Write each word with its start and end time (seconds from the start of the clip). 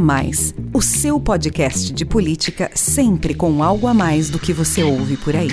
Mais, 0.00 0.54
o 0.72 0.80
seu 0.80 1.20
podcast 1.20 1.92
de 1.92 2.06
política 2.06 2.70
sempre 2.74 3.34
com 3.34 3.62
algo 3.62 3.86
a 3.86 3.92
mais 3.92 4.30
do 4.30 4.38
que 4.38 4.50
você 4.50 4.82
ouve 4.82 5.18
por 5.18 5.36
aí. 5.36 5.50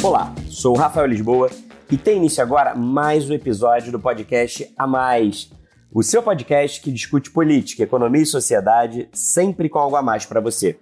Olá, 0.00 0.32
sou 0.48 0.76
o 0.76 0.78
Rafael 0.78 1.06
Lisboa 1.06 1.50
e 1.90 1.96
tem 1.98 2.18
início 2.18 2.40
agora 2.40 2.72
mais 2.76 3.28
um 3.28 3.34
episódio 3.34 3.90
do 3.90 3.98
podcast 3.98 4.72
A 4.78 4.86
Mais, 4.86 5.50
o 5.92 6.04
seu 6.04 6.22
podcast 6.22 6.80
que 6.80 6.92
discute 6.92 7.32
política, 7.32 7.82
economia 7.82 8.22
e 8.22 8.26
sociedade 8.26 9.08
sempre 9.12 9.68
com 9.68 9.80
algo 9.80 9.96
a 9.96 10.02
mais 10.02 10.24
para 10.24 10.40
você. 10.40 10.78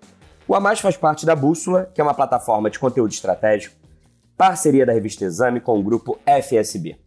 O 0.47 0.55
A 0.55 0.61
Mais 0.61 0.81
faz 0.81 0.99
parte 0.99 1.25
da 1.25 1.35
Bússola, 1.35 1.91
que 1.95 2.01
é 2.01 2.05
uma 2.05 2.15
plataforma 2.15 2.69
de 2.69 2.79
conteúdo 2.79 3.11
estratégico, 3.11 3.75
parceria 4.37 4.85
da 4.85 4.93
revista 4.93 5.25
Exame 5.25 5.61
com 5.61 5.79
o 5.79 5.83
grupo 5.83 6.19
FSB. 6.27 7.02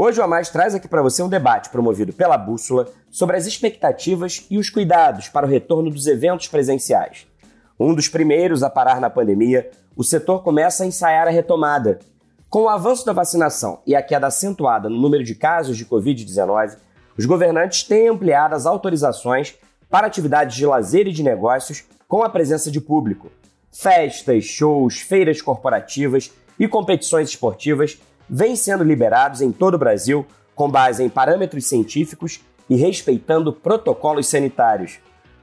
Hoje 0.00 0.20
o 0.20 0.22
A 0.22 0.28
Mais 0.28 0.48
traz 0.48 0.76
aqui 0.76 0.86
para 0.86 1.02
você 1.02 1.20
um 1.24 1.28
debate 1.28 1.70
promovido 1.70 2.12
pela 2.12 2.38
Bússola 2.38 2.86
sobre 3.10 3.36
as 3.36 3.46
expectativas 3.46 4.46
e 4.48 4.56
os 4.56 4.70
cuidados 4.70 5.28
para 5.28 5.44
o 5.44 5.50
retorno 5.50 5.90
dos 5.90 6.06
eventos 6.06 6.46
presenciais. 6.46 7.26
Um 7.76 7.92
dos 7.92 8.06
primeiros 8.06 8.62
a 8.62 8.70
parar 8.70 9.00
na 9.00 9.10
pandemia, 9.10 9.68
o 9.96 10.04
setor 10.04 10.44
começa 10.44 10.84
a 10.84 10.86
ensaiar 10.86 11.26
a 11.26 11.32
retomada. 11.32 11.98
Com 12.48 12.62
o 12.62 12.68
avanço 12.68 13.04
da 13.04 13.12
vacinação 13.12 13.80
e 13.84 13.96
a 13.96 14.00
queda 14.00 14.28
acentuada 14.28 14.88
no 14.88 15.00
número 15.00 15.24
de 15.24 15.34
casos 15.34 15.76
de 15.76 15.84
Covid-19, 15.84 16.76
os 17.18 17.26
governantes 17.26 17.82
têm 17.82 18.06
ampliado 18.06 18.54
as 18.54 18.66
autorizações 18.66 19.56
para 19.90 20.06
atividades 20.06 20.56
de 20.56 20.64
lazer 20.64 21.08
e 21.08 21.12
de 21.12 21.24
negócios 21.24 21.84
com 22.06 22.22
a 22.22 22.30
presença 22.30 22.70
de 22.70 22.80
público. 22.80 23.32
Festas, 23.72 24.44
shows, 24.44 25.00
feiras 25.00 25.42
corporativas 25.42 26.30
e 26.56 26.68
competições 26.68 27.30
esportivas 27.30 27.98
vêm 28.28 28.56
sendo 28.56 28.84
liberados 28.84 29.40
em 29.40 29.50
todo 29.52 29.74
o 29.74 29.78
Brasil 29.78 30.26
com 30.54 30.68
base 30.68 31.04
em 31.04 31.08
parâmetros 31.08 31.66
científicos 31.66 32.40
e 32.68 32.76
respeitando 32.76 33.52
protocolos 33.52 34.26
sanitários. 34.26 34.98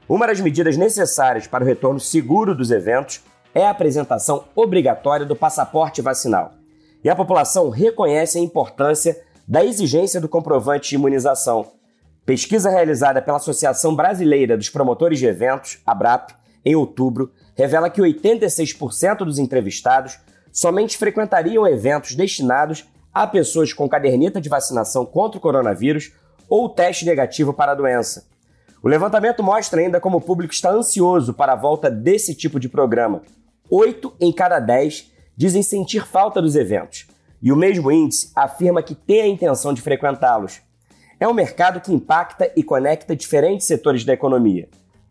Uma 0.08 0.26
das 0.26 0.40
medidas 0.40 0.76
necessárias 0.76 1.46
para 1.46 1.64
o 1.64 1.66
retorno 1.66 1.98
seguro 1.98 2.54
dos 2.54 2.70
eventos 2.70 3.22
é 3.54 3.66
a 3.66 3.70
apresentação 3.70 4.44
obrigatória 4.54 5.24
do 5.24 5.34
passaporte 5.34 6.02
vacinal. 6.02 6.52
E 7.02 7.08
a 7.08 7.16
população 7.16 7.70
reconhece 7.70 8.38
a 8.38 8.42
importância 8.42 9.18
da 9.48 9.64
exigência 9.64 10.20
do 10.20 10.28
comprovante 10.28 10.90
de 10.90 10.96
imunização. 10.96 11.66
Pesquisa 12.26 12.68
realizada 12.68 13.22
pela 13.22 13.38
Associação 13.38 13.96
Brasileira 13.96 14.56
dos 14.56 14.68
Promotores 14.68 15.18
de 15.18 15.26
Eventos, 15.26 15.78
ABRAP, 15.86 16.32
em 16.64 16.74
outubro, 16.74 17.32
revela 17.54 17.88
que 17.88 18.02
86% 18.02 19.18
dos 19.18 19.38
entrevistados 19.38 20.18
somente 20.56 20.96
frequentariam 20.96 21.66
eventos 21.66 22.14
destinados 22.14 22.86
a 23.12 23.26
pessoas 23.26 23.74
com 23.74 23.86
caderneta 23.86 24.40
de 24.40 24.48
vacinação 24.48 25.04
contra 25.04 25.36
o 25.36 25.40
coronavírus 25.40 26.12
ou 26.48 26.70
teste 26.70 27.04
negativo 27.04 27.52
para 27.52 27.72
a 27.72 27.74
doença. 27.74 28.24
O 28.82 28.88
levantamento 28.88 29.42
mostra 29.42 29.82
ainda 29.82 30.00
como 30.00 30.16
o 30.16 30.20
público 30.20 30.54
está 30.54 30.70
ansioso 30.70 31.34
para 31.34 31.52
a 31.52 31.56
volta 31.56 31.90
desse 31.90 32.34
tipo 32.34 32.58
de 32.58 32.70
programa. 32.70 33.20
Oito 33.68 34.14
em 34.18 34.32
cada 34.32 34.58
dez 34.58 35.12
dizem 35.36 35.62
sentir 35.62 36.06
falta 36.06 36.40
dos 36.40 36.56
eventos, 36.56 37.06
e 37.42 37.52
o 37.52 37.56
mesmo 37.56 37.92
índice 37.92 38.32
afirma 38.34 38.82
que 38.82 38.94
tem 38.94 39.20
a 39.20 39.28
intenção 39.28 39.74
de 39.74 39.82
frequentá-los. 39.82 40.62
É 41.20 41.28
um 41.28 41.34
mercado 41.34 41.82
que 41.82 41.92
impacta 41.92 42.50
e 42.56 42.62
conecta 42.62 43.14
diferentes 43.14 43.66
setores 43.66 44.06
da 44.06 44.14
economia: 44.14 44.70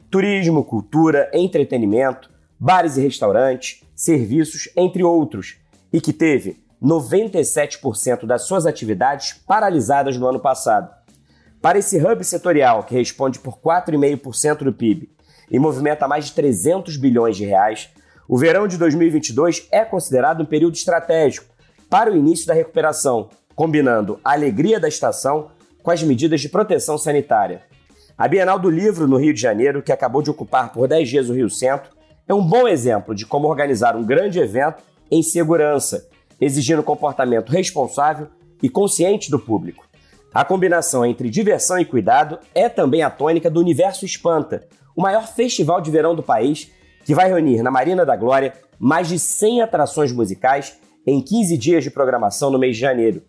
turismo, 0.09 0.63
cultura, 0.63 1.29
entretenimento, 1.31 2.31
bares 2.59 2.97
e 2.97 3.01
restaurantes, 3.01 3.84
serviços, 3.95 4.69
entre 4.75 5.03
outros, 5.03 5.57
e 5.91 6.01
que 6.01 6.11
teve 6.11 6.57
97% 6.83 8.25
das 8.25 8.43
suas 8.43 8.65
atividades 8.65 9.33
paralisadas 9.47 10.17
no 10.17 10.27
ano 10.27 10.39
passado. 10.39 10.93
Para 11.61 11.79
esse 11.79 11.97
hub 11.97 12.23
setorial, 12.23 12.83
que 12.83 12.93
responde 12.93 13.39
por 13.39 13.57
4,5% 13.57 14.57
do 14.63 14.73
PIB 14.73 15.09
e 15.49 15.57
movimenta 15.57 16.07
mais 16.07 16.25
de 16.25 16.33
300 16.33 16.97
bilhões 16.97 17.37
de 17.37 17.45
reais, 17.45 17.89
o 18.27 18.37
verão 18.37 18.67
de 18.67 18.77
2022 18.77 19.67
é 19.71 19.85
considerado 19.85 20.41
um 20.41 20.45
período 20.45 20.75
estratégico 20.75 21.47
para 21.89 22.11
o 22.11 22.15
início 22.15 22.45
da 22.45 22.53
recuperação, 22.53 23.29
combinando 23.55 24.19
a 24.23 24.33
alegria 24.33 24.79
da 24.79 24.87
estação 24.87 25.51
com 25.81 25.91
as 25.91 26.03
medidas 26.03 26.41
de 26.41 26.49
proteção 26.49 26.97
sanitária. 26.97 27.63
A 28.17 28.27
Bienal 28.27 28.57
do 28.57 28.69
Livro, 28.69 29.07
no 29.07 29.17
Rio 29.17 29.33
de 29.33 29.41
Janeiro, 29.41 29.83
que 29.83 29.91
acabou 29.91 30.21
de 30.21 30.29
ocupar 30.29 30.71
por 30.71 30.87
10 30.87 31.07
dias 31.07 31.29
o 31.29 31.33
Rio 31.33 31.49
Centro, 31.49 31.94
é 32.27 32.33
um 32.33 32.43
bom 32.43 32.67
exemplo 32.67 33.13
de 33.13 33.25
como 33.25 33.47
organizar 33.47 33.95
um 33.95 34.03
grande 34.03 34.39
evento 34.39 34.83
em 35.11 35.21
segurança, 35.21 36.07
exigindo 36.41 36.81
comportamento 36.81 37.51
responsável 37.51 38.27
e 38.61 38.69
consciente 38.69 39.29
do 39.29 39.39
público. 39.39 39.85
A 40.33 40.43
combinação 40.43 41.05
entre 41.05 41.29
diversão 41.29 41.79
e 41.79 41.85
cuidado 41.85 42.39
é 42.53 42.67
também 42.67 43.03
a 43.03 43.09
tônica 43.09 43.49
do 43.49 43.59
Universo 43.59 44.05
Espanta, 44.05 44.67
o 44.95 45.01
maior 45.01 45.27
festival 45.27 45.79
de 45.79 45.91
verão 45.91 46.15
do 46.15 46.23
país, 46.23 46.71
que 47.03 47.13
vai 47.13 47.29
reunir 47.29 47.61
na 47.61 47.69
Marina 47.69 48.05
da 48.05 48.15
Glória 48.15 48.53
mais 48.79 49.07
de 49.07 49.19
100 49.19 49.61
atrações 49.61 50.11
musicais 50.11 50.77
em 51.05 51.21
15 51.21 51.57
dias 51.57 51.83
de 51.83 51.91
programação 51.91 52.49
no 52.49 52.57
mês 52.57 52.75
de 52.75 52.81
janeiro. 52.81 53.21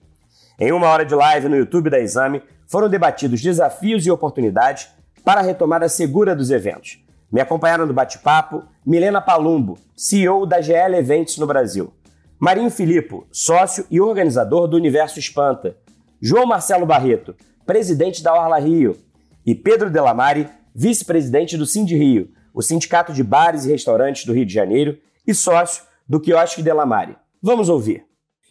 Em 0.58 0.72
uma 0.72 0.88
hora 0.88 1.04
de 1.04 1.14
live 1.14 1.48
no 1.48 1.56
YouTube 1.56 1.90
da 1.90 2.00
Exame, 2.00 2.42
foram 2.66 2.88
debatidos 2.88 3.42
desafios 3.42 4.06
e 4.06 4.10
oportunidades 4.10 4.88
para 5.22 5.40
a 5.40 5.44
retomada 5.44 5.88
segura 5.88 6.34
dos 6.34 6.50
eventos. 6.50 7.05
Me 7.30 7.40
acompanharam 7.40 7.86
no 7.86 7.92
bate-papo 7.92 8.62
Milena 8.84 9.20
Palumbo, 9.20 9.78
CEO 9.96 10.46
da 10.46 10.60
GL 10.60 10.94
Eventos 10.94 11.38
no 11.38 11.46
Brasil. 11.46 11.92
Marinho 12.38 12.70
Filippo, 12.70 13.26
sócio 13.32 13.84
e 13.90 14.00
organizador 14.00 14.68
do 14.68 14.76
Universo 14.76 15.18
Espanta. 15.18 15.76
João 16.20 16.46
Marcelo 16.46 16.86
Barreto, 16.86 17.34
presidente 17.64 18.22
da 18.22 18.32
Orla 18.32 18.58
Rio. 18.58 18.96
E 19.44 19.54
Pedro 19.54 19.90
Delamare, 19.90 20.48
vice-presidente 20.74 21.56
do 21.56 21.66
Sind 21.66 21.88
Rio, 21.88 22.28
o 22.54 22.62
Sindicato 22.62 23.12
de 23.12 23.24
Bares 23.24 23.64
e 23.64 23.70
Restaurantes 23.70 24.24
do 24.24 24.32
Rio 24.32 24.46
de 24.46 24.52
Janeiro 24.52 24.98
e 25.26 25.34
sócio 25.34 25.82
do 26.08 26.20
Quiosque 26.20 26.62
Delamare. 26.62 27.16
Vamos 27.42 27.68
ouvir. 27.68 28.04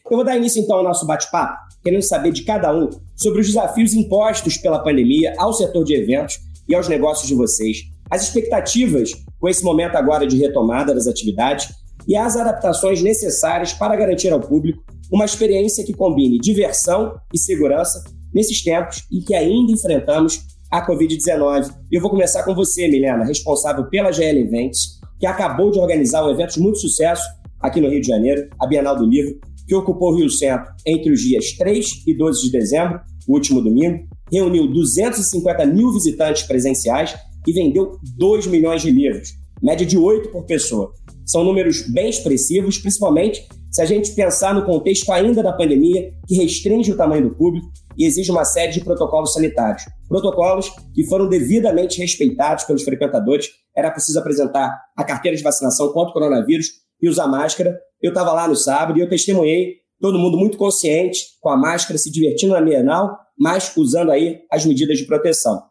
Eu 0.10 0.18
vou 0.18 0.26
dar 0.26 0.36
início 0.36 0.62
então 0.62 0.78
ao 0.78 0.84
nosso 0.84 1.08
bate-papo, 1.08 1.58
querendo 1.82 2.04
saber 2.04 2.32
de 2.32 2.44
cada 2.44 2.74
um 2.76 2.90
sobre 3.16 3.42
os 3.42 3.48
desafios 3.48 3.94
impostos 3.94 4.58
pela 4.58 4.84
pandemia 4.84 5.34
ao 5.38 5.54
setor 5.54 5.84
de 5.84 5.96
eventos 5.96 6.40
e 6.68 6.76
aos 6.76 6.88
negócios 6.88 7.28
de 7.28 7.36
vocês 7.36 7.95
as 8.10 8.24
expectativas 8.24 9.12
com 9.40 9.50
esse 9.50 9.64
momento 9.64 9.96
agora 9.96 10.26
de 10.26 10.38
retomada 10.38 10.94
das 10.94 11.08
atividades 11.08 11.74
e 12.08 12.16
as 12.16 12.36
adaptações 12.36 13.02
necessárias 13.02 13.74
para 13.74 13.96
garantir 13.96 14.30
ao 14.30 14.40
público 14.40 14.84
uma 15.12 15.26
experiência 15.26 15.84
que 15.84 15.94
combine 15.94 16.40
diversão 16.40 17.16
e 17.34 17.38
segurança 17.38 18.04
nesses 18.34 18.64
tempos 18.64 19.04
em 19.12 19.22
que 19.22 19.34
ainda 19.34 19.72
enfrentamos 19.72 20.42
a 20.72 20.86
Covid-19. 20.86 21.72
Eu 21.92 22.02
vou 22.02 22.10
começar 22.10 22.44
com 22.44 22.54
você, 22.54 22.88
Milena, 22.88 23.24
responsável 23.24 23.86
pela 23.86 24.12
GL 24.12 24.40
Events, 24.40 25.00
que 25.20 25.26
acabou 25.26 25.72
de 25.72 25.80
organizar 25.80 26.26
um 26.26 26.32
evento 26.32 26.56
de 26.56 26.60
muito 26.60 26.80
sucesso 26.80 27.24
aqui 27.62 27.80
no 27.80 27.90
Rio 27.90 28.02
de 28.02 28.08
Janeiro, 28.08 28.50
a 28.60 28.68
Bienal 28.68 28.96
do 28.96 29.06
Livro, 29.06 29.40
que 29.68 29.74
ocupou 29.74 30.12
o 30.12 30.18
Rio 30.18 30.30
Centro 30.30 30.72
entre 30.86 31.12
os 31.12 31.22
dias 31.22 31.54
3 31.54 32.04
e 32.06 32.14
12 32.14 32.42
de 32.44 32.52
dezembro, 32.52 33.00
o 33.28 33.34
último 33.34 33.62
domingo, 33.62 34.06
reuniu 34.32 34.68
250 34.72 35.66
mil 35.68 35.92
visitantes 35.92 36.44
presenciais 36.44 37.16
e 37.46 37.54
vendeu 37.54 38.00
2 38.18 38.48
milhões 38.48 38.82
de 38.82 38.92
livros, 38.92 39.30
média 39.62 39.86
de 39.86 39.98
8 39.98 40.30
por 40.30 40.46
pessoa. 40.46 40.92
São 41.26 41.44
números 41.44 41.82
bem 41.92 42.10
expressivos, 42.10 42.78
principalmente 42.78 43.48
se 43.72 43.82
a 43.82 43.86
gente 43.86 44.16
pensar 44.16 44.54
no 44.54 44.66
contexto 44.66 45.12
ainda 45.12 45.44
da 45.44 45.52
pandemia, 45.52 46.10
que 46.28 46.36
restringe 46.36 46.94
o 46.94 46.96
tamanho 46.98 47.30
do 47.30 47.36
público 47.36 47.68
e 47.98 48.06
exige 48.06 48.32
uma 48.32 48.46
série 48.46 48.72
de 48.72 48.82
protocolos 48.82 49.34
sanitários. 49.34 49.84
Protocolos 50.08 50.72
que 50.94 51.06
foram 51.06 51.28
devidamente 51.28 52.00
respeitados 52.00 52.64
pelos 52.64 52.84
frequentadores. 52.84 53.50
Era 53.76 53.92
preciso 53.92 54.18
apresentar 54.18 54.74
a 54.96 55.04
carteira 55.04 55.36
de 55.36 55.44
vacinação 55.44 55.92
contra 55.92 56.12
o 56.12 56.14
coronavírus 56.14 56.68
e 57.02 57.10
usar 57.10 57.28
máscara. 57.28 57.78
Eu 58.02 58.10
estava 58.10 58.32
lá 58.32 58.48
no 58.48 58.56
sábado 58.56 58.98
e 58.98 59.02
eu 59.02 59.10
testemunhei 59.10 59.76
todo 60.00 60.20
mundo 60.20 60.38
muito 60.38 60.58
consciente, 60.58 61.22
com 61.42 61.50
a 61.50 61.58
máscara, 61.58 61.98
se 61.98 62.12
divertindo 62.12 62.54
na 62.54 62.62
Bienal, 62.62 63.18
mas 63.38 63.76
usando 63.76 64.12
aí 64.12 64.40
as 64.52 64.66
medidas 64.66 64.98
de 64.98 65.06
proteção. 65.06 65.62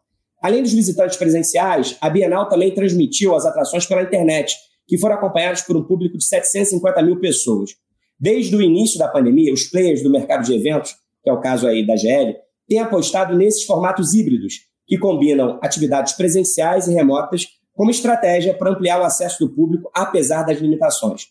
Além 0.45 0.61
dos 0.61 0.73
visitantes 0.73 1.17
presenciais, 1.17 1.97
a 1.99 2.07
Bienal 2.07 2.47
também 2.47 2.71
transmitiu 2.71 3.33
as 3.33 3.47
atrações 3.47 3.83
pela 3.87 4.03
internet, 4.03 4.55
que 4.87 4.95
foram 4.95 5.15
acompanhadas 5.15 5.63
por 5.63 5.75
um 5.75 5.83
público 5.83 6.19
de 6.19 6.23
750 6.23 7.01
mil 7.01 7.19
pessoas. 7.19 7.71
Desde 8.19 8.55
o 8.55 8.61
início 8.61 8.99
da 8.99 9.07
pandemia, 9.07 9.51
os 9.51 9.63
players 9.63 10.03
do 10.03 10.11
mercado 10.11 10.45
de 10.45 10.53
eventos, 10.53 10.93
que 11.23 11.31
é 11.31 11.33
o 11.33 11.39
caso 11.39 11.65
aí 11.65 11.83
da 11.83 11.95
GL, 11.95 12.35
têm 12.69 12.77
apostado 12.77 13.35
nesses 13.35 13.63
formatos 13.63 14.13
híbridos, 14.13 14.53
que 14.85 14.99
combinam 14.99 15.57
atividades 15.63 16.13
presenciais 16.13 16.87
e 16.87 16.93
remotas 16.93 17.47
como 17.73 17.89
estratégia 17.89 18.53
para 18.53 18.69
ampliar 18.69 19.01
o 19.01 19.03
acesso 19.03 19.47
do 19.47 19.51
público, 19.51 19.89
apesar 19.95 20.43
das 20.43 20.59
limitações. 20.59 21.23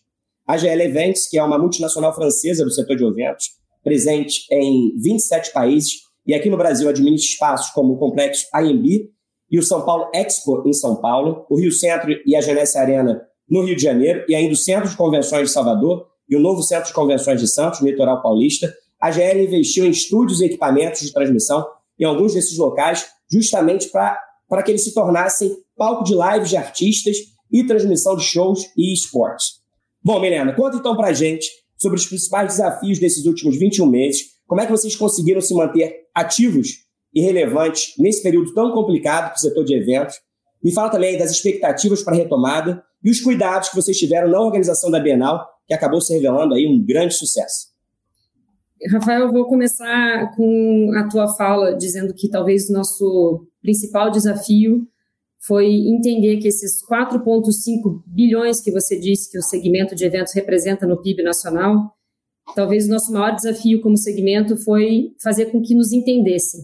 A 0.45 0.57
GL 0.57 0.81
Events, 0.81 1.29
que 1.29 1.37
é 1.37 1.43
uma 1.43 1.57
multinacional 1.57 2.13
francesa 2.13 2.65
do 2.65 2.69
setor 2.69 2.97
de 2.97 3.05
eventos, 3.05 3.45
presente 3.81 4.45
em 4.51 4.93
27 4.97 5.53
países, 5.53 6.04
e 6.25 6.33
aqui 6.33 6.49
no 6.49 6.57
Brasil 6.57 6.89
administra 6.89 7.31
espaços 7.31 7.71
como 7.71 7.93
o 7.93 7.97
Complexo 7.97 8.45
AMB 8.53 9.09
e 9.51 9.59
o 9.59 9.63
São 9.63 9.85
Paulo 9.85 10.09
Expo 10.13 10.63
em 10.65 10.73
São 10.73 10.95
Paulo, 10.95 11.45
o 11.49 11.59
Rio 11.59 11.71
Centro 11.71 12.09
e 12.25 12.35
a 12.35 12.41
Genesse 12.41 12.77
Arena 12.77 13.21
no 13.49 13.63
Rio 13.63 13.75
de 13.75 13.83
Janeiro, 13.83 14.25
e 14.27 14.33
ainda 14.33 14.53
o 14.53 14.57
Centro 14.57 14.89
de 14.89 14.97
Convenções 14.97 15.49
de 15.49 15.53
Salvador 15.53 16.07
e 16.27 16.35
o 16.35 16.39
novo 16.39 16.63
Centro 16.63 16.87
de 16.87 16.93
Convenções 16.93 17.39
de 17.39 17.47
Santos, 17.47 17.79
no 17.79 17.87
litoral 17.87 18.21
paulista. 18.21 18.73
A 18.99 19.11
GL 19.11 19.43
investiu 19.43 19.85
em 19.85 19.91
estúdios 19.91 20.41
e 20.41 20.45
equipamentos 20.45 21.01
de 21.01 21.13
transmissão 21.13 21.63
em 21.99 22.03
alguns 22.03 22.33
desses 22.33 22.57
locais, 22.57 23.05
justamente 23.31 23.89
para 23.89 24.63
que 24.63 24.71
eles 24.71 24.83
se 24.83 24.93
tornassem 24.93 25.55
palco 25.77 26.03
de 26.03 26.13
lives 26.13 26.49
de 26.49 26.57
artistas 26.57 27.17
e 27.51 27.63
transmissão 27.65 28.15
de 28.15 28.23
shows 28.23 28.65
e 28.75 28.91
esportes. 28.93 29.45
Bom, 30.03 30.19
Milena, 30.19 30.53
conta 30.55 30.77
então 30.77 30.95
para 30.95 31.13
gente 31.13 31.47
sobre 31.77 31.99
os 31.99 32.05
principais 32.05 32.53
desafios 32.53 32.99
desses 32.99 33.25
últimos 33.25 33.57
21 33.57 33.85
meses, 33.85 34.34
como 34.47 34.61
é 34.61 34.65
que 34.65 34.71
vocês 34.71 34.95
conseguiram 34.95 35.41
se 35.41 35.53
manter 35.53 36.07
ativos 36.13 36.85
e 37.13 37.21
relevantes 37.21 37.93
nesse 37.97 38.21
período 38.21 38.53
tão 38.53 38.71
complicado 38.71 39.29
para 39.29 39.37
o 39.37 39.39
setor 39.39 39.63
de 39.63 39.75
eventos. 39.75 40.15
Me 40.63 40.73
fala 40.73 40.89
também 40.89 41.17
das 41.17 41.31
expectativas 41.31 42.03
para 42.03 42.13
a 42.13 42.17
retomada 42.17 42.83
e 43.03 43.09
os 43.09 43.21
cuidados 43.21 43.69
que 43.69 43.75
vocês 43.75 43.97
tiveram 43.97 44.29
na 44.29 44.41
organização 44.41 44.91
da 44.91 44.99
Bienal, 44.99 45.47
que 45.65 45.73
acabou 45.73 46.01
se 46.01 46.13
revelando 46.13 46.53
aí 46.53 46.67
um 46.67 46.83
grande 46.83 47.13
sucesso. 47.13 47.73
Rafael, 48.91 49.21
eu 49.21 49.31
vou 49.31 49.45
começar 49.45 50.35
com 50.35 50.91
a 50.97 51.07
tua 51.07 51.33
fala, 51.35 51.75
dizendo 51.75 52.13
que 52.13 52.29
talvez 52.29 52.69
o 52.69 52.73
nosso 52.73 53.47
principal 53.61 54.11
desafio 54.11 54.85
foi 55.39 55.67
entender 55.67 56.37
que 56.37 56.47
esses 56.47 56.83
4,5 56.85 58.03
bilhões 58.05 58.59
que 58.59 58.71
você 58.71 58.99
disse 58.99 59.31
que 59.31 59.37
o 59.37 59.43
segmento 59.43 59.95
de 59.95 60.03
eventos 60.03 60.33
representa 60.33 60.85
no 60.85 61.01
PIB 61.01 61.23
nacional, 61.23 61.94
talvez 62.53 62.85
o 62.85 62.89
nosso 62.89 63.11
maior 63.11 63.35
desafio 63.35 63.81
como 63.81 63.97
segmento 63.97 64.57
foi 64.57 65.13
fazer 65.21 65.47
com 65.47 65.61
que 65.61 65.73
nos 65.73 65.91
entendessem. 65.91 66.61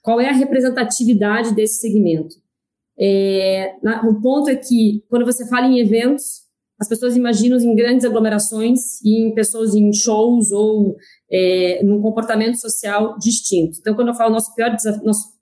Qual 0.00 0.20
é 0.20 0.28
a 0.28 0.32
representatividade 0.32 1.54
desse 1.54 1.80
segmento? 1.80 2.34
É, 2.98 3.74
na, 3.82 4.02
o 4.08 4.20
ponto 4.20 4.48
é 4.48 4.56
que, 4.56 5.04
quando 5.08 5.24
você 5.24 5.46
fala 5.48 5.66
em 5.66 5.78
eventos, 5.78 6.42
as 6.80 6.88
pessoas 6.88 7.16
imaginam 7.16 7.58
em 7.58 7.76
grandes 7.76 8.04
aglomerações 8.04 9.00
e 9.04 9.22
em 9.22 9.34
pessoas 9.34 9.74
em 9.74 9.92
shows 9.92 10.50
ou 10.50 10.96
é, 11.30 11.80
num 11.84 12.00
comportamento 12.00 12.56
social 12.56 13.16
distinto. 13.18 13.78
Então, 13.80 13.94
quando 13.94 14.08
eu 14.08 14.14
falo 14.14 14.32
nosso 14.32 14.54
pior 14.54 14.74
desafio, 14.74 15.04
nosso 15.04 15.32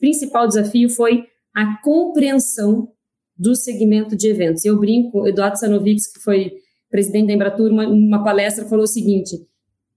principal 0.00 0.48
desafio 0.48 0.90
foi 0.90 1.24
a 1.54 1.80
compreensão 1.82 2.88
do 3.36 3.54
segmento 3.54 4.16
de 4.16 4.28
eventos. 4.28 4.64
Eu 4.64 4.78
brinco, 4.78 5.26
Eduardo 5.26 5.58
Sanovics, 5.58 6.12
que 6.12 6.20
foi 6.20 6.52
presidente 6.92 7.26
da 7.26 7.32
Embratur, 7.32 7.72
uma, 7.72 7.88
uma 7.88 8.22
palestra 8.22 8.66
falou 8.66 8.84
o 8.84 8.86
seguinte: 8.86 9.44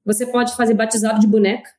você 0.03 0.25
pode 0.25 0.55
fazer 0.55 0.73
batizado 0.73 1.19
de 1.19 1.27
boneca 1.27 1.69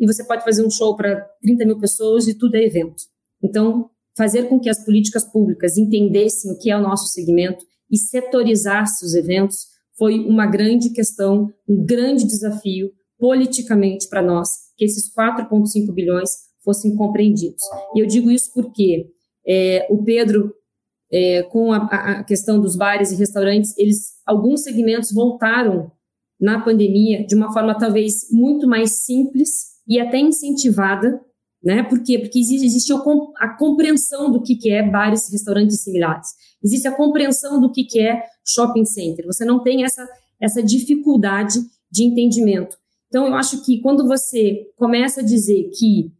e 0.00 0.06
você 0.06 0.24
pode 0.24 0.42
fazer 0.42 0.64
um 0.66 0.70
show 0.70 0.96
para 0.96 1.20
30 1.42 1.66
mil 1.66 1.78
pessoas 1.78 2.26
e 2.26 2.34
tudo 2.34 2.56
é 2.56 2.64
evento. 2.64 3.04
Então, 3.42 3.90
fazer 4.16 4.48
com 4.48 4.58
que 4.58 4.70
as 4.70 4.84
políticas 4.84 5.24
públicas 5.24 5.76
entendessem 5.76 6.50
o 6.50 6.58
que 6.58 6.70
é 6.70 6.76
o 6.76 6.82
nosso 6.82 7.06
segmento 7.12 7.64
e 7.90 7.98
setorizasse 7.98 9.04
os 9.04 9.14
eventos 9.14 9.66
foi 9.96 10.20
uma 10.20 10.46
grande 10.46 10.90
questão, 10.90 11.52
um 11.68 11.84
grande 11.84 12.24
desafio 12.26 12.90
politicamente 13.18 14.08
para 14.08 14.22
nós, 14.22 14.48
que 14.76 14.84
esses 14.84 15.12
4,5 15.12 15.92
bilhões 15.92 16.30
fossem 16.64 16.94
compreendidos. 16.94 17.62
E 17.94 18.00
eu 18.00 18.06
digo 18.06 18.30
isso 18.30 18.52
porque 18.54 19.10
é, 19.46 19.86
o 19.90 20.04
Pedro, 20.04 20.54
é, 21.12 21.42
com 21.44 21.72
a, 21.72 21.86
a, 21.86 22.24
questão 22.24 22.60
dos 22.60 22.76
bares 22.76 23.10
e 23.10 23.16
restaurantes, 23.16 23.76
eles 23.78 24.12
alguns 24.26 24.62
segmentos 24.62 25.12
voltaram 25.12 25.90
na 26.40 26.60
pandemia 26.60 27.26
de 27.26 27.34
uma 27.34 27.52
forma 27.52 27.76
talvez 27.76 28.30
muito 28.30 28.66
mais 28.66 29.04
simples 29.04 29.78
e 29.86 29.98
até 29.98 30.18
incentivada, 30.18 31.20
né? 31.62 31.82
Por 31.82 32.02
quê? 32.02 32.18
Porque 32.18 32.38
existe, 32.38 32.66
existe 32.66 32.92
a 32.92 33.48
compreensão 33.56 34.30
do 34.30 34.42
que, 34.42 34.54
que 34.54 34.70
é 34.70 34.82
bares, 34.82 35.32
restaurantes 35.32 35.82
similares. 35.82 36.28
Existe 36.62 36.86
a 36.86 36.94
compreensão 36.94 37.60
do 37.60 37.72
que, 37.72 37.84
que 37.84 38.00
é 38.00 38.22
shopping 38.46 38.84
center. 38.84 39.26
Você 39.26 39.44
não 39.44 39.62
tem 39.62 39.84
essa, 39.84 40.06
essa 40.40 40.62
dificuldade 40.62 41.58
de 41.90 42.04
entendimento. 42.04 42.76
Então, 43.08 43.26
eu 43.26 43.34
acho 43.34 43.64
que 43.64 43.80
quando 43.80 44.06
você 44.06 44.66
começa 44.76 45.20
a 45.20 45.24
dizer 45.24 45.70
que 45.78 46.12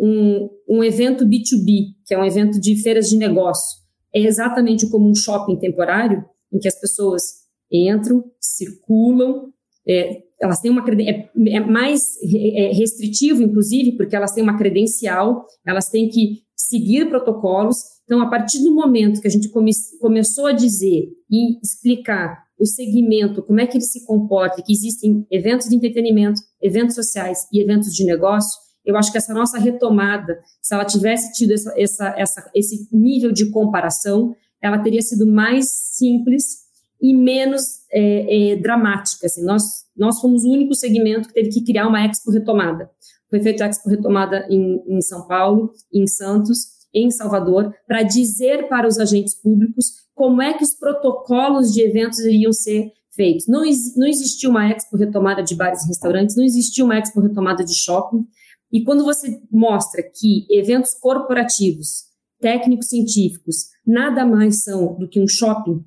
um, 0.00 0.48
um 0.68 0.82
evento 0.82 1.26
B2B, 1.26 1.94
que 2.06 2.14
é 2.14 2.18
um 2.18 2.24
evento 2.24 2.58
de 2.58 2.74
feiras 2.82 3.10
de 3.10 3.16
negócio, 3.16 3.79
é 4.14 4.20
exatamente 4.20 4.88
como 4.90 5.08
um 5.08 5.14
shopping 5.14 5.58
temporário, 5.58 6.24
em 6.52 6.58
que 6.58 6.68
as 6.68 6.78
pessoas 6.78 7.22
entram, 7.70 8.24
circulam, 8.40 9.52
é, 9.86 10.22
elas 10.40 10.60
têm 10.60 10.70
uma 10.70 10.84
é, 10.88 11.28
é 11.48 11.60
mais 11.60 12.16
é, 12.22 12.72
restritivo, 12.72 13.42
inclusive, 13.42 13.96
porque 13.96 14.16
elas 14.16 14.32
têm 14.32 14.42
uma 14.42 14.56
credencial, 14.56 15.44
elas 15.66 15.88
têm 15.88 16.08
que 16.08 16.42
seguir 16.56 17.08
protocolos. 17.08 17.76
Então, 18.04 18.20
a 18.22 18.28
partir 18.28 18.62
do 18.62 18.74
momento 18.74 19.20
que 19.20 19.28
a 19.28 19.30
gente 19.30 19.48
come, 19.50 19.70
começou 20.00 20.46
a 20.46 20.52
dizer 20.52 21.08
e 21.30 21.58
explicar 21.62 22.44
o 22.58 22.66
segmento, 22.66 23.42
como 23.42 23.60
é 23.60 23.66
que 23.66 23.76
ele 23.76 23.84
se 23.84 24.04
comporta, 24.04 24.62
que 24.62 24.72
existem 24.72 25.26
eventos 25.30 25.68
de 25.68 25.76
entretenimento, 25.76 26.40
eventos 26.60 26.94
sociais 26.94 27.38
e 27.52 27.62
eventos 27.62 27.92
de 27.92 28.04
negócio, 28.04 28.58
eu 28.84 28.96
acho 28.96 29.12
que 29.12 29.18
essa 29.18 29.34
nossa 29.34 29.58
retomada, 29.58 30.40
se 30.60 30.74
ela 30.74 30.84
tivesse 30.84 31.32
tido 31.32 31.52
essa, 31.52 31.74
essa, 31.76 32.14
essa, 32.16 32.50
esse 32.54 32.88
nível 32.92 33.32
de 33.32 33.50
comparação, 33.50 34.34
ela 34.62 34.78
teria 34.78 35.02
sido 35.02 35.26
mais 35.26 35.66
simples 35.70 36.60
e 37.00 37.14
menos 37.14 37.62
é, 37.92 38.52
é, 38.52 38.56
dramática. 38.56 39.26
Assim. 39.26 39.44
Nós, 39.44 39.62
nós 39.96 40.20
fomos 40.20 40.44
o 40.44 40.50
único 40.50 40.74
segmento 40.74 41.28
que 41.28 41.34
teve 41.34 41.50
que 41.50 41.64
criar 41.64 41.88
uma 41.88 42.04
Expo 42.04 42.30
Retomada. 42.30 42.90
Foi 43.28 43.40
feita 43.40 43.64
a 43.64 43.68
Expo 43.68 43.88
Retomada 43.88 44.46
em, 44.50 44.82
em 44.86 45.00
São 45.00 45.26
Paulo, 45.26 45.72
em 45.92 46.06
Santos, 46.06 46.80
em 46.92 47.10
Salvador, 47.10 47.72
para 47.86 48.02
dizer 48.02 48.68
para 48.68 48.86
os 48.86 48.98
agentes 48.98 49.34
públicos 49.34 49.86
como 50.14 50.42
é 50.42 50.52
que 50.52 50.64
os 50.64 50.74
protocolos 50.74 51.72
de 51.72 51.80
eventos 51.80 52.18
iriam 52.18 52.52
ser 52.52 52.92
feitos. 53.14 53.46
Não, 53.46 53.62
não 53.96 54.06
existiu 54.06 54.50
uma 54.50 54.68
Expo 54.68 54.96
Retomada 54.96 55.42
de 55.42 55.54
bares 55.54 55.84
e 55.84 55.88
restaurantes, 55.88 56.36
não 56.36 56.44
existiu 56.44 56.84
uma 56.84 56.98
Expo 56.98 57.20
Retomada 57.20 57.64
de 57.64 57.74
shopping. 57.74 58.26
E 58.72 58.84
quando 58.84 59.04
você 59.04 59.40
mostra 59.50 60.02
que 60.02 60.46
eventos 60.50 60.94
corporativos, 60.94 62.04
técnicos 62.40 62.88
científicos, 62.88 63.66
nada 63.86 64.24
mais 64.24 64.62
são 64.62 64.96
do 64.96 65.08
que 65.08 65.20
um 65.20 65.28
shopping 65.28 65.84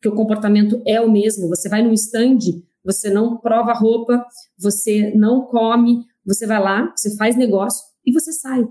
que 0.00 0.08
o 0.08 0.14
comportamento 0.14 0.80
é 0.86 1.00
o 1.00 1.10
mesmo. 1.10 1.48
Você 1.48 1.68
vai 1.68 1.82
num 1.82 1.92
stand, 1.92 2.38
você 2.84 3.10
não 3.10 3.38
prova 3.38 3.72
roupa, 3.72 4.24
você 4.58 5.12
não 5.14 5.42
come, 5.42 6.04
você 6.24 6.46
vai 6.46 6.60
lá, 6.60 6.92
você 6.96 7.16
faz 7.16 7.36
negócio 7.36 7.82
e 8.04 8.12
você 8.12 8.32
sai. 8.32 8.66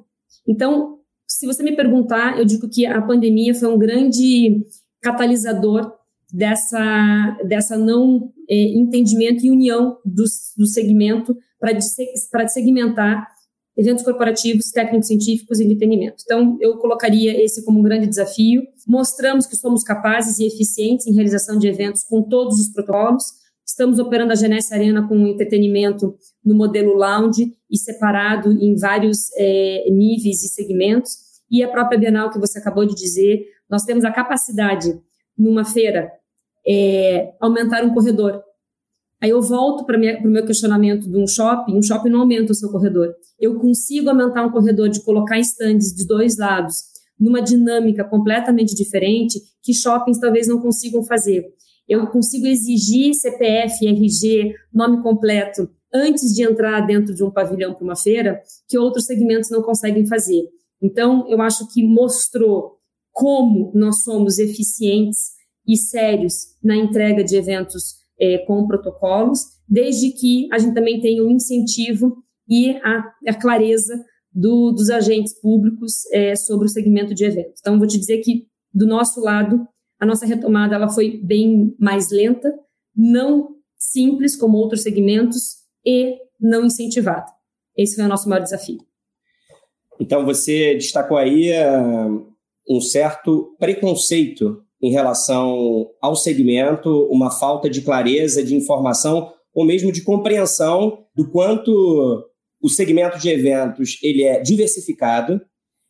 Então, 0.48 1.00
se 1.28 1.46
você 1.46 1.64
me 1.64 1.76
perguntar, 1.76 2.38
eu 2.38 2.46
digo 2.46 2.70
que 2.70 2.86
a 2.86 3.02
pandemia 3.02 3.54
foi 3.54 3.68
um 3.68 3.78
grande 3.78 4.64
catalisador 5.02 5.92
dessa, 6.32 7.38
dessa 7.46 7.78
não 7.78 8.32
é, 8.50 8.78
entendimento 8.78 9.46
e 9.46 9.52
união 9.52 9.98
do, 10.06 10.24
do 10.58 10.68
segmento 10.68 11.36
para 11.60 12.48
segmentar 12.48 13.35
eventos 13.78 14.04
corporativos, 14.04 14.72
técnicos 14.72 15.08
científicos 15.08 15.60
e 15.60 15.66
entretenimento. 15.66 16.24
Então, 16.24 16.58
eu 16.62 16.78
colocaria 16.78 17.44
esse 17.44 17.64
como 17.66 17.80
um 17.80 17.84
grande 17.84 18.08
desafio. 18.08 18.64
Mostramos 18.88 19.46
que 19.46 19.56
somos 19.56 19.84
capazes 19.84 20.40
e 20.40 20.46
eficientes 20.46 21.08
em 21.08 21.14
realização 21.14 21.58
de 21.58 21.68
eventos 21.68 22.04
com 22.04 22.24
todos 22.24 22.60
os 22.60 22.70
protocolos. 22.70 23.24
Estamos 23.66 24.00
operando 24.00 24.32
a 24.32 24.36
Genesse 24.36 24.74
Arena 24.74 25.08
com 25.08 25.28
entretenimento 25.28 26.16
no 26.44 26.56
modelo 26.56 26.94
lounge 26.94 27.54
e 27.70 27.78
separado 27.78 28.52
em 28.52 28.76
vários 28.76 29.30
é, 29.38 29.90
níveis 29.90 30.44
e 30.44 30.48
segmentos. 30.48 31.26
E 31.50 31.64
a 31.64 31.68
própria 31.68 31.98
Bienal, 31.98 32.30
que 32.30 32.40
você 32.40 32.60
acabou 32.60 32.86
de 32.86 32.96
dizer, 32.96 33.44
nós 33.70 33.84
temos 33.84 34.06
a 34.06 34.12
capacidade, 34.12 35.00
numa 35.38 35.66
feira, 35.66 36.12
é, 36.66 37.34
aumentar 37.40 37.84
um 37.84 37.94
corredor. 37.94 38.42
Aí 39.22 39.30
eu 39.30 39.42
volto 39.42 39.86
para 39.86 39.98
o 39.98 40.30
meu 40.30 40.46
questionamento 40.46 41.10
de 41.10 41.18
um 41.18 41.28
shopping, 41.28 41.78
um 41.78 41.82
shopping 41.82 42.10
não 42.10 42.22
aumenta 42.22 42.52
o 42.52 42.56
seu 42.56 42.70
corredor. 42.70 43.14
Eu 43.40 43.56
consigo 43.56 44.10
aumentar 44.10 44.46
um 44.46 44.52
corredor 44.52 44.90
de 44.90 45.04
colocar 45.04 45.40
estandes 45.40 45.94
de 45.96 46.06
dois 46.06 46.38
lados, 46.38 46.76
numa 47.20 47.42
dinâmica 47.42 48.04
completamente 48.04 48.76
diferente, 48.76 49.40
que 49.64 49.74
shoppings 49.74 50.20
talvez 50.20 50.48
não 50.48 50.60
consigam 50.60 51.04
fazer. 51.04 51.46
Eu 51.88 52.08
consigo 52.08 52.46
exigir 52.46 53.14
CPF, 53.14 53.88
RG, 53.88 54.54
nome 54.74 55.02
completo, 55.02 55.70
antes 55.94 56.34
de 56.34 56.44
entrar 56.44 56.82
dentro 56.82 57.14
de 57.14 57.24
um 57.24 57.32
pavilhão 57.32 57.74
para 57.74 57.84
uma 57.84 57.96
feira, 57.96 58.42
que 58.68 58.78
outros 58.78 59.06
segmentos 59.06 59.50
não 59.50 59.62
conseguem 59.62 60.06
fazer. 60.06 60.44
Então, 60.82 61.26
eu 61.30 61.42
acho 61.42 61.72
que 61.74 61.82
mostrou 61.84 62.80
como 63.14 63.72
nós 63.74 64.04
somos 64.04 64.40
eficientes 64.40 65.36
e 65.66 65.78
sérios 65.78 66.34
na 66.62 66.76
entrega 66.76 67.24
de 67.24 67.38
eventos 67.38 67.96
é, 68.20 68.40
com 68.40 68.68
protocolos, 68.68 69.40
desde 69.68 70.12
que 70.12 70.48
a 70.52 70.58
gente 70.58 70.74
também 70.74 71.00
tenha 71.00 71.24
o 71.24 71.30
incentivo 71.30 72.18
e 72.48 72.72
a, 72.78 73.04
a 73.28 73.34
clareza 73.34 74.04
do, 74.32 74.72
dos 74.72 74.90
agentes 74.90 75.34
públicos 75.40 76.06
é, 76.12 76.36
sobre 76.36 76.66
o 76.66 76.70
segmento 76.70 77.14
de 77.14 77.24
eventos. 77.24 77.60
Então, 77.62 77.78
vou 77.78 77.88
te 77.88 77.98
dizer 77.98 78.20
que, 78.20 78.48
do 78.74 78.86
nosso 78.86 79.22
lado, 79.22 79.66
a 80.00 80.06
nossa 80.06 80.26
retomada 80.26 80.76
ela 80.76 80.90
foi 80.90 81.18
bem 81.24 81.74
mais 81.80 82.12
lenta, 82.12 82.54
não 82.96 83.56
simples 83.78 84.36
como 84.36 84.58
outros 84.58 84.82
segmentos 84.82 85.64
e 85.86 86.18
não 86.40 86.66
incentivada. 86.66 87.28
Esse 87.78 87.96
foi 87.96 88.06
o 88.06 88.10
nosso 88.10 88.28
maior 88.28 88.44
desafio. 88.44 88.80
Então, 90.00 90.26
você 90.26 90.76
destacou 90.76 91.18
aí 91.18 91.52
uh, 91.52 92.28
um 92.70 92.82
certo 92.82 93.56
preconceito 93.58 94.65
em 94.86 94.92
relação 94.92 95.90
ao 96.00 96.16
segmento, 96.16 97.08
uma 97.10 97.32
falta 97.32 97.70
de 97.70 97.82
clareza, 97.82 98.44
de 98.44 98.56
informação 98.56 99.32
ou 99.54 99.66
mesmo 99.66 99.92
de 99.92 100.04
compreensão 100.04 101.06
do 101.16 101.32
quanto 101.32 101.72
o 102.62 102.70
segmento 102.70 103.18
de 103.18 103.30
eventos 103.30 103.98
ele 104.04 104.24
é 104.24 104.42
diversificado 104.42 105.42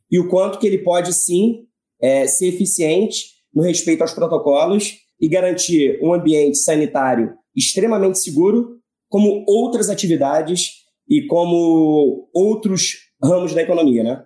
e 0.10 0.20
o 0.20 0.30
quanto 0.30 0.60
que 0.60 0.68
ele 0.68 0.78
pode 0.78 1.14
sim 1.14 1.66
é, 2.02 2.26
ser 2.28 2.48
eficiente 2.48 3.26
no 3.54 3.64
respeito 3.64 4.02
aos 4.02 4.14
protocolos 4.14 4.94
e 5.20 5.28
garantir 5.28 6.00
um 6.02 6.14
ambiente 6.14 6.58
sanitário 6.58 7.34
extremamente 7.56 8.20
seguro, 8.20 8.78
como 9.10 9.44
outras 9.48 9.90
atividades 9.90 10.86
e 11.10 11.26
como 11.28 12.30
outros 12.34 12.98
ramos 13.22 13.54
da 13.54 13.62
economia, 13.62 14.04
né? 14.04 14.24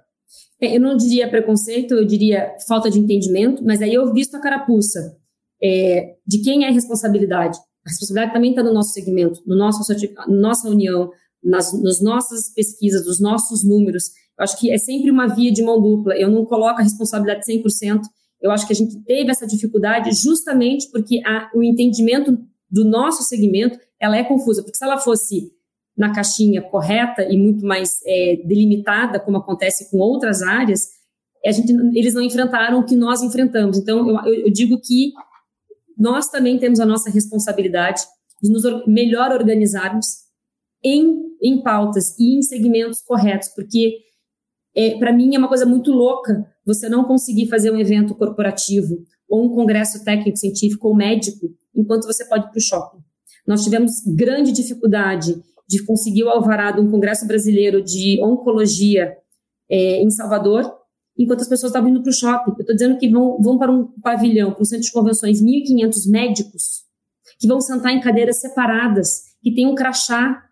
É, 0.62 0.76
eu 0.76 0.82
não 0.82 0.98
diria 0.98 1.30
preconceito, 1.30 1.94
eu 1.94 2.06
diria 2.06 2.56
falta 2.68 2.90
de 2.90 3.00
entendimento, 3.00 3.64
mas 3.64 3.82
aí 3.82 3.94
eu 3.94 4.14
visto 4.14 4.36
a 4.36 4.42
carapuça. 4.42 5.18
É, 5.62 6.16
de 6.26 6.42
quem 6.42 6.66
é 6.66 6.70
a 6.70 6.72
responsabilidade? 6.72 7.58
A 7.86 7.90
responsabilidade 7.90 8.34
também 8.34 8.52
está 8.52 8.64
no 8.64 8.74
nosso 8.74 8.94
segmento, 8.94 9.42
no 9.46 9.56
nosso, 9.56 9.82
nossa 10.28 10.70
união, 10.70 11.12
nas, 11.44 11.72
nas 11.82 12.02
nossas 12.02 12.54
pesquisas, 12.54 13.06
nos 13.06 13.20
nossos 13.20 13.64
números. 13.64 14.10
Eu 14.38 14.44
acho 14.44 14.58
que 14.60 14.72
é 14.72 14.78
sempre 14.78 15.10
uma 15.12 15.28
via 15.28 15.52
de 15.52 15.64
mão 15.64 15.82
dupla. 15.82 16.16
Eu 16.16 16.30
não 16.30 16.46
coloco 16.46 16.80
a 16.80 16.84
responsabilidade 16.84 17.46
100%. 17.46 18.02
Eu 18.42 18.52
acho 18.52 18.66
que 18.66 18.74
a 18.74 18.76
gente 18.76 19.02
teve 19.04 19.32
essa 19.32 19.46
dificuldade 19.46 20.12
justamente 20.14 20.90
porque 20.92 21.22
a, 21.26 21.50
o 21.54 21.64
entendimento 21.64 22.38
do 22.70 22.86
nosso 22.86 23.24
segmento 23.24 23.78
ela 24.00 24.18
é 24.18 24.24
confusa. 24.24 24.62
Porque 24.62 24.78
se 24.78 24.84
ela 24.84 24.98
fosse 24.98 25.52
na 26.00 26.14
caixinha 26.14 26.62
correta 26.62 27.24
e 27.30 27.38
muito 27.38 27.66
mais 27.66 28.00
é, 28.06 28.38
delimitada, 28.46 29.20
como 29.20 29.36
acontece 29.36 29.92
com 29.92 29.98
outras 29.98 30.42
áreas, 30.42 30.80
a 31.46 31.52
gente, 31.52 31.74
eles 31.94 32.14
não 32.14 32.22
enfrentaram 32.22 32.80
o 32.80 32.86
que 32.86 32.96
nós 32.96 33.22
enfrentamos. 33.22 33.78
Então, 33.78 34.10
eu, 34.26 34.46
eu 34.46 34.52
digo 34.52 34.80
que 34.80 35.12
nós 35.98 36.30
também 36.30 36.58
temos 36.58 36.80
a 36.80 36.86
nossa 36.86 37.10
responsabilidade 37.10 38.02
de 38.42 38.50
nos 38.50 38.64
melhor 38.88 39.34
organizarmos 39.34 40.08
em, 40.82 41.36
em 41.44 41.62
pautas 41.62 42.18
e 42.18 42.38
em 42.38 42.42
segmentos 42.42 43.02
corretos, 43.02 43.50
porque 43.50 43.98
é, 44.74 44.98
para 44.98 45.12
mim 45.12 45.36
é 45.36 45.38
uma 45.38 45.50
coisa 45.50 45.66
muito 45.66 45.92
louca 45.92 46.46
você 46.66 46.88
não 46.88 47.04
conseguir 47.04 47.48
fazer 47.48 47.72
um 47.72 47.78
evento 47.78 48.16
corporativo 48.16 49.04
ou 49.28 49.44
um 49.44 49.50
congresso 49.50 50.06
técnico 50.06 50.38
científico 50.38 50.88
ou 50.88 50.96
médico 50.96 51.50
enquanto 51.76 52.06
você 52.06 52.24
pode 52.26 52.46
ir 52.46 52.50
para 52.52 52.58
o 52.58 52.62
shopping. 52.62 53.00
Nós 53.46 53.64
tivemos 53.64 54.02
grande 54.06 54.52
dificuldade 54.52 55.44
de 55.70 55.86
conseguir 55.86 56.24
o 56.24 56.30
alvará 56.30 56.72
de 56.72 56.82
um 56.82 56.90
congresso 56.90 57.28
brasileiro 57.28 57.80
de 57.80 58.20
oncologia 58.24 59.16
é, 59.70 60.02
em 60.02 60.10
Salvador, 60.10 60.66
enquanto 61.16 61.42
as 61.42 61.48
pessoas 61.48 61.70
estavam 61.70 61.90
indo 61.90 62.02
para 62.02 62.10
o 62.10 62.14
shopping. 62.14 62.52
Eu 62.52 62.62
estou 62.62 62.76
dizendo 62.76 62.98
que 62.98 63.08
vão, 63.08 63.40
vão 63.40 63.60
para 63.60 63.72
um 63.72 63.86
pavilhão, 64.02 64.52
para 64.52 64.62
um 64.62 64.66
centro 64.66 64.86
de 64.86 64.92
convenções, 64.92 65.40
1.500 65.40 66.10
médicos 66.10 66.90
que 67.40 67.48
vão 67.48 67.62
sentar 67.62 67.94
em 67.94 68.02
cadeiras 68.02 68.42
separadas, 68.42 69.26
que 69.44 69.54
tem 69.54 69.68
um 69.68 69.76
crachá, 69.76 70.44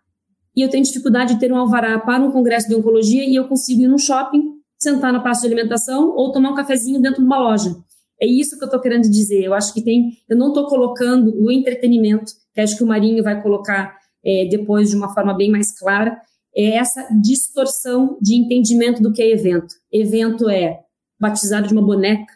e 0.54 0.62
eu 0.62 0.70
tenho 0.70 0.84
dificuldade 0.84 1.34
de 1.34 1.40
ter 1.40 1.52
um 1.52 1.56
alvará 1.56 1.98
para 1.98 2.22
um 2.22 2.30
congresso 2.30 2.68
de 2.68 2.76
oncologia 2.76 3.24
e 3.24 3.34
eu 3.34 3.48
consigo 3.48 3.82
ir 3.82 3.88
no 3.88 3.98
shopping, 3.98 4.54
sentar 4.78 5.12
na 5.12 5.20
praça 5.20 5.42
de 5.42 5.48
alimentação 5.48 6.10
ou 6.16 6.30
tomar 6.30 6.52
um 6.52 6.54
cafezinho 6.54 7.00
dentro 7.02 7.20
de 7.20 7.26
uma 7.26 7.38
loja. 7.38 7.76
É 8.20 8.26
isso 8.26 8.56
que 8.56 8.64
eu 8.64 8.66
estou 8.66 8.80
querendo 8.80 9.02
dizer. 9.02 9.44
Eu 9.44 9.54
acho 9.54 9.72
que 9.72 9.82
tem. 9.82 10.12
Eu 10.28 10.36
não 10.36 10.48
estou 10.48 10.66
colocando 10.66 11.34
o 11.40 11.50
entretenimento, 11.50 12.32
que 12.54 12.60
acho 12.60 12.76
que 12.76 12.82
o 12.82 12.86
Marinho 12.86 13.22
vai 13.22 13.40
colocar 13.40 13.97
é, 14.24 14.46
depois 14.46 14.90
de 14.90 14.96
uma 14.96 15.12
forma 15.12 15.34
bem 15.34 15.50
mais 15.50 15.76
clara, 15.78 16.20
é 16.56 16.76
essa 16.76 17.06
distorção 17.22 18.18
de 18.20 18.34
entendimento 18.34 19.02
do 19.02 19.12
que 19.12 19.22
é 19.22 19.30
evento. 19.30 19.74
Evento 19.92 20.48
é 20.48 20.80
batizado 21.20 21.68
de 21.68 21.72
uma 21.72 21.84
boneca, 21.84 22.32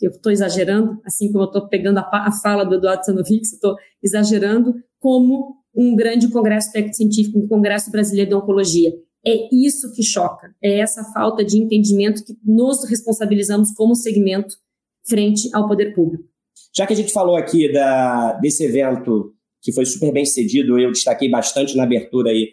eu 0.00 0.10
estou 0.10 0.30
exagerando, 0.30 1.00
assim 1.04 1.32
como 1.32 1.44
eu 1.44 1.46
estou 1.46 1.68
pegando 1.68 1.98
a, 1.98 2.08
a, 2.12 2.32
fala 2.32 2.64
do 2.64 2.74
Eduardo 2.74 3.04
Sanovics, 3.04 3.52
eu 3.52 3.56
estou 3.56 3.76
exagerando, 4.02 4.74
como 4.98 5.56
um 5.74 5.94
grande 5.94 6.28
congresso 6.28 6.72
técnico-científico, 6.72 7.38
um 7.38 7.48
congresso 7.48 7.90
brasileiro 7.90 8.30
de 8.30 8.36
oncologia. 8.36 8.92
É 9.24 9.48
isso 9.52 9.92
que 9.92 10.02
choca, 10.02 10.54
é 10.62 10.78
essa 10.78 11.04
falta 11.12 11.44
de 11.44 11.58
entendimento 11.58 12.24
que 12.24 12.36
nos 12.44 12.88
responsabilizamos 12.88 13.72
como 13.72 13.94
segmento 13.94 14.56
frente 15.08 15.48
ao 15.54 15.66
poder 15.66 15.94
público. 15.94 16.24
Já 16.74 16.86
que 16.86 16.92
a 16.92 16.96
gente 16.96 17.12
falou 17.12 17.36
aqui 17.36 17.72
da, 17.72 18.34
desse 18.34 18.64
evento 18.64 19.34
que 19.66 19.72
foi 19.72 19.84
super 19.84 20.12
bem 20.12 20.24
sucedido, 20.24 20.78
eu 20.78 20.92
destaquei 20.92 21.28
bastante 21.28 21.76
na 21.76 21.82
abertura 21.82 22.30
aí 22.30 22.50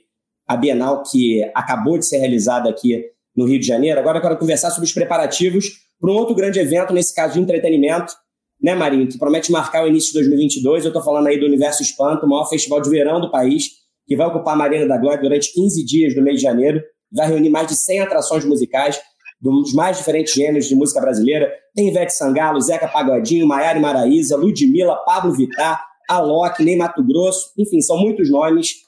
a 0.47 0.57
Bienal 0.57 1.03
que 1.03 1.43
acabou 1.53 1.95
de 1.99 2.07
ser 2.07 2.17
realizada 2.17 2.67
aqui 2.67 3.05
no 3.37 3.45
Rio 3.45 3.59
de 3.59 3.67
Janeiro. 3.67 3.99
Agora 3.99 4.17
eu 4.17 4.21
quero 4.23 4.35
conversar 4.35 4.71
sobre 4.71 4.85
os 4.87 4.93
preparativos 4.93 5.67
para 6.01 6.11
um 6.11 6.15
outro 6.15 6.33
grande 6.33 6.57
evento, 6.57 6.91
nesse 6.91 7.13
caso 7.13 7.35
de 7.35 7.39
entretenimento, 7.39 8.11
né, 8.59 8.73
Marinho, 8.73 9.07
que 9.07 9.19
promete 9.19 9.51
marcar 9.51 9.83
o 9.83 9.87
início 9.87 10.07
de 10.07 10.21
2022. 10.21 10.85
Eu 10.85 10.89
estou 10.89 11.03
falando 11.03 11.27
aí 11.27 11.39
do 11.39 11.45
Universo 11.45 11.83
Espanto, 11.83 12.25
o 12.25 12.29
maior 12.29 12.49
festival 12.49 12.81
de 12.81 12.89
verão 12.89 13.21
do 13.21 13.29
país, 13.29 13.65
que 14.07 14.15
vai 14.15 14.25
ocupar 14.25 14.55
a 14.55 14.57
Marina 14.57 14.87
da 14.87 14.97
Glória 14.97 15.21
durante 15.21 15.53
15 15.53 15.85
dias 15.85 16.15
do 16.15 16.21
mês 16.23 16.37
de 16.37 16.41
janeiro. 16.41 16.81
Vai 17.11 17.27
reunir 17.27 17.51
mais 17.51 17.67
de 17.67 17.75
100 17.75 17.99
atrações 17.99 18.43
musicais 18.43 18.99
dos 19.39 19.71
mais 19.71 19.97
diferentes 19.97 20.33
gêneros 20.33 20.65
de 20.65 20.75
música 20.75 20.99
brasileira. 20.99 21.53
Tem 21.75 21.89
Ivete 21.89 22.11
Sangalo, 22.11 22.59
Zeca 22.59 22.87
Pagodinho, 22.87 23.45
Maiara 23.45 23.79
Maraíza, 23.79 24.35
Ludmilla, 24.35 24.95
Pablo 25.05 25.31
Vittar, 25.31 25.92
Alok, 26.09 26.63
Ney 26.63 26.75
Mato 26.75 27.03
Grosso, 27.03 27.51
enfim, 27.57 27.81
são 27.81 27.97
muitos 27.97 28.29
nomes 28.29 28.83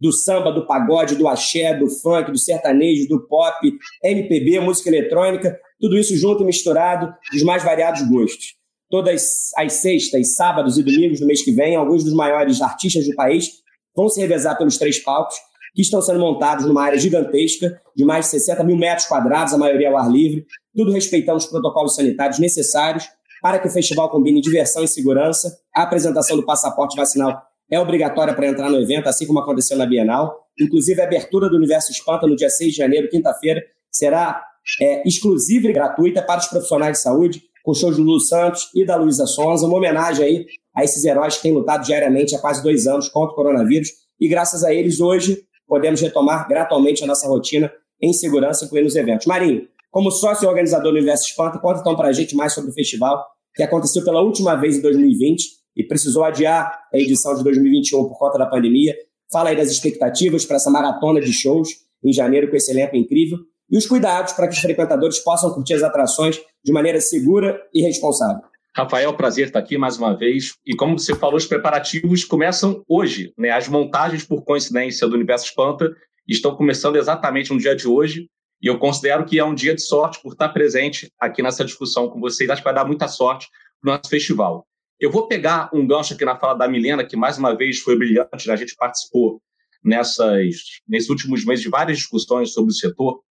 do 0.00 0.12
samba, 0.12 0.52
do 0.52 0.66
pagode, 0.66 1.16
do 1.16 1.26
axé, 1.26 1.74
do 1.74 1.88
funk, 1.88 2.30
do 2.30 2.38
sertanejo, 2.38 3.08
do 3.08 3.26
pop, 3.26 3.54
MPB, 4.02 4.60
música 4.60 4.88
eletrônica, 4.88 5.58
tudo 5.80 5.98
isso 5.98 6.16
junto 6.16 6.42
e 6.42 6.46
misturado, 6.46 7.12
dos 7.32 7.42
mais 7.42 7.64
variados 7.64 8.02
gostos. 8.08 8.54
Todas 8.90 9.50
as 9.56 9.72
sextas, 9.74 10.34
sábados 10.34 10.78
e 10.78 10.82
domingos 10.82 11.20
do 11.20 11.26
mês 11.26 11.42
que 11.42 11.52
vem, 11.52 11.76
alguns 11.76 12.04
dos 12.04 12.14
maiores 12.14 12.62
artistas 12.62 13.06
do 13.06 13.14
país 13.14 13.50
vão 13.94 14.08
se 14.08 14.20
revezar 14.20 14.56
pelos 14.56 14.78
três 14.78 14.98
palcos, 14.98 15.36
que 15.74 15.82
estão 15.82 16.00
sendo 16.00 16.20
montados 16.20 16.64
numa 16.64 16.82
área 16.82 16.98
gigantesca, 16.98 17.80
de 17.94 18.04
mais 18.04 18.24
de 18.24 18.30
60 18.32 18.64
mil 18.64 18.76
metros 18.76 19.06
quadrados, 19.06 19.52
a 19.52 19.58
maioria 19.58 19.88
ao 19.88 19.98
ar 19.98 20.10
livre, 20.10 20.46
tudo 20.74 20.92
respeitando 20.92 21.38
os 21.38 21.46
protocolos 21.46 21.94
sanitários 21.94 22.38
necessários 22.38 23.04
para 23.42 23.58
que 23.58 23.68
o 23.68 23.70
festival 23.70 24.10
combine 24.10 24.40
diversão 24.40 24.82
e 24.84 24.88
segurança. 24.88 25.56
A 25.74 25.82
apresentação 25.82 26.36
do 26.36 26.44
passaporte 26.44 26.96
vacinal 26.96 27.42
é 27.70 27.78
obrigatória 27.78 28.34
para 28.34 28.46
entrar 28.46 28.70
no 28.70 28.80
evento, 28.80 29.08
assim 29.08 29.26
como 29.26 29.38
aconteceu 29.38 29.76
na 29.76 29.86
Bienal. 29.86 30.46
Inclusive, 30.58 31.00
a 31.00 31.04
abertura 31.04 31.48
do 31.48 31.56
Universo 31.56 31.92
Espanta 31.92 32.26
no 32.26 32.34
dia 32.34 32.48
6 32.48 32.72
de 32.72 32.76
janeiro, 32.76 33.08
quinta-feira, 33.08 33.62
será 33.90 34.42
é, 34.80 35.06
exclusiva 35.06 35.68
e 35.68 35.72
gratuita 35.72 36.22
para 36.22 36.40
os 36.40 36.46
profissionais 36.46 36.92
de 36.92 37.02
saúde, 37.02 37.42
com 37.62 37.74
shows 37.74 37.96
do 37.96 38.02
Lulu 38.02 38.20
Santos 38.20 38.70
e 38.74 38.84
da 38.84 38.96
Luísa 38.96 39.26
Sonza, 39.26 39.66
uma 39.66 39.76
homenagem 39.76 40.24
aí 40.24 40.46
a 40.74 40.84
esses 40.84 41.04
heróis 41.04 41.36
que 41.36 41.42
têm 41.42 41.52
lutado 41.52 41.84
diariamente 41.84 42.34
há 42.34 42.38
quase 42.38 42.62
dois 42.62 42.86
anos 42.86 43.08
contra 43.08 43.32
o 43.32 43.34
coronavírus. 43.34 43.88
E 44.18 44.28
graças 44.28 44.64
a 44.64 44.72
eles, 44.72 45.00
hoje, 45.00 45.42
podemos 45.66 46.00
retomar 46.00 46.48
gradualmente 46.48 47.04
a 47.04 47.06
nossa 47.06 47.28
rotina 47.28 47.70
em 48.00 48.12
segurança, 48.12 48.64
incluindo 48.64 48.88
os 48.88 48.96
eventos. 48.96 49.26
Marinho, 49.26 49.68
como 49.90 50.10
sócio 50.10 50.48
organizador 50.48 50.92
do 50.92 50.96
Universo 50.96 51.28
Espanta, 51.28 51.58
conta 51.58 51.80
então 51.80 51.96
para 51.96 52.08
a 52.08 52.12
gente 52.12 52.34
mais 52.36 52.52
sobre 52.52 52.70
o 52.70 52.74
festival, 52.74 53.24
que 53.54 53.62
aconteceu 53.62 54.04
pela 54.04 54.20
última 54.20 54.54
vez 54.54 54.76
em 54.76 54.82
2020 54.82 55.44
e 55.76 55.84
precisou 55.84 56.24
adiar 56.24 56.80
a 56.92 56.98
edição 56.98 57.34
de 57.34 57.42
2021 57.44 58.08
por 58.08 58.18
conta 58.18 58.38
da 58.38 58.46
pandemia. 58.46 58.94
Fala 59.32 59.50
aí 59.50 59.56
das 59.56 59.70
expectativas 59.70 60.44
para 60.44 60.56
essa 60.56 60.70
maratona 60.70 61.20
de 61.20 61.32
shows 61.32 61.68
em 62.04 62.12
janeiro 62.12 62.48
com 62.48 62.56
esse 62.56 62.70
elenco 62.70 62.96
incrível 62.96 63.38
e 63.70 63.76
os 63.76 63.86
cuidados 63.86 64.32
para 64.32 64.48
que 64.48 64.54
os 64.54 64.60
frequentadores 64.60 65.18
possam 65.18 65.52
curtir 65.52 65.74
as 65.74 65.82
atrações 65.82 66.40
de 66.64 66.72
maneira 66.72 67.00
segura 67.00 67.60
e 67.74 67.82
responsável. 67.82 68.42
Rafael, 68.74 69.12
prazer 69.14 69.48
estar 69.48 69.58
aqui 69.58 69.76
mais 69.76 69.98
uma 69.98 70.16
vez. 70.16 70.54
E 70.64 70.74
como 70.74 70.98
você 70.98 71.14
falou, 71.14 71.36
os 71.36 71.46
preparativos 71.46 72.24
começam 72.24 72.82
hoje. 72.88 73.32
Né? 73.36 73.50
As 73.50 73.68
montagens, 73.68 74.24
por 74.24 74.44
coincidência, 74.44 75.08
do 75.08 75.16
Universo 75.16 75.46
Espanta 75.46 75.90
estão 76.28 76.54
começando 76.54 76.96
exatamente 76.96 77.52
no 77.52 77.58
dia 77.58 77.74
de 77.74 77.88
hoje. 77.88 78.28
E 78.60 78.66
eu 78.66 78.78
considero 78.78 79.24
que 79.24 79.38
é 79.38 79.44
um 79.44 79.54
dia 79.54 79.74
de 79.74 79.82
sorte 79.82 80.20
por 80.20 80.32
estar 80.32 80.48
presente 80.48 81.12
aqui 81.18 81.42
nessa 81.42 81.64
discussão 81.64 82.08
com 82.08 82.20
vocês. 82.20 82.50
Acho 82.50 82.60
que 82.60 82.64
vai 82.64 82.74
dar 82.74 82.84
muita 82.84 83.06
sorte 83.06 83.48
para 83.80 83.90
o 83.90 83.96
nosso 83.96 84.10
festival. 84.10 84.66
Eu 84.98 85.10
vou 85.12 85.28
pegar 85.28 85.70
um 85.72 85.86
gancho 85.86 86.14
aqui 86.14 86.24
na 86.24 86.36
fala 86.36 86.54
da 86.54 86.68
Milena, 86.68 87.04
que 87.04 87.16
mais 87.16 87.38
uma 87.38 87.56
vez 87.56 87.78
foi 87.78 87.96
brilhante. 87.96 88.48
Né? 88.48 88.52
A 88.52 88.56
gente 88.56 88.74
participou 88.74 89.40
nessas, 89.82 90.56
nesses 90.88 91.08
últimos 91.08 91.44
meses 91.44 91.62
de 91.62 91.70
várias 91.70 91.98
discussões 91.98 92.52
sobre 92.52 92.72
o 92.72 92.74
setor. 92.74 93.22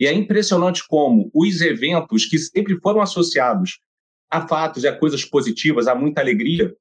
E 0.00 0.06
é 0.06 0.12
impressionante 0.12 0.82
como 0.88 1.30
os 1.32 1.60
eventos 1.60 2.26
que 2.26 2.38
sempre 2.38 2.76
foram 2.80 3.00
associados 3.00 3.78
a 4.28 4.48
fatos 4.48 4.82
e 4.82 4.88
a 4.88 4.98
coisas 4.98 5.24
positivas, 5.24 5.86
a 5.86 5.94
muita 5.94 6.20
alegria, 6.20 6.74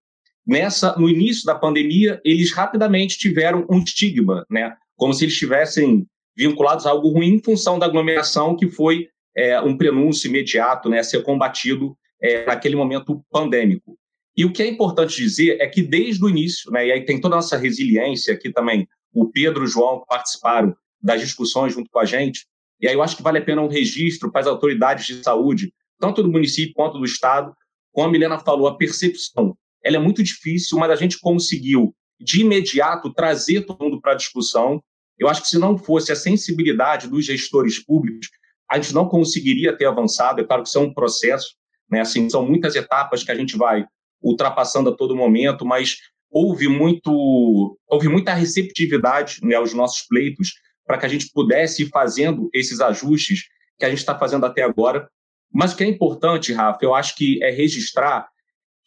nessa 0.47 0.97
no 0.97 1.09
início 1.09 1.45
da 1.45 1.53
pandemia, 1.53 2.19
eles 2.23 2.51
rapidamente 2.51 3.17
tiveram 3.17 3.67
um 3.69 3.79
estigma, 3.79 4.45
né? 4.49 4.75
Como 4.95 5.13
se 5.13 5.25
eles 5.25 5.33
estivessem 5.33 6.07
vinculados 6.47 6.85
a 6.85 6.89
algo 6.89 7.09
ruim 7.09 7.35
em 7.35 7.43
função 7.43 7.77
da 7.77 7.85
aglomeração 7.85 8.55
que 8.55 8.69
foi 8.69 9.07
é, 9.35 9.59
um 9.61 9.77
prenúncio 9.77 10.27
imediato, 10.27 10.89
né, 10.89 10.99
a 10.99 11.03
ser 11.03 11.23
combatido 11.23 11.95
é, 12.21 12.45
naquele 12.45 12.75
momento 12.75 13.23
pandêmico. 13.31 13.97
E 14.35 14.45
o 14.45 14.51
que 14.51 14.63
é 14.63 14.67
importante 14.67 15.15
dizer 15.15 15.57
é 15.59 15.67
que 15.67 15.81
desde 15.81 16.23
o 16.23 16.29
início, 16.29 16.71
né, 16.71 16.87
e 16.87 16.91
aí 16.91 17.05
tem 17.05 17.19
toda 17.19 17.35
a 17.35 17.37
nossa 17.37 17.57
resiliência 17.57 18.33
aqui 18.33 18.51
também, 18.51 18.87
o 19.13 19.29
Pedro 19.29 19.63
e 19.63 19.65
o 19.65 19.67
João 19.67 20.03
participaram 20.07 20.75
das 21.01 21.21
discussões 21.21 21.73
junto 21.73 21.89
com 21.89 21.99
a 21.99 22.05
gente, 22.05 22.45
e 22.79 22.87
aí 22.87 22.93
eu 22.93 23.03
acho 23.03 23.15
que 23.15 23.23
vale 23.23 23.37
a 23.37 23.43
pena 23.43 23.61
um 23.61 23.67
registro 23.67 24.31
para 24.31 24.41
as 24.41 24.47
autoridades 24.47 25.05
de 25.05 25.23
saúde, 25.23 25.71
tanto 25.99 26.23
do 26.23 26.31
município 26.31 26.73
quanto 26.73 26.97
do 26.97 27.05
Estado. 27.05 27.53
Como 27.91 28.07
a 28.07 28.11
Milena 28.11 28.39
falou, 28.39 28.67
a 28.67 28.75
percepção 28.75 29.55
ela 29.83 29.97
é 29.97 29.99
muito 29.99 30.23
difícil, 30.23 30.77
mas 30.77 30.91
a 30.91 30.95
gente 30.95 31.19
conseguiu, 31.19 31.95
de 32.19 32.41
imediato, 32.41 33.13
trazer 33.13 33.65
todo 33.65 33.83
mundo 33.83 34.01
para 34.01 34.13
a 34.13 34.15
discussão 34.15 34.81
eu 35.21 35.29
acho 35.29 35.43
que 35.43 35.47
se 35.47 35.59
não 35.59 35.77
fosse 35.77 36.11
a 36.11 36.15
sensibilidade 36.15 37.07
dos 37.07 37.23
gestores 37.25 37.77
públicos, 37.77 38.27
a 38.67 38.79
gente 38.79 38.91
não 38.91 39.07
conseguiria 39.07 39.77
ter 39.77 39.85
avançado. 39.85 40.41
É 40.41 40.43
claro 40.43 40.63
que 40.63 40.69
isso 40.69 40.79
é 40.79 40.81
um 40.81 40.91
processo, 40.91 41.55
né? 41.87 42.01
Assim, 42.01 42.27
são 42.27 42.43
muitas 42.43 42.75
etapas 42.75 43.23
que 43.23 43.31
a 43.31 43.35
gente 43.35 43.55
vai 43.55 43.85
ultrapassando 44.19 44.89
a 44.89 44.95
todo 44.95 45.15
momento, 45.15 45.63
mas 45.63 45.97
houve 46.31 46.67
muito, 46.67 47.77
houve 47.87 48.07
muita 48.07 48.33
receptividade 48.33 49.39
né, 49.43 49.55
aos 49.55 49.75
nossos 49.75 50.07
pleitos 50.07 50.53
para 50.87 50.97
que 50.97 51.05
a 51.05 51.09
gente 51.09 51.29
pudesse 51.31 51.83
ir 51.83 51.89
fazendo 51.89 52.49
esses 52.51 52.81
ajustes 52.81 53.43
que 53.77 53.85
a 53.85 53.89
gente 53.89 53.99
está 53.99 54.17
fazendo 54.17 54.47
até 54.47 54.63
agora. 54.63 55.07
Mas 55.53 55.73
o 55.73 55.77
que 55.77 55.83
é 55.83 55.87
importante, 55.87 56.51
Rafa, 56.51 56.79
eu 56.81 56.95
acho 56.95 57.15
que 57.15 57.43
é 57.43 57.51
registrar 57.51 58.27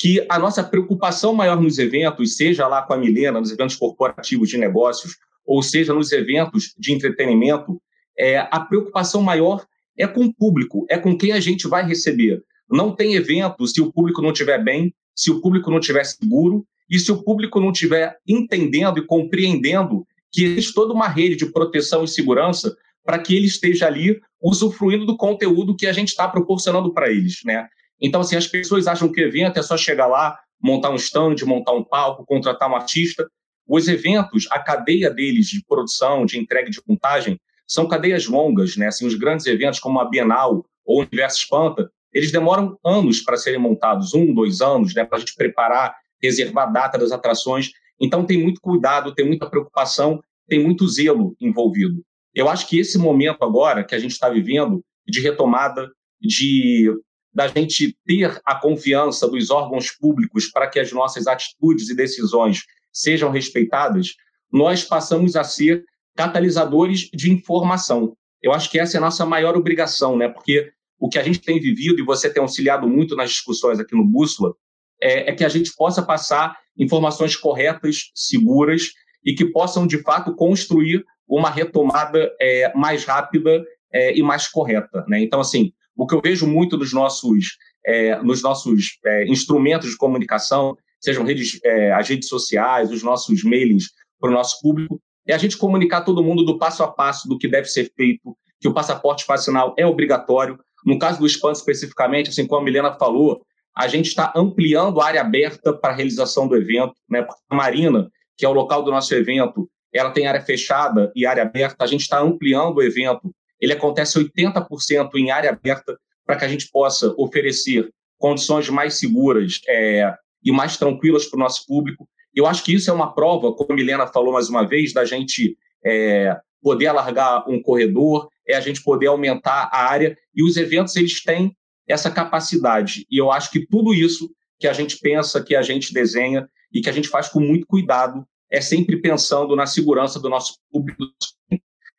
que 0.00 0.26
a 0.28 0.36
nossa 0.36 0.64
preocupação 0.64 1.32
maior 1.32 1.60
nos 1.60 1.78
eventos, 1.78 2.36
seja 2.36 2.66
lá 2.66 2.82
com 2.82 2.94
a 2.94 2.96
Milena, 2.96 3.38
nos 3.38 3.52
eventos 3.52 3.76
corporativos 3.76 4.48
de 4.48 4.58
negócios, 4.58 5.16
ou 5.44 5.62
seja 5.62 5.92
nos 5.92 6.12
eventos 6.12 6.74
de 6.78 6.92
entretenimento, 6.92 7.80
é, 8.18 8.38
a 8.38 8.60
preocupação 8.60 9.22
maior 9.22 9.64
é 9.96 10.06
com 10.06 10.24
o 10.24 10.34
público, 10.34 10.86
é 10.88 10.98
com 10.98 11.16
quem 11.16 11.32
a 11.32 11.40
gente 11.40 11.68
vai 11.68 11.86
receber. 11.86 12.42
Não 12.68 12.94
tem 12.94 13.14
evento 13.14 13.66
se 13.66 13.80
o 13.80 13.92
público 13.92 14.22
não 14.22 14.32
estiver 14.32 14.62
bem, 14.62 14.94
se 15.14 15.30
o 15.30 15.40
público 15.40 15.70
não 15.70 15.78
estiver 15.78 16.04
seguro 16.04 16.66
e 16.90 16.98
se 16.98 17.12
o 17.12 17.22
público 17.22 17.60
não 17.60 17.70
estiver 17.70 18.16
entendendo 18.26 18.98
e 18.98 19.06
compreendendo 19.06 20.06
que 20.32 20.44
existe 20.44 20.74
toda 20.74 20.92
uma 20.92 21.08
rede 21.08 21.36
de 21.36 21.46
proteção 21.46 22.04
e 22.04 22.08
segurança 22.08 22.76
para 23.04 23.18
que 23.18 23.36
ele 23.36 23.46
esteja 23.46 23.86
ali 23.86 24.20
usufruindo 24.42 25.06
do 25.06 25.16
conteúdo 25.16 25.76
que 25.76 25.86
a 25.86 25.92
gente 25.92 26.08
está 26.08 26.26
proporcionando 26.26 26.92
para 26.92 27.10
eles, 27.10 27.40
né? 27.44 27.68
Então, 28.00 28.20
assim, 28.20 28.36
as 28.36 28.46
pessoas 28.46 28.86
acham 28.86 29.10
que 29.10 29.20
evento 29.20 29.58
é 29.58 29.62
só 29.62 29.76
chegar 29.76 30.06
lá, 30.06 30.38
montar 30.60 30.90
um 30.90 30.96
stand, 30.96 31.36
montar 31.44 31.72
um 31.72 31.84
palco, 31.84 32.26
contratar 32.26 32.70
um 32.70 32.74
artista. 32.74 33.28
Os 33.66 33.88
eventos, 33.88 34.46
a 34.50 34.58
cadeia 34.58 35.10
deles 35.10 35.46
de 35.46 35.64
produção, 35.64 36.26
de 36.26 36.38
entrega 36.38 36.70
de 36.70 36.80
montagem, 36.86 37.40
são 37.66 37.88
cadeias 37.88 38.26
longas, 38.26 38.76
né? 38.76 38.88
Assim, 38.88 39.06
os 39.06 39.14
grandes 39.14 39.46
eventos 39.46 39.80
como 39.80 39.98
a 39.98 40.08
Bienal 40.08 40.64
ou 40.84 40.98
o 40.98 41.02
Universo 41.02 41.38
Espanta, 41.38 41.90
eles 42.12 42.30
demoram 42.30 42.78
anos 42.84 43.20
para 43.20 43.36
serem 43.36 43.58
montados, 43.58 44.14
um, 44.14 44.32
dois 44.34 44.60
anos, 44.60 44.94
né? 44.94 45.04
Para 45.04 45.16
a 45.16 45.20
gente 45.20 45.34
preparar, 45.34 45.96
reservar 46.22 46.68
a 46.68 46.72
data 46.72 46.98
das 46.98 47.10
atrações. 47.10 47.70
Então, 47.98 48.26
tem 48.26 48.42
muito 48.42 48.60
cuidado, 48.60 49.14
tem 49.14 49.26
muita 49.26 49.48
preocupação, 49.48 50.22
tem 50.46 50.62
muito 50.62 50.86
zelo 50.86 51.34
envolvido. 51.40 52.04
Eu 52.34 52.48
acho 52.48 52.68
que 52.68 52.78
esse 52.78 52.98
momento 52.98 53.42
agora 53.42 53.84
que 53.84 53.94
a 53.94 53.98
gente 53.98 54.12
está 54.12 54.28
vivendo 54.28 54.84
de 55.06 55.20
retomada, 55.20 55.90
de 56.20 56.92
da 57.32 57.48
gente 57.48 57.96
ter 58.06 58.40
a 58.44 58.54
confiança 58.54 59.28
dos 59.28 59.50
órgãos 59.50 59.90
públicos 59.90 60.46
para 60.46 60.68
que 60.68 60.78
as 60.78 60.92
nossas 60.92 61.26
atitudes 61.26 61.90
e 61.90 61.96
decisões 61.96 62.62
sejam 62.94 63.30
respeitadas, 63.30 64.14
nós 64.52 64.84
passamos 64.84 65.34
a 65.34 65.42
ser 65.42 65.84
catalisadores 66.16 67.10
de 67.12 67.32
informação. 67.32 68.16
Eu 68.40 68.52
acho 68.52 68.70
que 68.70 68.78
essa 68.78 68.96
é 68.96 68.98
a 68.98 69.00
nossa 69.00 69.26
maior 69.26 69.56
obrigação, 69.56 70.16
né? 70.16 70.28
Porque 70.28 70.70
o 70.98 71.08
que 71.08 71.18
a 71.18 71.22
gente 71.22 71.40
tem 71.40 71.60
vivido, 71.60 72.00
e 72.00 72.04
você 72.04 72.32
tem 72.32 72.40
auxiliado 72.40 72.88
muito 72.88 73.16
nas 73.16 73.30
discussões 73.30 73.80
aqui 73.80 73.96
no 73.96 74.04
Bússola, 74.04 74.54
é, 75.02 75.30
é 75.30 75.34
que 75.34 75.44
a 75.44 75.48
gente 75.48 75.72
possa 75.76 76.02
passar 76.02 76.56
informações 76.78 77.36
corretas, 77.36 78.10
seguras 78.14 78.92
e 79.24 79.34
que 79.34 79.46
possam, 79.46 79.86
de 79.86 79.98
fato, 80.02 80.34
construir 80.34 81.04
uma 81.26 81.50
retomada 81.50 82.30
é, 82.40 82.72
mais 82.76 83.04
rápida 83.04 83.64
é, 83.92 84.16
e 84.16 84.22
mais 84.22 84.46
correta. 84.46 85.04
Né? 85.08 85.20
Então, 85.20 85.40
assim, 85.40 85.72
o 85.96 86.06
que 86.06 86.14
eu 86.14 86.20
vejo 86.20 86.46
muito 86.46 86.76
nos 86.76 86.92
nossos, 86.92 87.56
é, 87.86 88.20
nos 88.22 88.42
nossos 88.42 88.98
é, 89.04 89.26
instrumentos 89.26 89.90
de 89.90 89.96
comunicação, 89.96 90.76
sejam 91.04 91.24
redes, 91.24 91.60
é, 91.62 91.92
as 91.92 92.08
redes 92.08 92.28
sociais, 92.28 92.90
os 92.90 93.02
nossos 93.02 93.44
mailings 93.44 93.90
para 94.18 94.30
o 94.30 94.32
nosso 94.32 94.60
público, 94.62 95.00
é 95.26 95.34
a 95.34 95.38
gente 95.38 95.56
comunicar 95.56 96.02
todo 96.02 96.22
mundo 96.22 96.44
do 96.44 96.58
passo 96.58 96.82
a 96.82 96.88
passo 96.88 97.28
do 97.28 97.38
que 97.38 97.46
deve 97.46 97.68
ser 97.68 97.92
feito, 97.94 98.36
que 98.60 98.68
o 98.68 98.74
passaporte 98.74 99.24
vacinal 99.26 99.74
é 99.78 99.86
obrigatório. 99.86 100.58
No 100.84 100.98
caso 100.98 101.18
do 101.18 101.26
espanto 101.26 101.58
especificamente, 101.58 102.30
assim 102.30 102.46
como 102.46 102.62
a 102.62 102.64
Milena 102.64 102.92
falou, 102.94 103.42
a 103.76 103.86
gente 103.88 104.06
está 104.06 104.32
ampliando 104.36 105.00
a 105.00 105.06
área 105.06 105.20
aberta 105.20 105.72
para 105.72 105.92
a 105.92 105.96
realização 105.96 106.46
do 106.46 106.56
evento, 106.56 106.94
né? 107.08 107.22
Porque 107.22 107.42
a 107.50 107.54
Marina, 107.54 108.08
que 108.36 108.46
é 108.46 108.48
o 108.48 108.52
local 108.52 108.82
do 108.82 108.90
nosso 108.90 109.14
evento, 109.14 109.68
ela 109.92 110.10
tem 110.10 110.26
área 110.26 110.40
fechada 110.40 111.12
e 111.14 111.26
área 111.26 111.42
aberta. 111.42 111.84
A 111.84 111.86
gente 111.86 112.02
está 112.02 112.20
ampliando 112.20 112.76
o 112.76 112.82
evento. 112.82 113.34
Ele 113.60 113.72
acontece 113.72 114.18
80% 114.18 115.10
em 115.16 115.30
área 115.30 115.50
aberta 115.50 115.98
para 116.24 116.36
que 116.36 116.44
a 116.44 116.48
gente 116.48 116.68
possa 116.70 117.14
oferecer 117.18 117.90
condições 118.18 118.68
mais 118.68 118.94
seguras 118.94 119.60
é, 119.68 120.14
e 120.44 120.52
mais 120.52 120.76
tranquilas 120.76 121.26
para 121.26 121.36
o 121.36 121.40
nosso 121.40 121.66
público. 121.66 122.08
Eu 122.34 122.46
acho 122.46 122.64
que 122.64 122.74
isso 122.74 122.90
é 122.90 122.92
uma 122.92 123.14
prova, 123.14 123.52
como 123.52 123.72
a 123.72 123.74
Milena 123.74 124.06
falou 124.06 124.32
mais 124.32 124.48
uma 124.48 124.66
vez, 124.66 124.92
da 124.92 125.04
gente 125.04 125.56
é, 125.84 126.36
poder 126.60 126.88
alargar 126.88 127.48
um 127.48 127.62
corredor, 127.62 128.28
é 128.46 128.56
a 128.56 128.60
gente 128.60 128.82
poder 128.82 129.06
aumentar 129.06 129.70
a 129.72 129.84
área, 129.84 130.16
e 130.34 130.42
os 130.42 130.56
eventos 130.56 130.96
eles 130.96 131.22
têm 131.22 131.56
essa 131.86 132.10
capacidade. 132.10 133.06
E 133.10 133.18
eu 133.18 133.30
acho 133.30 133.50
que 133.50 133.66
tudo 133.66 133.94
isso 133.94 134.30
que 134.58 134.66
a 134.66 134.72
gente 134.72 134.98
pensa, 134.98 135.42
que 135.42 135.54
a 135.54 135.62
gente 135.62 135.92
desenha 135.92 136.48
e 136.72 136.80
que 136.80 136.88
a 136.88 136.92
gente 136.92 137.08
faz 137.08 137.28
com 137.28 137.40
muito 137.40 137.66
cuidado, 137.66 138.26
é 138.50 138.60
sempre 138.60 139.00
pensando 139.00 139.54
na 139.54 139.66
segurança 139.66 140.18
do 140.18 140.28
nosso 140.28 140.58
público. 140.70 141.04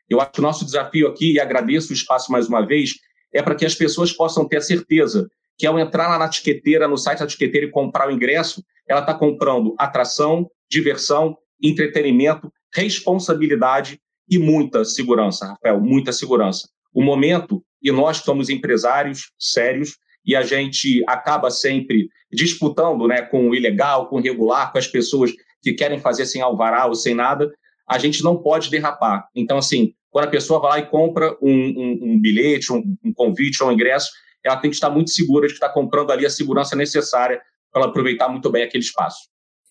Eu 0.10 0.22
acho 0.22 0.32
que 0.32 0.40
o 0.40 0.44
nosso 0.44 0.66
desafio 0.66 1.08
aqui, 1.08 1.34
e 1.34 1.40
agradeço 1.40 1.92
o 1.92 1.96
espaço 1.96 2.32
mais 2.32 2.48
uma 2.48 2.66
vez, 2.66 2.94
é 3.34 3.42
para 3.42 3.56
que 3.56 3.66
as 3.66 3.76
pessoas 3.76 4.12
possam 4.12 4.48
ter 4.48 4.62
certeza 4.62 5.30
que 5.58 5.66
ao 5.66 5.80
entrar 5.80 6.08
lá 6.08 6.18
na 6.18 6.30
tiqueteira, 6.30 6.88
no 6.88 6.98
site 6.98 7.20
da 7.20 7.28
tiqueteira 7.28 7.68
e 7.68 7.72
comprar 7.72 8.08
o 8.08 8.12
ingresso, 8.12 8.64
ela 8.88 9.00
está 9.00 9.14
comprando 9.14 9.76
atração, 9.78 10.50
diversão, 10.70 11.38
entretenimento, 11.62 12.52
responsabilidade 12.74 14.00
e 14.30 14.38
muita 14.38 14.84
segurança, 14.84 15.48
Rafael, 15.48 15.80
muita 15.80 16.12
segurança. 16.12 16.68
O 16.94 17.02
momento, 17.02 17.64
e 17.82 17.92
nós 17.92 18.18
somos 18.18 18.50
empresários 18.50 19.32
sérios, 19.40 19.98
e 20.26 20.36
a 20.36 20.42
gente 20.42 21.04
acaba 21.08 21.52
sempre 21.52 22.10
disputando 22.32 23.08
né, 23.08 23.22
com 23.22 23.50
o 23.50 23.56
ilegal, 23.56 24.08
com 24.08 24.18
o 24.18 24.22
regular, 24.22 24.72
com 24.72 24.78
as 24.78 24.88
pessoas 24.88 25.32
que 25.62 25.74
querem 25.74 26.00
fazer 26.00 26.26
sem 26.26 26.42
alvará 26.42 26.86
ou 26.88 26.96
sem 26.96 27.14
nada, 27.14 27.52
a 27.88 28.00
gente 28.00 28.24
não 28.24 28.38
pode 28.38 28.70
derrapar. 28.70 29.28
Então, 29.36 29.58
assim, 29.58 29.94
quando 30.10 30.26
a 30.26 30.32
pessoa 30.32 30.60
vai 30.60 30.72
lá 30.72 30.80
e 30.80 30.90
compra 30.90 31.38
um, 31.42 31.52
um, 31.52 32.00
um 32.02 32.20
bilhete, 32.20 32.74
um, 32.74 32.98
um 33.04 33.14
convite 33.14 33.62
ou 33.62 33.70
um 33.70 33.72
ingresso, 33.74 34.10
ela 34.48 34.58
tem 34.58 34.70
que 34.70 34.76
estar 34.76 34.90
muito 34.90 35.12
segura 35.12 35.48
de 35.48 35.54
que 35.54 35.58
está 35.58 35.70
comprando 35.70 36.12
ali 36.12 36.26
a 36.26 36.30
segurança 36.30 36.76
necessária 36.76 37.42
para 37.72 37.82
ela 37.82 37.90
aproveitar 37.90 38.30
muito 38.30 38.50
bem 38.50 38.64
aquele 38.64 38.84
espaço. 38.84 39.28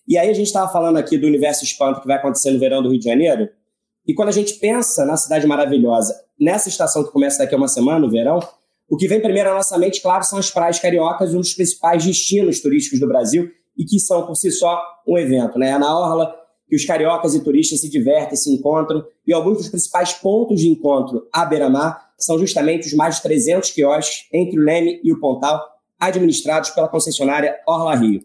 E 0.07 0.17
aí 0.17 0.29
a 0.29 0.33
gente 0.33 0.47
estava 0.47 0.71
falando 0.71 0.97
aqui 0.97 1.17
do 1.17 1.25
Universo 1.25 1.63
Espanto 1.63 2.01
que 2.01 2.07
vai 2.07 2.17
acontecer 2.17 2.51
no 2.51 2.59
verão 2.59 2.83
do 2.83 2.89
Rio 2.89 2.99
de 2.99 3.05
Janeiro, 3.05 3.49
e 4.07 4.13
quando 4.13 4.29
a 4.29 4.31
gente 4.33 4.53
pensa 4.55 5.03
na 5.03 5.17
cidade 5.17 5.47
maravilhosa, 5.47 6.13
nessa 6.39 6.69
estação 6.69 7.03
que 7.03 7.11
começa 7.11 7.39
daqui 7.39 7.55
a 7.55 7.57
uma 7.57 7.67
semana, 7.67 7.99
no 7.99 8.09
verão, 8.09 8.39
o 8.87 8.95
que 8.97 9.07
vem 9.07 9.19
primeiro 9.19 9.49
à 9.49 9.53
nossa 9.55 9.77
mente, 9.79 10.01
claro, 10.01 10.23
são 10.23 10.37
as 10.37 10.51
praias 10.51 10.79
cariocas, 10.79 11.33
um 11.33 11.39
dos 11.39 11.53
principais 11.53 12.05
destinos 12.05 12.61
turísticos 12.61 12.99
do 12.99 13.07
Brasil, 13.07 13.49
e 13.75 13.83
que 13.83 13.99
são 13.99 14.25
por 14.27 14.35
si 14.35 14.51
só 14.51 14.79
um 15.07 15.17
evento. 15.17 15.57
Né? 15.57 15.69
É 15.69 15.77
na 15.79 15.97
Orla 15.97 16.35
que 16.67 16.75
os 16.75 16.85
cariocas 16.85 17.33
e 17.33 17.43
turistas 17.43 17.81
se 17.81 17.89
divertem, 17.89 18.35
se 18.35 18.53
encontram, 18.53 19.03
e 19.25 19.33
alguns 19.33 19.57
dos 19.57 19.69
principais 19.69 20.13
pontos 20.13 20.61
de 20.61 20.69
encontro 20.69 21.27
à 21.33 21.45
beira-mar 21.45 22.04
são 22.17 22.39
justamente 22.39 22.87
os 22.87 22.93
mais 22.93 23.17
de 23.17 23.23
300 23.23 23.71
quiosques 23.71 24.27
entre 24.33 24.59
o 24.59 24.63
Leme 24.63 24.99
e 25.03 25.11
o 25.11 25.19
Pontal, 25.19 25.61
administrados 25.99 26.69
pela 26.71 26.87
concessionária 26.87 27.55
Orla 27.67 27.95
Rio. 27.95 28.21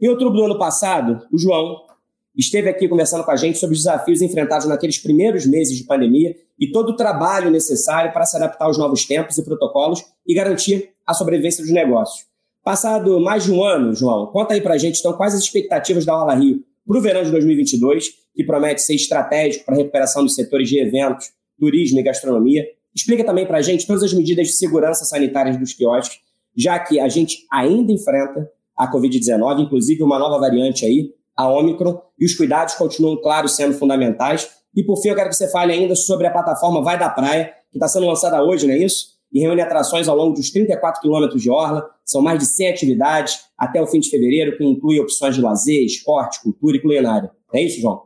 Em 0.00 0.08
outubro 0.08 0.34
do 0.34 0.44
ano 0.44 0.58
passado, 0.58 1.26
o 1.32 1.38
João 1.38 1.76
esteve 2.36 2.68
aqui 2.68 2.88
conversando 2.88 3.24
com 3.24 3.30
a 3.30 3.36
gente 3.36 3.58
sobre 3.58 3.74
os 3.74 3.82
desafios 3.82 4.20
enfrentados 4.20 4.66
naqueles 4.66 4.98
primeiros 4.98 5.46
meses 5.46 5.76
de 5.76 5.84
pandemia 5.84 6.34
e 6.58 6.70
todo 6.70 6.90
o 6.90 6.96
trabalho 6.96 7.50
necessário 7.50 8.12
para 8.12 8.24
se 8.24 8.36
adaptar 8.36 8.64
aos 8.64 8.76
novos 8.76 9.04
tempos 9.06 9.38
e 9.38 9.44
protocolos 9.44 10.04
e 10.26 10.34
garantir 10.34 10.90
a 11.06 11.14
sobrevivência 11.14 11.62
dos 11.62 11.72
negócios. 11.72 12.26
Passado 12.62 13.20
mais 13.20 13.44
de 13.44 13.52
um 13.52 13.62
ano, 13.62 13.94
João, 13.94 14.26
conta 14.26 14.54
aí 14.54 14.60
para 14.60 14.74
a 14.74 14.78
gente, 14.78 14.98
então, 14.98 15.12
quais 15.12 15.34
as 15.34 15.40
expectativas 15.40 16.04
da 16.04 16.16
Orla 16.16 16.34
Rio 16.34 16.64
para 16.86 16.98
o 16.98 17.00
verão 17.00 17.22
de 17.22 17.30
2022, 17.30 18.08
que 18.34 18.44
promete 18.44 18.82
ser 18.82 18.94
estratégico 18.94 19.64
para 19.64 19.74
a 19.74 19.78
recuperação 19.78 20.22
dos 20.22 20.34
setores 20.34 20.68
de 20.68 20.78
eventos, 20.78 21.30
turismo 21.58 22.00
e 22.00 22.02
gastronomia. 22.02 22.64
Explica 22.94 23.24
também 23.24 23.46
para 23.46 23.58
a 23.58 23.62
gente 23.62 23.86
todas 23.86 24.02
as 24.02 24.12
medidas 24.12 24.46
de 24.46 24.52
segurança 24.52 25.04
sanitárias 25.04 25.56
dos 25.56 25.72
quiosques, 25.72 26.18
já 26.56 26.78
que 26.78 27.00
a 27.00 27.08
gente 27.08 27.44
ainda 27.50 27.92
enfrenta 27.92 28.48
a 28.76 28.90
Covid-19, 28.90 29.60
inclusive 29.60 30.02
uma 30.02 30.18
nova 30.18 30.38
variante 30.38 30.84
aí, 30.84 31.12
a 31.36 31.48
Omicron, 31.48 32.00
e 32.18 32.24
os 32.24 32.34
cuidados 32.34 32.74
continuam, 32.74 33.20
claro, 33.20 33.48
sendo 33.48 33.74
fundamentais. 33.74 34.48
E 34.74 34.82
por 34.84 35.00
fim, 35.00 35.08
eu 35.08 35.16
quero 35.16 35.28
que 35.28 35.36
você 35.36 35.50
fale 35.50 35.72
ainda 35.72 35.96
sobre 35.96 36.26
a 36.26 36.30
plataforma 36.30 36.82
Vai 36.82 36.98
da 36.98 37.08
Praia, 37.10 37.52
que 37.70 37.76
está 37.76 37.88
sendo 37.88 38.06
lançada 38.06 38.42
hoje, 38.42 38.66
não 38.66 38.74
é 38.74 38.78
isso? 38.78 39.14
E 39.32 39.40
reúne 39.40 39.60
atrações 39.60 40.06
ao 40.06 40.16
longo 40.16 40.34
dos 40.34 40.50
34 40.50 41.00
quilômetros 41.00 41.42
de 41.42 41.50
orla. 41.50 41.90
São 42.04 42.22
mais 42.22 42.38
de 42.38 42.46
100 42.46 42.68
atividades 42.68 43.40
até 43.58 43.82
o 43.82 43.86
fim 43.86 43.98
de 43.98 44.08
fevereiro, 44.08 44.56
que 44.56 44.64
inclui 44.64 45.00
opções 45.00 45.34
de 45.34 45.40
lazer, 45.40 45.84
esporte, 45.84 46.40
cultura 46.40 46.76
e 46.76 46.80
culinária. 46.80 47.32
É 47.52 47.60
isso, 47.60 47.80
João? 47.80 48.02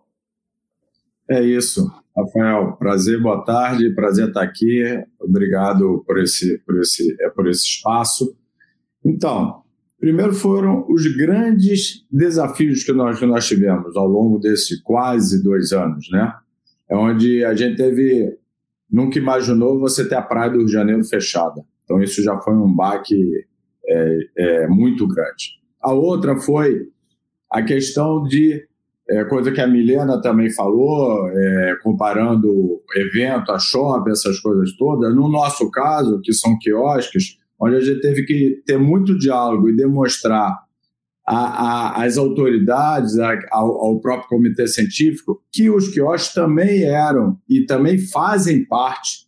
É 1.28 1.42
isso. 1.42 1.90
Rafael, 2.18 2.72
prazer, 2.72 3.22
boa 3.22 3.44
tarde, 3.44 3.94
prazer 3.94 4.28
estar 4.28 4.42
aqui. 4.42 4.82
Obrigado 5.20 6.02
por 6.04 6.18
esse, 6.18 6.58
por 6.66 6.76
esse, 6.80 7.16
é, 7.20 7.30
por 7.30 7.46
esse 7.46 7.64
espaço. 7.64 8.36
Então, 9.04 9.62
primeiro 10.00 10.34
foram 10.34 10.84
os 10.88 11.06
grandes 11.16 12.04
desafios 12.10 12.82
que 12.82 12.92
nós, 12.92 13.20
que 13.20 13.26
nós 13.26 13.46
tivemos 13.46 13.96
ao 13.96 14.08
longo 14.08 14.40
desses 14.40 14.80
quase 14.82 15.44
dois 15.44 15.72
anos, 15.72 16.08
né? 16.10 16.34
É 16.90 16.96
onde 16.96 17.44
a 17.44 17.54
gente 17.54 17.76
teve 17.76 18.36
nunca 18.90 19.16
imaginou 19.16 19.78
você 19.78 20.08
ter 20.08 20.16
a 20.16 20.22
praia 20.22 20.50
do 20.50 20.56
Rio 20.58 20.66
de 20.66 20.72
Janeiro 20.72 21.04
fechada. 21.04 21.64
Então, 21.84 22.02
isso 22.02 22.20
já 22.20 22.36
foi 22.40 22.54
um 22.54 22.74
baque 22.74 23.46
é, 23.86 24.18
é, 24.36 24.66
muito 24.66 25.06
grande. 25.06 25.60
A 25.80 25.92
outra 25.92 26.36
foi 26.36 26.88
a 27.48 27.62
questão 27.62 28.24
de, 28.24 28.66
é, 29.10 29.24
coisa 29.24 29.50
que 29.50 29.60
a 29.60 29.66
Milena 29.66 30.20
também 30.20 30.50
falou, 30.50 31.28
é, 31.30 31.76
comparando 31.82 32.82
evento 32.94 33.50
a 33.50 33.58
shopping, 33.58 34.10
essas 34.10 34.38
coisas 34.40 34.76
todas. 34.76 35.14
No 35.14 35.28
nosso 35.28 35.70
caso, 35.70 36.20
que 36.20 36.32
são 36.32 36.58
quiosques, 36.58 37.38
onde 37.58 37.76
a 37.76 37.80
gente 37.80 38.00
teve 38.00 38.24
que 38.24 38.62
ter 38.66 38.78
muito 38.78 39.18
diálogo 39.18 39.68
e 39.68 39.76
demonstrar 39.76 40.54
às 41.26 42.16
autoridades, 42.16 43.18
a, 43.18 43.38
ao, 43.50 43.86
ao, 43.86 44.00
próprio 44.00 44.28
comitê 44.28 44.66
científico, 44.66 45.42
que 45.52 45.68
os 45.68 45.88
quiosques 45.88 46.32
também 46.32 46.84
eram 46.84 47.38
e 47.46 47.66
também 47.66 47.98
fazem 47.98 48.64
parte 48.64 49.26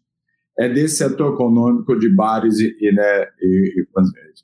é, 0.58 0.68
desse 0.68 0.96
setor 0.96 1.34
econômico 1.34 1.98
de 1.98 2.08
bares 2.08 2.58
e, 2.58 2.74
e, 2.80 2.92
né, 2.92 3.26
e, 3.42 3.84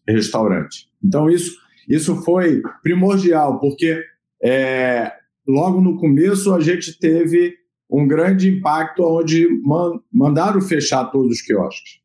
e 0.06 0.12
restaurantes. 0.12 0.86
Então, 1.02 1.30
isso, 1.30 1.56
isso 1.88 2.16
foi 2.22 2.60
primordial, 2.82 3.58
porque 3.58 4.02
é, 4.42 5.12
logo 5.46 5.80
no 5.80 5.96
começo 5.96 6.52
a 6.54 6.60
gente 6.60 6.98
teve 6.98 7.54
um 7.88 8.06
grande 8.06 8.48
impacto 8.48 9.02
onde 9.02 9.48
man, 9.62 10.00
mandaram 10.12 10.60
fechar 10.60 11.04
todos 11.06 11.36
os 11.36 11.42
quiosques. 11.42 12.00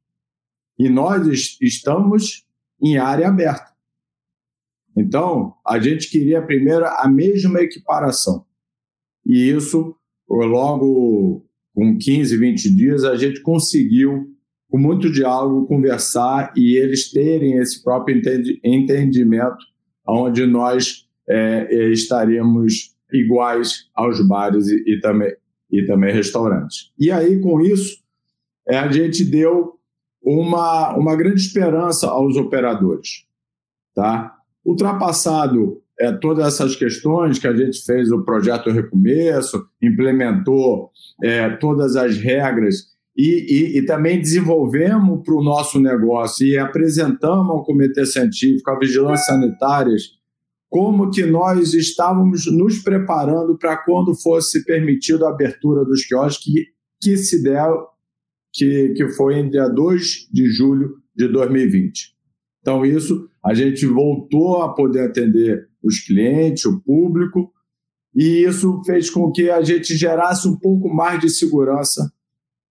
E 0.78 0.90
nós 0.90 1.58
estamos 1.62 2.46
em 2.82 2.98
área 2.98 3.28
aberta. 3.28 3.72
Então, 4.96 5.56
a 5.66 5.80
gente 5.80 6.10
queria 6.10 6.42
primeiro 6.42 6.86
a 6.86 7.08
mesma 7.08 7.62
equiparação. 7.62 8.46
E 9.26 9.50
isso, 9.50 9.96
logo 10.28 11.46
com 11.74 11.98
15, 11.98 12.38
20 12.38 12.76
dias, 12.76 13.04
a 13.04 13.16
gente 13.16 13.42
conseguiu, 13.42 14.28
com 14.70 14.78
muito 14.78 15.12
diálogo, 15.12 15.68
conversar 15.68 16.54
e 16.56 16.76
eles 16.78 17.12
terem 17.12 17.58
esse 17.58 17.84
próprio 17.84 18.22
entendimento, 18.64 19.58
onde 20.08 20.46
nós 20.46 21.08
é, 21.28 21.68
é, 21.70 21.90
estaríamos 21.92 22.91
iguais 23.12 23.90
aos 23.96 24.26
bares 24.28 24.68
e, 24.68 24.84
e, 24.88 25.00
também, 25.00 25.34
e 25.72 25.86
também 25.86 26.14
restaurantes. 26.14 26.92
E 26.98 27.12
aí, 27.12 27.40
com 27.40 27.62
isso, 27.62 28.02
é, 28.68 28.78
a 28.78 28.92
gente 28.92 29.24
deu 29.24 29.80
uma, 30.22 30.96
uma 30.96 31.16
grande 31.16 31.42
esperança 31.42 32.08
aos 32.08 32.38
operadores. 32.38 33.26
Tá? 33.94 34.36
Ultrapassado 34.64 35.82
é, 36.00 36.12
todas 36.12 36.48
essas 36.48 36.76
questões 36.76 37.38
que 37.38 37.48
a 37.48 37.56
gente 37.56 37.84
fez 37.86 38.12
o 38.12 38.24
projeto 38.24 38.72
Recomeço, 38.72 39.68
implementou 39.82 40.90
é, 41.24 41.50
todas 41.58 41.96
as 41.96 42.18
regras 42.18 42.92
e, 43.16 43.76
e, 43.76 43.78
e 43.78 43.86
também 43.86 44.20
desenvolvemos 44.20 45.24
para 45.24 45.36
o 45.36 45.44
nosso 45.44 45.80
negócio 45.80 46.46
e 46.46 46.58
apresentamos 46.58 47.50
ao 47.50 47.64
Comitê 47.64 48.06
Científico, 48.06 48.72
à 48.72 48.80
Vigilância 48.80 49.34
Sanitárias, 49.34 50.04
como 50.72 51.12
que 51.12 51.26
nós 51.26 51.74
estávamos 51.74 52.46
nos 52.50 52.80
preparando 52.80 53.58
para 53.58 53.76
quando 53.76 54.16
fosse 54.16 54.64
permitido 54.64 55.26
a 55.26 55.30
abertura 55.30 55.84
dos 55.84 56.06
quiosques, 56.06 56.46
que, 56.46 56.66
que 57.02 57.18
se 57.18 57.44
der, 57.44 57.70
que, 58.54 58.94
que 58.96 59.10
foi 59.10 59.38
em 59.38 59.50
dia 59.50 59.68
2 59.68 60.30
de 60.32 60.50
julho 60.50 60.96
de 61.14 61.28
2020. 61.28 62.16
Então, 62.62 62.86
isso 62.86 63.28
a 63.44 63.54
gente 63.54 63.86
voltou 63.86 64.62
a 64.62 64.74
poder 64.74 65.10
atender 65.10 65.68
os 65.84 66.00
clientes, 66.00 66.64
o 66.64 66.80
público, 66.80 67.52
e 68.16 68.46
isso 68.46 68.82
fez 68.86 69.10
com 69.10 69.30
que 69.30 69.50
a 69.50 69.62
gente 69.62 69.94
gerasse 69.98 70.48
um 70.48 70.58
pouco 70.58 70.88
mais 70.88 71.20
de 71.20 71.30
segurança 71.30 72.10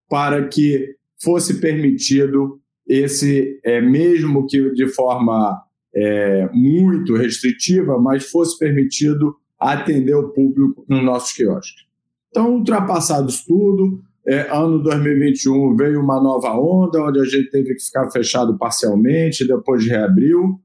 para 0.08 0.48
que 0.48 0.96
fosse 1.22 1.60
permitido 1.60 2.58
esse, 2.88 3.60
é, 3.62 3.78
mesmo 3.82 4.46
que 4.46 4.70
de 4.70 4.88
forma 4.88 5.62
é, 5.94 6.48
muito 6.52 7.14
restritiva, 7.14 7.98
mas 7.98 8.30
fosse 8.30 8.58
permitido 8.58 9.34
atender 9.58 10.14
o 10.14 10.30
público 10.30 10.84
nos 10.88 11.04
nossos 11.04 11.32
quiosques. 11.32 11.84
Então, 12.30 12.56
ultrapassados 12.56 13.44
tudo, 13.44 14.00
é, 14.26 14.48
ano 14.50 14.82
2021 14.82 15.76
veio 15.76 16.00
uma 16.00 16.22
nova 16.22 16.52
onda, 16.52 17.02
onde 17.02 17.20
a 17.20 17.24
gente 17.24 17.50
teve 17.50 17.74
que 17.74 17.84
ficar 17.84 18.10
fechado 18.10 18.56
parcialmente, 18.56 19.46
depois 19.46 19.84
reabriu. 19.84 20.60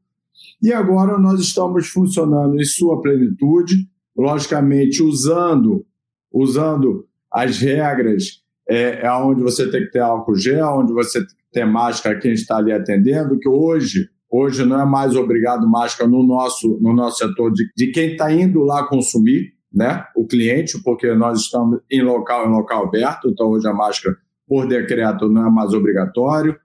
E 0.61 0.71
agora 0.71 1.17
nós 1.17 1.39
estamos 1.39 1.87
funcionando 1.87 2.59
em 2.59 2.65
sua 2.65 3.01
plenitude, 3.01 3.87
logicamente 4.15 5.01
usando, 5.01 5.85
usando 6.31 7.07
as 7.31 7.57
regras 7.57 8.43
é, 8.67 9.05
é 9.05 9.11
onde 9.11 9.41
você 9.41 9.69
tem 9.69 9.81
que 9.81 9.91
ter 9.91 9.99
álcool 9.99 10.35
gel, 10.35 10.79
onde 10.79 10.93
você 10.93 11.19
tem 11.19 11.27
que 11.27 11.51
ter 11.51 11.65
máscara 11.65 12.19
quem 12.19 12.33
está 12.33 12.57
ali 12.57 12.71
atendendo, 12.71 13.39
que 13.39 13.47
hoje 13.47 14.09
hoje 14.29 14.65
não 14.65 14.79
é 14.79 14.85
mais 14.85 15.15
obrigado 15.15 15.69
máscara 15.69 16.09
no 16.09 16.23
nosso, 16.23 16.77
no 16.81 16.93
nosso 16.93 17.17
setor 17.17 17.51
de, 17.51 17.69
de 17.75 17.87
quem 17.91 18.11
está 18.11 18.31
indo 18.31 18.63
lá 18.63 18.87
consumir, 18.87 19.53
né, 19.73 20.05
o 20.15 20.25
cliente, 20.25 20.81
porque 20.81 21.13
nós 21.13 21.41
estamos 21.41 21.79
em 21.91 22.01
local 22.01 22.47
em 22.47 22.51
local 22.51 22.85
aberto, 22.85 23.29
então 23.29 23.47
hoje 23.49 23.67
a 23.67 23.73
máscara 23.73 24.15
por 24.47 24.67
decreto 24.67 25.27
não 25.27 25.47
é 25.47 25.49
mais 25.49 25.73
obrigatório. 25.73 26.55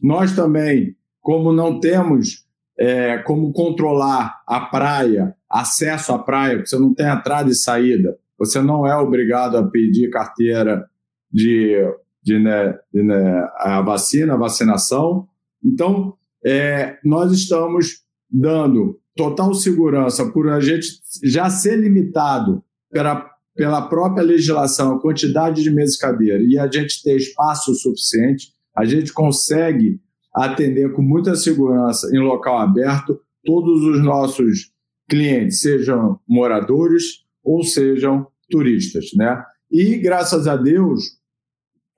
Nós 0.00 0.34
também, 0.36 0.94
como 1.20 1.52
não 1.52 1.80
temos 1.80 2.46
é, 2.78 3.18
como 3.18 3.52
controlar 3.52 4.42
a 4.46 4.60
praia, 4.60 5.34
acesso 5.48 6.12
à 6.12 6.18
praia, 6.18 6.56
porque 6.56 6.68
você 6.68 6.78
não 6.78 6.94
tem 6.94 7.06
entrada 7.06 7.50
e 7.50 7.54
saída, 7.54 8.16
você 8.38 8.60
não 8.60 8.86
é 8.86 8.96
obrigado 8.96 9.56
a 9.56 9.62
pedir 9.62 10.10
carteira 10.10 10.84
de, 11.30 11.76
de, 12.22 12.38
né, 12.38 12.78
de 12.92 13.02
né, 13.02 13.48
a 13.58 13.80
vacina, 13.82 14.34
a 14.34 14.38
vacinação. 14.38 15.28
Então, 15.64 16.14
é, 16.44 16.98
nós 17.04 17.32
estamos 17.32 18.02
dando 18.30 18.98
total 19.14 19.54
segurança 19.54 20.30
por 20.30 20.48
a 20.48 20.60
gente 20.60 20.86
já 21.22 21.50
ser 21.50 21.76
limitado 21.76 22.62
pela, 22.90 23.30
pela 23.54 23.82
própria 23.88 24.24
legislação, 24.24 24.96
a 24.96 25.00
quantidade 25.00 25.62
de 25.62 25.70
mesas 25.70 25.96
cadeiras, 25.96 26.46
e 26.48 26.58
a 26.58 26.70
gente 26.70 27.02
ter 27.02 27.16
espaço 27.16 27.74
suficiente, 27.74 28.52
a 28.74 28.84
gente 28.84 29.12
consegue 29.12 30.00
atender 30.34 30.92
com 30.92 31.02
muita 31.02 31.34
segurança 31.34 32.08
em 32.14 32.18
local 32.18 32.58
aberto 32.58 33.20
todos 33.44 33.82
os 33.84 34.02
nossos 34.02 34.72
clientes, 35.08 35.60
sejam 35.60 36.18
moradores 36.26 37.22
ou 37.44 37.62
sejam 37.62 38.26
turistas, 38.50 39.10
né? 39.14 39.42
E 39.70 39.96
graças 39.96 40.46
a 40.46 40.56
Deus, 40.56 41.18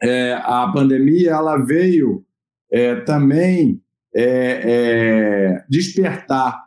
é, 0.02 0.35
a 0.42 0.70
pandemia 0.72 1.33
ela 1.33 1.57
veio 1.59 2.24
é, 2.72 2.96
também 2.96 3.80
é, 4.14 5.57
é 5.57 5.64
despertar 5.68 6.64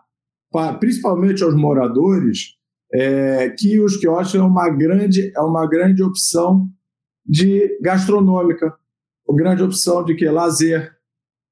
principalmente 0.80 1.44
aos 1.44 1.54
moradores, 1.54 2.56
é, 2.94 3.50
que 3.50 3.80
os 3.80 3.98
quiosques 3.98 4.40
é 4.40 4.44
uma 4.44 4.70
grande, 4.70 5.32
é 5.36 5.42
uma 5.42 5.68
grande 5.68 6.02
opção 6.02 6.70
de 7.26 7.78
gastronômica, 7.82 8.74
uma 9.28 9.38
grande 9.38 9.62
opção 9.62 10.04
de 10.04 10.16
que 10.16 10.26
lazer, 10.26 10.92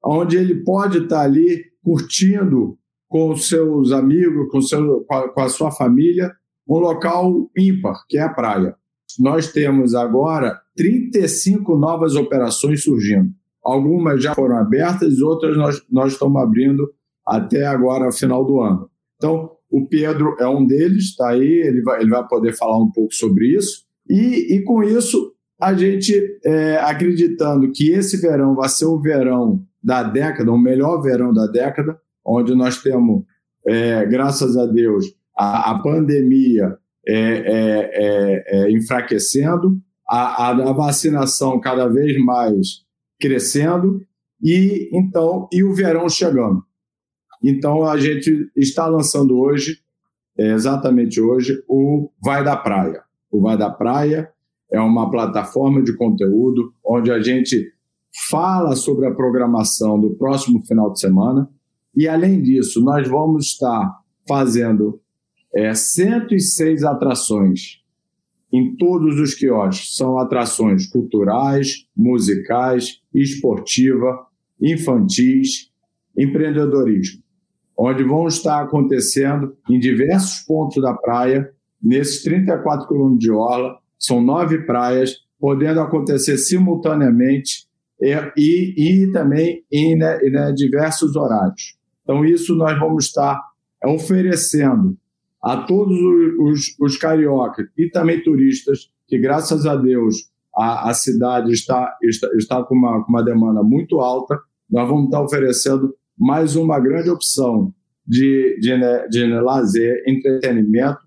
onde 0.04 0.38
ele 0.38 0.64
pode 0.64 1.00
estar 1.00 1.22
ali 1.22 1.66
curtindo 1.84 2.78
com 3.08 3.36
seus 3.36 3.92
amigos, 3.92 4.50
com, 4.50 4.62
seu, 4.62 5.06
com 5.06 5.42
a 5.42 5.50
sua 5.50 5.72
família, 5.72 6.34
um 6.68 6.78
local 6.78 7.50
ímpar, 7.56 8.04
que 8.08 8.18
é 8.18 8.22
a 8.22 8.30
praia. 8.30 8.76
Nós 9.20 9.52
temos 9.52 9.94
agora 9.94 10.60
35 10.76 11.78
novas 11.78 12.16
operações 12.16 12.84
surgindo. 12.84 13.30
Algumas 13.65 14.21
já 14.21 14.36
foram 14.36 14.58
abertas, 14.58 15.19
outras 15.21 15.58
nós, 15.58 15.82
nós 15.91 16.13
estamos 16.13 16.41
abrindo 16.41 16.88
até 17.25 17.65
agora, 17.65 18.12
final 18.12 18.45
do 18.45 18.62
ano. 18.62 18.89
Então, 19.15 19.51
o 19.71 19.88
Pedro 19.88 20.36
é 20.39 20.47
um 20.47 20.65
deles, 20.65 21.06
está 21.06 21.30
aí, 21.30 21.62
ele 21.65 21.82
vai, 21.82 22.01
ele 22.01 22.12
vai 22.12 22.25
poder 22.28 22.54
falar 22.54 22.78
um 22.78 22.91
pouco 22.91 23.13
sobre 23.13 23.47
isso. 23.56 23.84
E, 24.08 24.56
e 24.56 24.63
com 24.63 24.84
isso, 24.84 25.34
a 25.60 25.73
gente 25.73 26.13
é, 26.45 26.78
acreditando 26.78 27.71
que 27.71 27.91
esse 27.91 28.17
verão 28.17 28.54
vai 28.56 28.69
ser 28.69 28.86
o 28.86 29.01
verão 29.01 29.65
da 29.84 30.04
década, 30.04 30.51
o 30.51 30.58
melhor 30.58 31.01
verão 31.01 31.34
da 31.34 31.47
década, 31.47 31.99
onde 32.23 32.54
nós 32.54 32.82
temos, 32.82 33.23
é, 33.65 34.06
graças 34.06 34.56
a 34.58 34.65
Deus, 34.65 35.06
a, 35.36 35.71
a 35.71 35.80
pandemia 35.80 36.78
é, 37.08 37.15
é, 37.15 37.91
é, 37.93 38.43
é 38.47 38.71
enfraquecendo, 38.71 39.78
a, 40.08 40.47
a, 40.47 40.49
a, 40.51 40.73
vacinação 40.73 41.60
cada 41.60 41.88
vez 41.88 42.17
mais 42.23 42.85
crescendo 43.19 44.01
e 44.41 44.89
então 44.93 45.47
e 45.51 45.63
o 45.63 45.73
verão 45.73 46.08
chegando. 46.10 46.63
Então, 47.43 47.86
a 47.86 47.97
gente 47.97 48.49
está 48.56 48.88
lançando 48.88 49.38
hoje, 49.38 49.80
é, 50.38 50.51
exatamente 50.51 51.21
hoje, 51.21 51.63
o 51.67 52.10
Vai 52.23 52.43
da 52.43 52.58
Praia. 52.58 53.04
O 53.32 53.41
Vai 53.41 53.58
da 53.58 53.69
Praia 53.69 54.32
é 54.71 54.80
uma 54.80 55.10
plataforma 55.12 55.82
de 55.84 55.95
conteúdo 55.95 56.73
onde 56.84 57.12
a 57.12 57.21
gente 57.21 57.71
fala 58.30 58.75
sobre 58.75 59.06
a 59.06 59.13
programação 59.13 59.99
do 59.99 60.15
próximo 60.15 60.65
final 60.65 60.91
de 60.91 60.99
semana. 60.99 61.49
E, 61.95 62.08
além 62.08 62.41
disso, 62.41 62.82
nós 62.82 63.08
vamos 63.08 63.47
estar 63.47 63.99
fazendo 64.28 64.99
é, 65.54 65.73
106 65.73 66.84
atrações 66.84 67.85
em 68.52 68.76
todos 68.76 69.20
os 69.20 69.34
quiosques. 69.34 69.96
São 69.96 70.18
atrações 70.18 70.88
culturais, 70.88 71.86
musicais, 71.96 73.02
esportiva, 73.14 74.26
infantis, 74.62 75.72
empreendedorismo, 76.18 77.22
onde 77.78 78.04
vão 78.04 78.28
estar 78.28 78.62
acontecendo 78.62 79.56
em 79.70 79.80
diversos 79.80 80.46
pontos 80.46 80.82
da 80.82 80.94
praia, 80.94 81.52
nesses 81.82 82.24
34 82.24 82.88
quilômetros 82.88 83.20
de 83.20 83.32
orla, 83.32 83.78
são 84.00 84.22
nove 84.22 84.60
praias, 84.66 85.18
podendo 85.40 85.82
acontecer 85.82 86.38
simultaneamente 86.38 87.68
e, 88.02 88.14
e, 88.38 89.04
e 89.04 89.12
também 89.12 89.64
em 89.72 89.96
né, 89.98 90.18
né, 90.18 90.52
diversos 90.54 91.16
horários. 91.16 91.78
Então, 92.04 92.24
isso 92.24 92.56
nós 92.56 92.80
vamos 92.80 93.06
estar 93.06 93.42
oferecendo 93.84 94.98
a 95.46 95.58
todos 95.58 95.96
os, 96.40 96.76
os, 96.80 96.98
cariocas 96.98 97.68
e 97.78 97.88
também 97.88 98.24
turistas, 98.24 98.90
que 99.08 99.20
graças 99.20 99.68
a 99.68 99.76
Deus 99.76 100.16
a, 100.58 100.90
a 100.90 100.94
cidade 100.96 101.52
está, 101.52 101.96
está, 102.02 102.28
está 102.36 102.64
com, 102.64 102.74
uma, 102.74 103.06
com 103.06 103.12
uma 103.12 103.24
demanda 103.24 103.62
muito 103.62 104.00
alta, 104.00 104.40
nós 104.68 104.90
vamos 104.90 105.06
estar 105.06 105.22
oferecendo 105.22 105.96
mais 106.18 106.56
uma 106.56 106.80
grande 106.80 107.12
opção 107.12 107.72
de, 108.08 108.58
de, 108.60 108.76
né, 108.76 109.08
de 109.08 109.24
lazer, 109.28 110.04
entretenimento, 110.08 110.98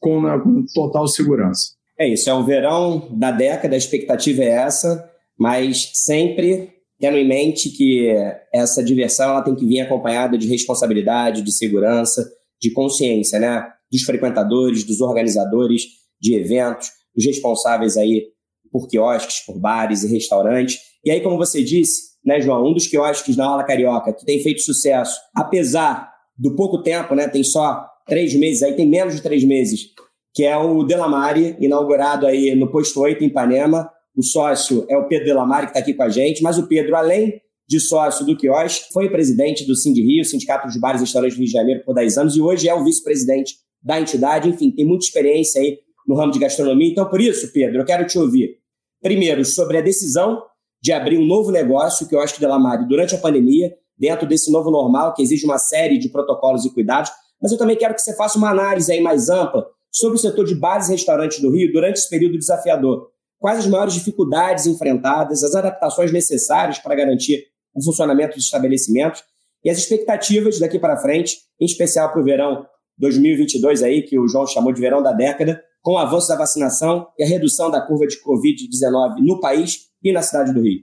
com, 0.00 0.22
né, 0.22 0.36
com 0.42 0.64
total 0.74 1.06
segurança. 1.06 1.76
É 1.96 2.08
isso, 2.08 2.28
é 2.28 2.34
um 2.34 2.44
verão 2.44 3.08
da 3.12 3.30
década, 3.30 3.76
a 3.76 3.78
expectativa 3.78 4.42
é 4.42 4.48
essa, 4.48 5.08
mas 5.38 5.92
sempre 5.94 6.72
tendo 6.98 7.16
em 7.16 7.28
mente 7.28 7.70
que 7.70 8.08
essa 8.52 8.82
diversão 8.82 9.30
ela 9.30 9.42
tem 9.42 9.54
que 9.54 9.64
vir 9.64 9.80
acompanhada 9.80 10.36
de 10.36 10.48
responsabilidade, 10.48 11.42
de 11.42 11.52
segurança, 11.52 12.28
de 12.60 12.70
consciência, 12.70 13.38
né? 13.38 13.66
Dos 13.90 14.02
frequentadores, 14.02 14.84
dos 14.84 15.00
organizadores 15.00 15.82
de 16.20 16.34
eventos, 16.34 16.88
dos 17.14 17.24
responsáveis 17.24 17.96
aí 17.96 18.26
por 18.70 18.86
quiosques, 18.88 19.40
por 19.46 19.58
bares 19.58 20.02
e 20.02 20.12
restaurantes. 20.12 20.78
E 21.04 21.10
aí, 21.10 21.20
como 21.20 21.36
você 21.36 21.62
disse, 21.62 22.08
né, 22.24 22.40
João, 22.40 22.66
um 22.66 22.74
dos 22.74 22.86
quiosques 22.86 23.36
na 23.36 23.46
Ala 23.46 23.64
Carioca 23.64 24.12
que 24.12 24.24
tem 24.24 24.42
feito 24.42 24.60
sucesso, 24.62 25.18
apesar 25.34 26.12
do 26.36 26.54
pouco 26.54 26.82
tempo, 26.82 27.14
né? 27.14 27.28
Tem 27.28 27.42
só 27.42 27.84
três 28.06 28.34
meses, 28.34 28.62
aí 28.62 28.74
tem 28.74 28.86
menos 28.86 29.16
de 29.16 29.22
três 29.22 29.44
meses, 29.44 29.88
que 30.34 30.44
é 30.44 30.56
o 30.56 30.84
Delamare, 30.84 31.56
inaugurado 31.60 32.26
aí 32.26 32.54
no 32.54 32.70
Posto 32.70 33.00
8, 33.00 33.24
em 33.24 33.28
Ipanema. 33.28 33.90
O 34.16 34.22
sócio 34.22 34.84
é 34.88 34.96
o 34.96 35.06
Pedro 35.06 35.26
Delamare, 35.26 35.66
que 35.66 35.70
está 35.70 35.80
aqui 35.80 35.94
com 35.94 36.02
a 36.02 36.08
gente, 36.08 36.42
mas 36.42 36.58
o 36.58 36.66
Pedro, 36.66 36.96
além 36.96 37.40
de 37.68 37.78
sócio 37.78 38.24
do 38.24 38.36
quiosque, 38.36 38.92
foi 38.92 39.10
presidente 39.10 39.66
do 39.66 39.76
Sind 39.76 39.94
Rio, 39.94 40.24
Sindicato 40.24 40.68
de 40.68 40.80
Bares 40.80 41.02
e 41.02 41.04
Restaurantes 41.04 41.36
do 41.36 41.40
Rio 41.40 41.46
de 41.46 41.52
Janeiro, 41.52 41.84
por 41.84 41.94
10 41.94 42.18
anos, 42.18 42.36
e 42.36 42.40
hoje 42.40 42.68
é 42.68 42.74
o 42.74 42.82
vice-presidente 42.82 43.56
da 43.82 44.00
entidade. 44.00 44.48
Enfim, 44.48 44.70
tem 44.70 44.86
muita 44.86 45.04
experiência 45.04 45.60
aí 45.60 45.78
no 46.06 46.14
ramo 46.14 46.32
de 46.32 46.38
gastronomia. 46.38 46.88
Então, 46.88 47.08
por 47.08 47.20
isso, 47.20 47.52
Pedro, 47.52 47.80
eu 47.80 47.84
quero 47.84 48.06
te 48.06 48.18
ouvir. 48.18 48.56
Primeiro, 49.02 49.44
sobre 49.44 49.76
a 49.76 49.82
decisão 49.82 50.42
de 50.82 50.92
abrir 50.92 51.18
um 51.18 51.26
novo 51.26 51.50
negócio, 51.50 52.06
o 52.06 52.08
quiosque 52.08 52.40
Delamare, 52.40 52.88
durante 52.88 53.14
a 53.14 53.18
pandemia, 53.18 53.74
dentro 53.98 54.26
desse 54.26 54.50
novo 54.50 54.70
normal, 54.70 55.12
que 55.12 55.22
exige 55.22 55.44
uma 55.44 55.58
série 55.58 55.98
de 55.98 56.08
protocolos 56.08 56.64
e 56.64 56.72
cuidados. 56.72 57.10
Mas 57.40 57.52
eu 57.52 57.58
também 57.58 57.76
quero 57.76 57.94
que 57.94 58.00
você 58.00 58.16
faça 58.16 58.38
uma 58.38 58.50
análise 58.50 58.90
aí 58.90 59.00
mais 59.00 59.28
ampla 59.28 59.66
sobre 59.90 60.16
o 60.16 60.20
setor 60.20 60.44
de 60.44 60.54
bares 60.54 60.88
e 60.88 60.92
restaurantes 60.92 61.40
do 61.40 61.50
Rio 61.50 61.70
durante 61.72 61.96
esse 61.96 62.08
período 62.08 62.38
desafiador. 62.38 63.10
Quais 63.38 63.58
as 63.58 63.66
maiores 63.66 63.94
dificuldades 63.94 64.66
enfrentadas, 64.66 65.44
as 65.44 65.54
adaptações 65.54 66.10
necessárias 66.12 66.78
para 66.78 66.94
garantir 66.94 67.44
o 67.78 67.84
funcionamento 67.84 68.36
dos 68.36 68.44
estabelecimentos 68.44 69.22
e 69.64 69.70
as 69.70 69.78
expectativas 69.78 70.58
daqui 70.58 70.78
para 70.78 70.96
frente, 70.96 71.36
em 71.60 71.64
especial 71.64 72.10
para 72.12 72.20
o 72.20 72.24
verão 72.24 72.64
2022 72.98 73.82
aí, 73.82 74.02
que 74.02 74.18
o 74.18 74.28
João 74.28 74.46
chamou 74.46 74.72
de 74.72 74.80
verão 74.80 75.02
da 75.02 75.12
década, 75.12 75.62
com 75.82 75.92
o 75.92 75.98
avanço 75.98 76.28
da 76.28 76.36
vacinação 76.36 77.06
e 77.18 77.24
a 77.24 77.26
redução 77.26 77.70
da 77.70 77.80
curva 77.80 78.06
de 78.06 78.16
Covid-19 78.16 79.16
no 79.20 79.40
país 79.40 79.88
e 80.02 80.12
na 80.12 80.22
cidade 80.22 80.52
do 80.52 80.60
Rio. 80.60 80.80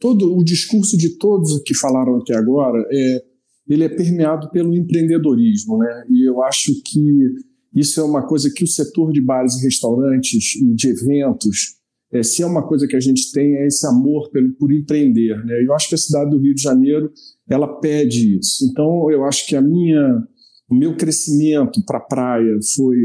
Todo 0.00 0.36
o 0.36 0.44
discurso 0.44 0.96
de 0.96 1.18
todos 1.18 1.60
que 1.64 1.74
falaram 1.74 2.16
até 2.16 2.36
agora 2.36 2.78
é 2.90 3.22
ele 3.68 3.84
é 3.84 3.88
permeado 3.88 4.50
pelo 4.50 4.74
empreendedorismo, 4.74 5.76
né? 5.76 6.04
E 6.08 6.26
eu 6.26 6.42
acho 6.42 6.72
que 6.82 7.00
isso 7.74 8.00
é 8.00 8.02
uma 8.02 8.26
coisa 8.26 8.50
que 8.50 8.64
o 8.64 8.66
setor 8.66 9.12
de 9.12 9.20
bares 9.20 9.56
e 9.56 9.64
restaurantes 9.64 10.56
e 10.56 10.74
de 10.74 10.88
eventos 10.88 11.77
é, 12.12 12.22
se 12.22 12.42
é 12.42 12.46
uma 12.46 12.66
coisa 12.66 12.86
que 12.86 12.96
a 12.96 13.00
gente 13.00 13.30
tem, 13.32 13.56
é 13.56 13.66
esse 13.66 13.86
amor 13.86 14.30
por, 14.30 14.42
por 14.58 14.72
empreender. 14.72 15.36
Né? 15.44 15.64
Eu 15.64 15.74
acho 15.74 15.88
que 15.88 15.94
a 15.94 15.98
cidade 15.98 16.30
do 16.30 16.40
Rio 16.40 16.54
de 16.54 16.62
Janeiro 16.62 17.12
ela 17.48 17.80
pede 17.80 18.38
isso. 18.38 18.66
Então, 18.70 19.10
eu 19.10 19.24
acho 19.24 19.46
que 19.46 19.56
a 19.56 19.60
minha, 19.60 20.22
o 20.70 20.74
meu 20.74 20.96
crescimento 20.96 21.84
para 21.84 21.98
a 21.98 22.02
praia 22.02 22.58
foi, 22.74 22.96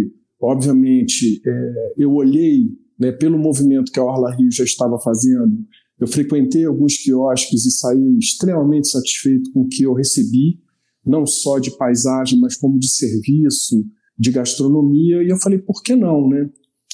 obviamente, 0.42 1.42
é, 1.46 1.94
eu 1.98 2.14
olhei 2.14 2.70
né, 3.00 3.12
pelo 3.12 3.38
movimento 3.38 3.92
que 3.92 4.00
a 4.00 4.04
Orla 4.04 4.34
Rio 4.36 4.52
já 4.52 4.64
estava 4.64 5.00
fazendo. 5.00 5.58
Eu 6.00 6.08
frequentei 6.08 6.66
alguns 6.66 6.98
quiosques 6.98 7.66
e 7.66 7.72
saí 7.72 8.18
extremamente 8.18 8.90
satisfeito 8.90 9.52
com 9.52 9.62
o 9.62 9.68
que 9.68 9.84
eu 9.84 9.94
recebi, 9.94 10.60
não 11.06 11.26
só 11.26 11.60
de 11.60 11.76
paisagem, 11.78 12.40
mas 12.40 12.56
como 12.56 12.80
de 12.80 12.90
serviço, 12.90 13.86
de 14.18 14.32
gastronomia. 14.32 15.24
E 15.24 15.30
eu 15.30 15.38
falei, 15.38 15.60
por 15.60 15.82
que 15.82 15.96
não, 15.96 16.28
né? 16.28 16.50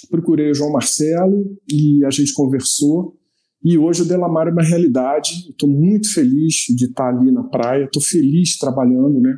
Procurei 0.08 0.52
o 0.52 0.54
João 0.54 0.72
Marcelo 0.72 1.58
e 1.72 2.04
a 2.06 2.10
gente 2.10 2.34
conversou. 2.34 3.18
E 3.64 3.78
hoje 3.78 4.04
o 4.04 4.06
Delamar 4.06 4.48
é 4.48 4.52
uma 4.52 4.64
realidade. 4.64 5.50
Estou 5.50 5.70
muito 5.70 6.14
feliz 6.14 6.66
de 6.76 6.86
estar 6.86 7.10
ali 7.10 7.32
na 7.32 7.44
praia. 7.44 7.86
Estou 7.86 8.02
feliz 8.02 8.58
trabalhando, 8.58 9.20
né? 9.20 9.38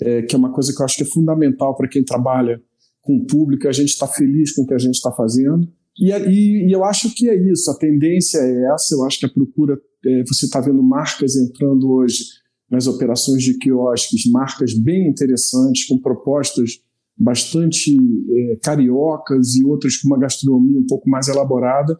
É, 0.00 0.22
que 0.22 0.34
é 0.34 0.38
uma 0.38 0.52
coisa 0.52 0.72
que 0.74 0.80
eu 0.80 0.84
acho 0.84 0.96
que 0.96 1.02
é 1.02 1.06
fundamental 1.06 1.76
para 1.76 1.88
quem 1.88 2.02
trabalha 2.02 2.60
com 3.02 3.16
o 3.16 3.26
público. 3.26 3.68
A 3.68 3.72
gente 3.72 3.90
está 3.90 4.06
feliz 4.06 4.52
com 4.52 4.62
o 4.62 4.66
que 4.66 4.74
a 4.74 4.78
gente 4.78 4.94
está 4.94 5.12
fazendo. 5.12 5.68
E, 5.98 6.10
e, 6.10 6.68
e, 6.68 6.72
eu 6.72 6.82
acho 6.84 7.14
que 7.14 7.28
é 7.28 7.52
isso. 7.52 7.70
A 7.70 7.76
tendência 7.76 8.38
é 8.38 8.72
essa. 8.72 8.94
Eu 8.94 9.04
acho 9.04 9.20
que 9.20 9.26
a 9.26 9.28
procura. 9.28 9.78
É, 10.04 10.24
você 10.26 10.46
está 10.46 10.60
vendo 10.60 10.82
marcas 10.82 11.36
entrando 11.36 11.90
hoje 11.92 12.24
nas 12.70 12.86
operações 12.86 13.42
de 13.42 13.58
quiosques, 13.58 14.24
marcas 14.30 14.72
bem 14.72 15.06
interessantes, 15.06 15.86
com 15.86 15.98
propostas 15.98 16.80
bastante 17.22 17.96
é, 17.96 18.56
cariocas 18.56 19.54
e 19.54 19.64
outras 19.64 19.96
com 19.96 20.08
uma 20.08 20.18
gastronomia 20.18 20.78
um 20.78 20.86
pouco 20.86 21.08
mais 21.08 21.28
elaborada, 21.28 21.96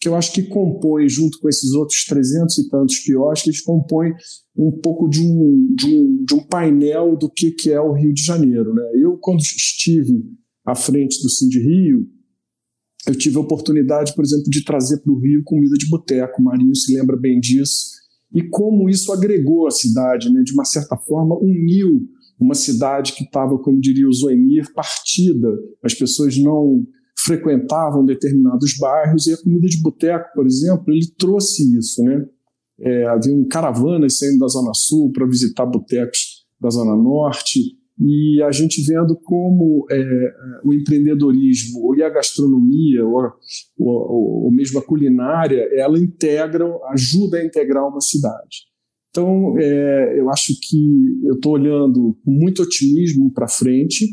que 0.00 0.08
eu 0.08 0.16
acho 0.16 0.32
que 0.32 0.42
compõe, 0.42 1.08
junto 1.08 1.38
com 1.38 1.48
esses 1.48 1.72
outros 1.74 2.04
300 2.06 2.58
e 2.58 2.68
tantos 2.68 2.98
quiosques, 2.98 3.60
compõe 3.60 4.12
um 4.56 4.72
pouco 4.72 5.08
de 5.08 5.20
um, 5.20 5.74
de 5.76 5.86
um, 5.86 6.24
de 6.24 6.34
um 6.34 6.42
painel 6.42 7.16
do 7.16 7.30
que, 7.30 7.52
que 7.52 7.70
é 7.70 7.80
o 7.80 7.92
Rio 7.92 8.12
de 8.12 8.24
Janeiro. 8.24 8.74
Né? 8.74 8.82
Eu, 8.96 9.16
quando 9.18 9.40
estive 9.40 10.24
à 10.64 10.74
frente 10.74 11.22
do 11.22 11.30
Cindy 11.30 11.60
Rio, 11.60 12.08
eu 13.06 13.14
tive 13.14 13.36
a 13.36 13.40
oportunidade, 13.40 14.14
por 14.14 14.24
exemplo, 14.24 14.50
de 14.50 14.64
trazer 14.64 14.98
para 14.98 15.12
o 15.12 15.20
Rio 15.20 15.42
comida 15.44 15.74
de 15.76 15.88
boteco. 15.88 16.40
O 16.40 16.44
Marinho 16.44 16.74
se 16.74 16.96
lembra 16.96 17.16
bem 17.16 17.38
disso. 17.38 17.92
E 18.34 18.42
como 18.48 18.88
isso 18.88 19.12
agregou 19.12 19.66
a 19.66 19.70
cidade, 19.70 20.32
né? 20.32 20.42
de 20.42 20.52
uma 20.52 20.64
certa 20.64 20.96
forma, 20.96 21.36
uniu 21.36 22.08
uma 22.42 22.54
cidade 22.54 23.12
que 23.12 23.24
estava, 23.24 23.56
como 23.58 23.80
diria 23.80 24.08
o 24.08 24.12
Zoemir, 24.12 24.72
partida. 24.74 25.48
As 25.82 25.94
pessoas 25.94 26.36
não 26.36 26.84
frequentavam 27.24 28.04
determinados 28.04 28.76
bairros 28.78 29.26
e 29.26 29.32
a 29.32 29.36
comida 29.36 29.66
de 29.68 29.80
boteco, 29.80 30.28
por 30.34 30.46
exemplo, 30.46 30.92
ele 30.92 31.06
trouxe 31.16 31.78
isso, 31.78 32.02
né? 32.02 32.26
É, 32.80 33.06
havia 33.06 33.32
um 33.32 33.46
caravanas 33.46 34.18
saindo 34.18 34.38
da 34.38 34.48
Zona 34.48 34.72
Sul 34.74 35.12
para 35.12 35.26
visitar 35.26 35.64
botecos 35.66 36.44
da 36.60 36.68
Zona 36.68 36.96
Norte 36.96 37.60
e 38.00 38.42
a 38.42 38.50
gente 38.50 38.82
vendo 38.82 39.14
como 39.14 39.86
é, 39.90 40.34
o 40.64 40.72
empreendedorismo 40.72 41.94
e 41.94 42.02
a 42.02 42.08
gastronomia 42.08 43.04
ou, 43.04 43.32
ou, 43.78 44.44
ou 44.44 44.52
mesmo 44.52 44.80
a 44.80 44.82
culinária 44.82 45.68
ela 45.74 45.98
integram, 45.98 46.80
ajuda 46.88 47.36
a 47.38 47.44
integrar 47.44 47.86
uma 47.86 48.00
cidade. 48.00 48.71
Então, 49.12 49.58
é, 49.58 50.18
eu 50.18 50.30
acho 50.30 50.58
que 50.58 51.20
eu 51.22 51.34
estou 51.34 51.52
olhando 51.52 52.18
com 52.24 52.30
muito 52.30 52.62
otimismo 52.62 53.30
para 53.30 53.46
frente. 53.46 54.06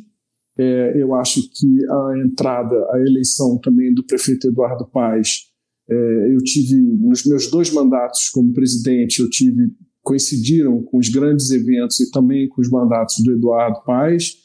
É, 0.58 1.02
eu 1.02 1.16
acho 1.16 1.42
que 1.54 1.86
a 1.90 2.18
entrada, 2.26 2.76
a 2.92 3.00
eleição 3.00 3.58
também 3.60 3.94
do 3.94 4.06
prefeito 4.06 4.50
Eduardo 4.50 4.86
Paes, 4.86 5.48
é, 5.90 6.36
eu 6.36 6.40
tive, 6.44 6.76
nos 6.76 7.26
meus 7.26 7.50
dois 7.50 7.72
mandatos 7.72 8.30
como 8.30 8.52
presidente, 8.52 9.22
eu 9.22 9.30
tive, 9.30 9.72
coincidiram 10.04 10.84
com 10.84 10.98
os 10.98 11.08
grandes 11.08 11.50
eventos 11.50 12.02
e 12.02 12.12
também 12.12 12.50
com 12.50 12.62
os 12.62 12.70
mandatos 12.70 13.24
do 13.24 13.32
Eduardo 13.32 13.82
Paes, 13.86 14.36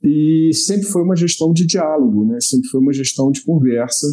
e 0.00 0.50
sempre 0.54 0.86
foi 0.86 1.02
uma 1.02 1.16
gestão 1.16 1.52
de 1.52 1.66
diálogo, 1.66 2.24
né? 2.24 2.40
sempre 2.40 2.68
foi 2.68 2.80
uma 2.80 2.92
gestão 2.92 3.32
de 3.32 3.42
conversa, 3.42 4.06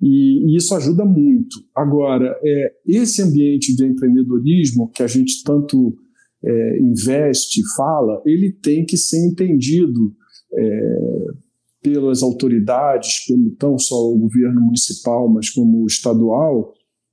e, 0.00 0.52
e, 0.52 0.56
isso 0.56 0.74
ajuda 0.74 1.04
muito. 1.04 1.56
Agora, 1.74 2.38
é, 2.42 2.72
esse 2.86 3.22
ambiente 3.22 3.74
de 3.74 3.84
empreendedorismo 3.84 4.90
que 4.90 5.02
a 5.02 5.06
gente 5.06 5.42
tanto 5.42 5.96
é, 6.44 6.78
investe, 6.80 7.62
fala, 7.76 8.22
ele 8.24 8.52
tem 8.52 8.84
que 8.84 8.96
ser 8.96 9.18
entendido 9.26 10.14
é, 10.56 11.26
pelas 11.82 12.22
autoridades, 12.22 13.26
pelo 13.26 13.56
não 13.60 13.78
só 13.78 13.96
o 13.96 14.18
governo 14.18 14.60
municipal, 14.60 15.28
mas 15.28 15.50
como 15.50 15.82
o 15.82 15.86
estadual, 15.86 16.72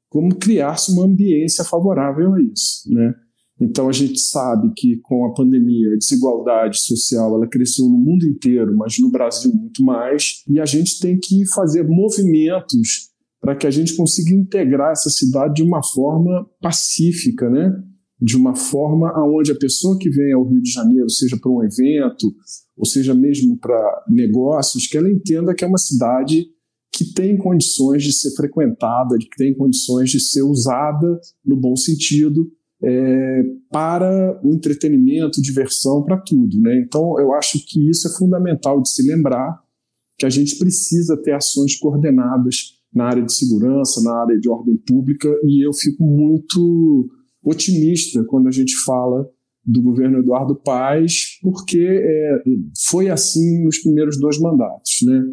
como 0.09 0.35
criar-se 0.35 0.91
uma 0.91 1.05
ambiência 1.05 1.63
favorável 1.63 2.33
a 2.33 2.41
isso. 2.41 2.91
Né? 2.91 3.13
Então 3.59 3.87
a 3.87 3.91
gente 3.91 4.19
sabe 4.19 4.71
que 4.75 4.97
com 4.97 5.25
a 5.25 5.33
pandemia 5.33 5.93
a 5.93 5.97
desigualdade 5.97 6.79
social 6.81 7.35
ela 7.35 7.47
cresceu 7.47 7.85
no 7.85 7.97
mundo 7.97 8.25
inteiro, 8.25 8.75
mas 8.75 8.99
no 8.99 9.09
Brasil 9.09 9.53
muito 9.53 9.83
mais, 9.83 10.43
e 10.47 10.59
a 10.59 10.65
gente 10.65 10.99
tem 10.99 11.17
que 11.17 11.45
fazer 11.53 11.87
movimentos 11.87 13.11
para 13.39 13.55
que 13.55 13.67
a 13.67 13.71
gente 13.71 13.95
consiga 13.95 14.33
integrar 14.33 14.91
essa 14.91 15.09
cidade 15.09 15.55
de 15.55 15.63
uma 15.63 15.81
forma 15.83 16.45
pacífica, 16.61 17.49
né? 17.49 17.71
De 18.19 18.35
uma 18.35 18.55
forma 18.55 19.11
aonde 19.11 19.51
a 19.51 19.57
pessoa 19.57 19.97
que 19.99 20.09
vem 20.09 20.33
ao 20.33 20.47
Rio 20.47 20.61
de 20.61 20.71
Janeiro, 20.71 21.09
seja 21.09 21.37
para 21.37 21.51
um 21.51 21.63
evento, 21.63 22.33
ou 22.75 22.85
seja 22.85 23.13
mesmo 23.13 23.57
para 23.57 24.03
negócios, 24.09 24.87
que 24.87 24.97
ela 24.97 25.11
entenda 25.11 25.53
que 25.53 25.63
é 25.63 25.67
uma 25.67 25.77
cidade 25.77 26.47
que 26.91 27.13
tem 27.13 27.37
condições 27.37 28.03
de 28.03 28.13
ser 28.13 28.31
frequentada, 28.31 29.17
que 29.19 29.27
tem 29.37 29.53
condições 29.53 30.09
de 30.09 30.19
ser 30.19 30.41
usada 30.41 31.19
no 31.45 31.57
bom 31.57 31.75
sentido 31.75 32.49
é, 32.83 33.43
para 33.71 34.39
o 34.43 34.53
entretenimento, 34.53 35.41
diversão, 35.41 36.03
para 36.03 36.17
tudo. 36.17 36.59
Né? 36.59 36.79
Então, 36.79 37.19
eu 37.19 37.33
acho 37.33 37.59
que 37.65 37.89
isso 37.89 38.07
é 38.07 38.17
fundamental 38.17 38.81
de 38.81 38.89
se 38.89 39.05
lembrar 39.05 39.59
que 40.17 40.25
a 40.25 40.29
gente 40.29 40.57
precisa 40.57 41.17
ter 41.17 41.33
ações 41.33 41.77
coordenadas 41.77 42.75
na 42.93 43.05
área 43.05 43.23
de 43.23 43.33
segurança, 43.33 44.01
na 44.01 44.21
área 44.21 44.39
de 44.39 44.49
ordem 44.49 44.77
pública, 44.77 45.27
e 45.43 45.65
eu 45.65 45.73
fico 45.73 46.03
muito 46.03 47.09
otimista 47.43 48.23
quando 48.23 48.47
a 48.47 48.51
gente 48.51 48.75
fala 48.85 49.29
do 49.65 49.81
governo 49.81 50.19
Eduardo 50.19 50.55
Paes, 50.55 51.37
porque 51.41 51.79
é, 51.81 52.43
foi 52.87 53.09
assim 53.09 53.63
nos 53.65 53.79
primeiros 53.79 54.17
dois 54.19 54.39
mandatos. 54.39 54.99
Né? 55.03 55.23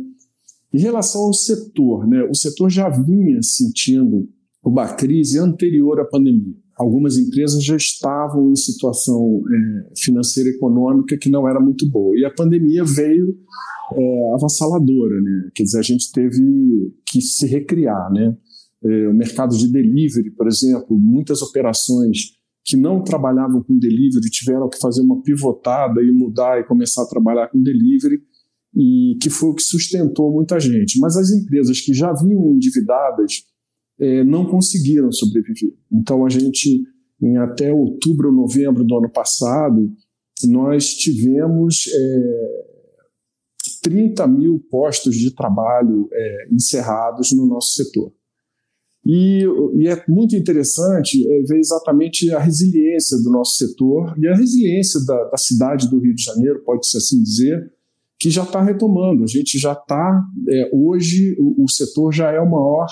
Em 0.74 0.80
relação 0.80 1.22
ao 1.22 1.34
setor, 1.34 2.08
né, 2.08 2.24
o 2.24 2.34
setor 2.34 2.70
já 2.70 2.88
vinha 2.88 3.40
sentindo 3.42 4.28
uma 4.64 4.88
crise 4.94 5.38
anterior 5.38 6.00
à 6.00 6.04
pandemia 6.04 6.56
algumas 6.82 7.16
empresas 7.16 7.64
já 7.64 7.76
estavam 7.76 8.50
em 8.50 8.56
situação 8.56 9.42
é, 9.48 9.92
financeira 9.96 10.50
e 10.50 10.52
econômica 10.54 11.16
que 11.16 11.30
não 11.30 11.48
era 11.48 11.60
muito 11.60 11.88
boa. 11.88 12.18
E 12.18 12.24
a 12.24 12.30
pandemia 12.30 12.84
veio 12.84 13.38
é, 13.94 14.34
avassaladora, 14.34 15.20
né? 15.20 15.50
Quer 15.54 15.62
dizer, 15.62 15.78
a 15.78 15.82
gente 15.82 16.10
teve 16.12 16.92
que 17.06 17.20
se 17.20 17.46
recriar, 17.46 18.10
né? 18.12 18.36
É, 18.84 19.08
o 19.08 19.14
mercado 19.14 19.56
de 19.56 19.70
delivery, 19.70 20.30
por 20.30 20.48
exemplo, 20.48 20.98
muitas 20.98 21.40
operações 21.40 22.32
que 22.64 22.76
não 22.76 23.02
trabalhavam 23.02 23.62
com 23.62 23.78
delivery 23.78 24.28
tiveram 24.28 24.68
que 24.68 24.78
fazer 24.78 25.02
uma 25.02 25.22
pivotada 25.22 26.02
e 26.02 26.10
mudar 26.10 26.60
e 26.60 26.64
começar 26.64 27.02
a 27.02 27.08
trabalhar 27.08 27.48
com 27.48 27.62
delivery 27.62 28.20
e 28.74 29.16
que 29.20 29.30
foi 29.30 29.50
o 29.50 29.54
que 29.54 29.62
sustentou 29.62 30.32
muita 30.32 30.58
gente. 30.58 30.98
Mas 30.98 31.16
as 31.16 31.30
empresas 31.30 31.80
que 31.80 31.92
já 31.94 32.12
vinham 32.12 32.52
endividadas 32.52 33.44
é, 34.02 34.24
não 34.24 34.44
conseguiram 34.44 35.12
sobreviver. 35.12 35.72
Então, 35.90 36.26
a 36.26 36.28
gente, 36.28 36.82
em 37.22 37.36
até 37.36 37.72
outubro, 37.72 38.32
novembro 38.32 38.82
do 38.82 38.98
ano 38.98 39.08
passado, 39.08 39.88
nós 40.44 40.94
tivemos 40.94 41.84
é, 41.86 42.72
30 43.82 44.26
mil 44.26 44.58
postos 44.68 45.14
de 45.14 45.32
trabalho 45.32 46.08
é, 46.12 46.48
encerrados 46.50 47.30
no 47.32 47.46
nosso 47.46 47.74
setor. 47.74 48.12
E, 49.06 49.44
e, 49.74 49.88
é 49.88 50.04
muito 50.08 50.34
interessante 50.36 51.24
é, 51.24 51.42
ver 51.42 51.58
exatamente 51.58 52.30
a 52.32 52.38
resiliência 52.38 53.18
do 53.18 53.30
nosso 53.30 53.56
setor 53.56 54.14
e 54.18 54.26
a 54.28 54.34
resiliência 54.34 55.04
da, 55.04 55.24
da 55.24 55.36
cidade 55.36 55.88
do 55.88 55.98
Rio 55.98 56.14
de 56.14 56.22
Janeiro, 56.22 56.62
pode-se 56.64 56.96
assim 56.96 57.22
dizer, 57.22 57.72
que 58.18 58.30
já 58.30 58.44
está 58.44 58.62
retomando. 58.62 59.24
A 59.24 59.26
gente 59.26 59.58
já 59.58 59.72
está, 59.72 60.24
é, 60.48 60.70
hoje, 60.72 61.36
o, 61.38 61.64
o, 61.64 61.68
setor 61.68 62.12
já 62.12 62.30
é 62.30 62.40
o 62.40 62.48
maior 62.48 62.86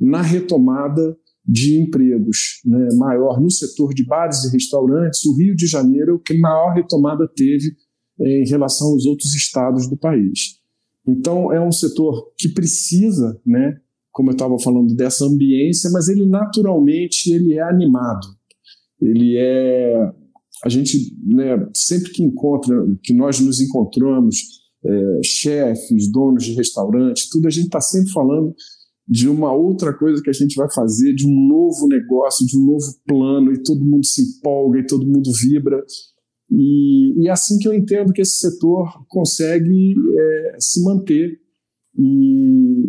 na 0.00 0.22
retomada 0.22 1.16
de 1.46 1.78
empregos 1.78 2.60
né, 2.64 2.88
maior 2.96 3.40
no 3.40 3.50
setor 3.50 3.92
de 3.92 4.04
bares 4.04 4.44
e 4.44 4.52
restaurantes. 4.52 5.24
O 5.26 5.36
Rio 5.36 5.54
de 5.54 5.66
Janeiro 5.66 6.12
é 6.12 6.14
o 6.14 6.18
que 6.18 6.38
maior 6.38 6.72
retomada 6.72 7.28
teve 7.28 7.76
é, 8.20 8.42
em 8.42 8.48
relação 8.48 8.88
aos 8.88 9.04
outros 9.04 9.34
estados 9.34 9.88
do 9.88 9.96
país. 9.96 10.58
Então, 11.06 11.52
é 11.52 11.60
um 11.60 11.72
setor 11.72 12.32
que 12.38 12.48
precisa, 12.48 13.38
né, 13.44 13.78
como 14.10 14.30
eu 14.30 14.34
estava 14.34 14.58
falando, 14.58 14.94
dessa 14.94 15.26
ambiência, 15.26 15.90
mas 15.90 16.08
ele 16.08 16.24
naturalmente 16.24 17.30
ele 17.30 17.54
é 17.54 17.62
animado. 17.62 18.26
Ele 19.00 19.36
é. 19.36 20.12
A 20.64 20.68
gente, 20.70 21.14
né, 21.26 21.68
sempre 21.74 22.10
que 22.10 22.22
encontra, 22.22 22.74
que 23.02 23.12
nós 23.12 23.38
nos 23.38 23.60
encontramos, 23.60 24.62
é, 24.82 25.20
chefes, 25.22 26.10
donos 26.10 26.44
de 26.44 26.54
restaurante, 26.54 27.28
tudo, 27.30 27.48
a 27.48 27.50
gente 27.50 27.66
está 27.66 27.82
sempre 27.82 28.10
falando 28.12 28.54
de 29.06 29.28
uma 29.28 29.52
outra 29.52 29.92
coisa 29.92 30.22
que 30.22 30.30
a 30.30 30.34
gente 30.34 30.56
vai 30.56 30.70
fazer, 30.72 31.14
de 31.14 31.26
um 31.26 31.48
novo 31.48 31.86
negócio, 31.86 32.46
de 32.46 32.58
um 32.58 32.64
novo 32.64 32.86
plano, 33.06 33.52
e 33.52 33.62
todo 33.62 33.84
mundo 33.84 34.04
se 34.04 34.22
empolga 34.22 34.80
e 34.80 34.86
todo 34.86 35.06
mundo 35.06 35.30
vibra. 35.32 35.84
E, 36.50 37.22
e 37.22 37.28
é 37.28 37.30
assim 37.30 37.58
que 37.58 37.68
eu 37.68 37.74
entendo 37.74 38.12
que 38.12 38.22
esse 38.22 38.38
setor 38.38 39.04
consegue 39.08 39.94
é, 40.16 40.56
se 40.58 40.82
manter 40.82 41.38
e, 41.96 42.84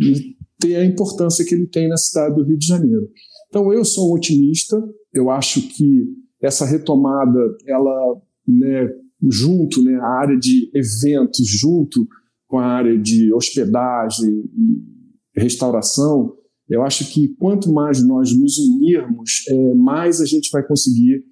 e 0.00 0.36
ter 0.60 0.76
a 0.76 0.84
importância 0.84 1.44
que 1.44 1.54
ele 1.54 1.66
tem 1.66 1.88
na 1.88 1.96
cidade 1.96 2.34
do 2.34 2.44
Rio 2.44 2.58
de 2.58 2.66
Janeiro. 2.66 3.08
Então 3.48 3.72
eu 3.72 3.84
sou 3.84 4.10
um 4.10 4.14
otimista, 4.14 4.82
eu 5.12 5.30
acho 5.30 5.62
que 5.68 6.04
essa 6.42 6.66
retomada, 6.66 7.38
ela, 7.66 8.20
né, 8.46 8.88
junto, 9.30 9.82
né, 9.82 9.94
a 9.96 10.20
área 10.20 10.36
de 10.36 10.70
eventos, 10.74 11.46
junto 11.46 12.06
com 12.46 12.58
a 12.58 12.66
área 12.66 12.98
de 12.98 13.32
hospedagem 13.32 14.28
e 14.30 14.93
restauração, 15.36 16.34
eu 16.68 16.82
acho 16.82 17.12
que 17.12 17.28
quanto 17.38 17.72
mais 17.72 18.04
nós 18.06 18.32
nos 18.36 18.58
unirmos, 18.58 19.44
é, 19.48 19.74
mais 19.74 20.20
a 20.20 20.26
gente 20.26 20.50
vai 20.50 20.62
conseguir 20.66 21.22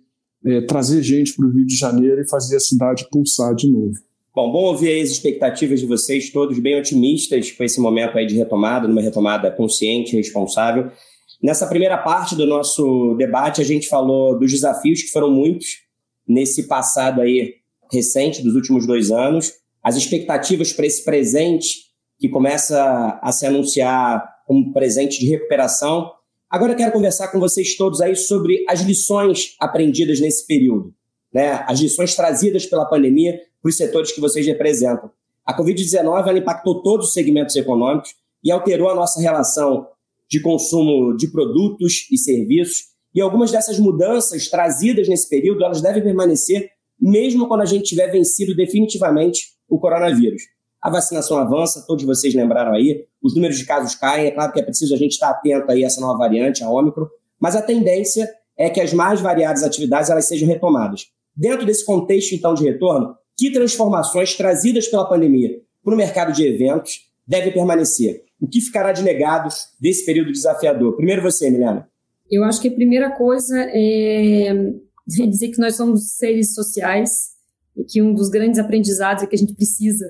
é, 0.45 0.61
trazer 0.63 1.03
gente 1.03 1.35
para 1.35 1.47
o 1.47 1.51
Rio 1.51 1.67
de 1.67 1.77
Janeiro 1.77 2.21
e 2.21 2.29
fazer 2.29 2.57
a 2.57 2.61
cidade 2.61 3.07
pulsar 3.11 3.55
de 3.55 3.71
novo. 3.71 3.95
Bom, 4.35 4.51
bom 4.51 4.65
ouvir 4.65 5.01
as 5.01 5.11
expectativas 5.11 5.81
de 5.81 5.87
vocês, 5.87 6.31
todos 6.31 6.59
bem 6.59 6.79
otimistas 6.79 7.51
com 7.53 7.65
esse 7.65 7.81
momento 7.81 8.17
aí 8.17 8.27
de 8.27 8.35
retomada, 8.35 8.89
numa 8.89 9.03
retomada 9.03 9.51
consciente 9.51 10.15
e 10.15 10.17
responsável. 10.17 10.91
Nessa 11.43 11.67
primeira 11.67 11.99
parte 11.99 12.35
do 12.35 12.47
nosso 12.47 13.15
debate, 13.19 13.61
a 13.61 13.65
gente 13.65 13.89
falou 13.89 14.39
dos 14.39 14.51
desafios, 14.51 15.03
que 15.03 15.11
foram 15.11 15.31
muitos, 15.31 15.83
nesse 16.27 16.67
passado 16.67 17.21
aí 17.21 17.55
recente, 17.93 18.43
dos 18.43 18.55
últimos 18.55 18.87
dois 18.87 19.11
anos, 19.11 19.53
as 19.83 19.97
expectativas 19.97 20.73
para 20.73 20.87
esse 20.87 21.05
presente 21.05 21.92
que 22.23 22.29
começa 22.29 23.19
a 23.21 23.33
se 23.33 23.45
anunciar 23.45 24.25
como 24.47 24.73
presente 24.73 25.19
de 25.19 25.29
recuperação. 25.29 26.09
Agora 26.49 26.71
eu 26.73 26.77
quero 26.77 26.93
conversar 26.93 27.27
com 27.33 27.41
vocês 27.41 27.77
todos 27.77 28.01
aí 28.01 28.15
sobre 28.15 28.65
as 28.69 28.81
lições 28.83 29.57
aprendidas 29.59 30.21
nesse 30.21 30.47
período, 30.47 30.95
né? 31.35 31.65
as 31.67 31.81
lições 31.81 32.15
trazidas 32.15 32.65
pela 32.65 32.85
pandemia 32.85 33.41
para 33.61 33.69
os 33.69 33.77
setores 33.77 34.13
que 34.13 34.21
vocês 34.21 34.47
representam. 34.47 35.11
A 35.45 35.53
Covid-19 35.59 36.39
impactou 36.39 36.81
todos 36.81 37.09
os 37.09 37.13
segmentos 37.13 37.57
econômicos 37.57 38.15
e 38.45 38.53
alterou 38.53 38.89
a 38.89 38.95
nossa 38.95 39.21
relação 39.21 39.89
de 40.31 40.41
consumo 40.41 41.17
de 41.17 41.27
produtos 41.27 42.07
e 42.09 42.17
serviços. 42.17 42.85
E 43.13 43.21
algumas 43.21 43.51
dessas 43.51 43.81
mudanças 43.81 44.47
trazidas 44.49 45.09
nesse 45.09 45.29
período, 45.29 45.65
elas 45.65 45.83
devem 45.83 46.05
permanecer 46.05 46.71
mesmo 47.01 47.49
quando 47.49 47.63
a 47.63 47.67
gente 47.67 47.83
tiver 47.83 48.13
vencido 48.13 48.55
definitivamente 48.55 49.55
o 49.69 49.81
coronavírus 49.81 50.43
a 50.83 50.91
vacinação 50.91 51.39
avança, 51.39 51.85
todos 51.87 52.05
vocês 52.05 52.35
lembraram 52.35 52.73
aí, 52.73 53.07
os 53.23 53.37
números 53.37 53.57
de 53.57 53.65
casos 53.65 53.95
caem, 53.95 54.27
é 54.27 54.31
claro 54.33 54.53
que 54.53 54.59
é 54.59 54.65
preciso 54.65 54.93
a 54.95 54.99
gente 54.99 55.13
estar 55.13 55.31
atento 55.31 55.71
aí 55.71 55.85
a 55.85 55.87
essa 55.87 56.01
nova 56.01 56.19
variante, 56.19 56.65
a 56.65 56.69
Ômicron, 56.69 57.07
mas 57.41 57.55
a 57.55 57.63
tendência 57.63 58.29
é 58.59 58.69
que 58.69 58.81
as 58.81 58.93
mais 58.93 59.21
variadas 59.21 59.63
atividades 59.63 60.11
elas 60.11 60.27
sejam 60.27 60.49
retomadas. 60.49 61.07
Dentro 61.37 61.65
desse 61.65 61.87
contexto, 61.87 62.35
então, 62.35 62.53
de 62.53 62.65
retorno, 62.65 63.15
que 63.37 63.53
transformações 63.53 64.35
trazidas 64.35 64.89
pela 64.89 65.09
pandemia 65.09 65.61
para 65.85 65.95
o 65.95 65.97
mercado 65.97 66.33
de 66.33 66.45
eventos 66.45 67.11
devem 67.27 67.53
permanecer? 67.53 68.25
O 68.41 68.49
que 68.49 68.61
ficará 68.61 68.93
de 68.93 69.03
legado 69.03 69.49
desse 69.81 70.05
período 70.05 70.33
desafiador? 70.33 70.97
Primeiro 70.97 71.23
você, 71.23 71.49
Milena. 71.49 71.89
Eu 72.31 72.45
acho 72.45 72.61
que 72.61 72.69
a 72.69 72.73
primeira 72.73 73.11
coisa 73.11 73.57
é 73.73 74.73
dizer 75.07 75.49
que 75.49 75.61
nós 75.61 75.77
somos 75.77 76.17
seres 76.17 76.55
sociais 76.55 77.11
e 77.77 77.85
que 77.85 78.03
um 78.03 78.13
dos 78.13 78.29
grandes 78.29 78.59
aprendizados 78.59 79.23
é 79.23 79.27
que 79.27 79.35
a 79.35 79.39
gente 79.39 79.55
precisa 79.55 80.05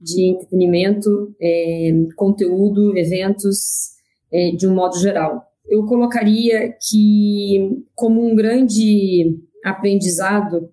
de 0.00 0.30
entretenimento, 0.30 1.34
é, 1.40 1.90
conteúdo, 2.16 2.96
eventos, 2.96 3.96
é, 4.32 4.50
de 4.52 4.66
um 4.66 4.74
modo 4.74 4.98
geral. 4.98 5.44
Eu 5.66 5.84
colocaria 5.84 6.72
que, 6.72 7.84
como 7.94 8.24
um 8.24 8.34
grande 8.34 9.38
aprendizado, 9.64 10.70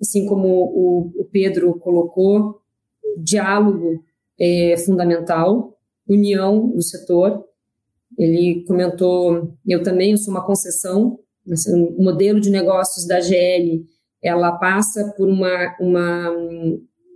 assim 0.00 0.26
como 0.26 0.48
o, 0.48 1.12
o 1.20 1.24
Pedro 1.24 1.78
colocou, 1.78 2.60
diálogo 3.18 4.04
é 4.38 4.76
fundamental, 4.76 5.78
união 6.08 6.68
do 6.68 6.82
setor. 6.82 7.44
Ele 8.18 8.64
comentou, 8.66 9.56
eu 9.66 9.82
também 9.82 10.12
eu 10.12 10.18
sou 10.18 10.32
uma 10.32 10.44
concessão, 10.44 11.18
o 11.46 12.02
modelo 12.02 12.40
de 12.40 12.50
negócios 12.50 13.06
da 13.06 13.20
GL, 13.20 13.84
ela 14.22 14.52
passa 14.52 15.12
por 15.16 15.28
uma, 15.28 15.76
uma 15.80 16.30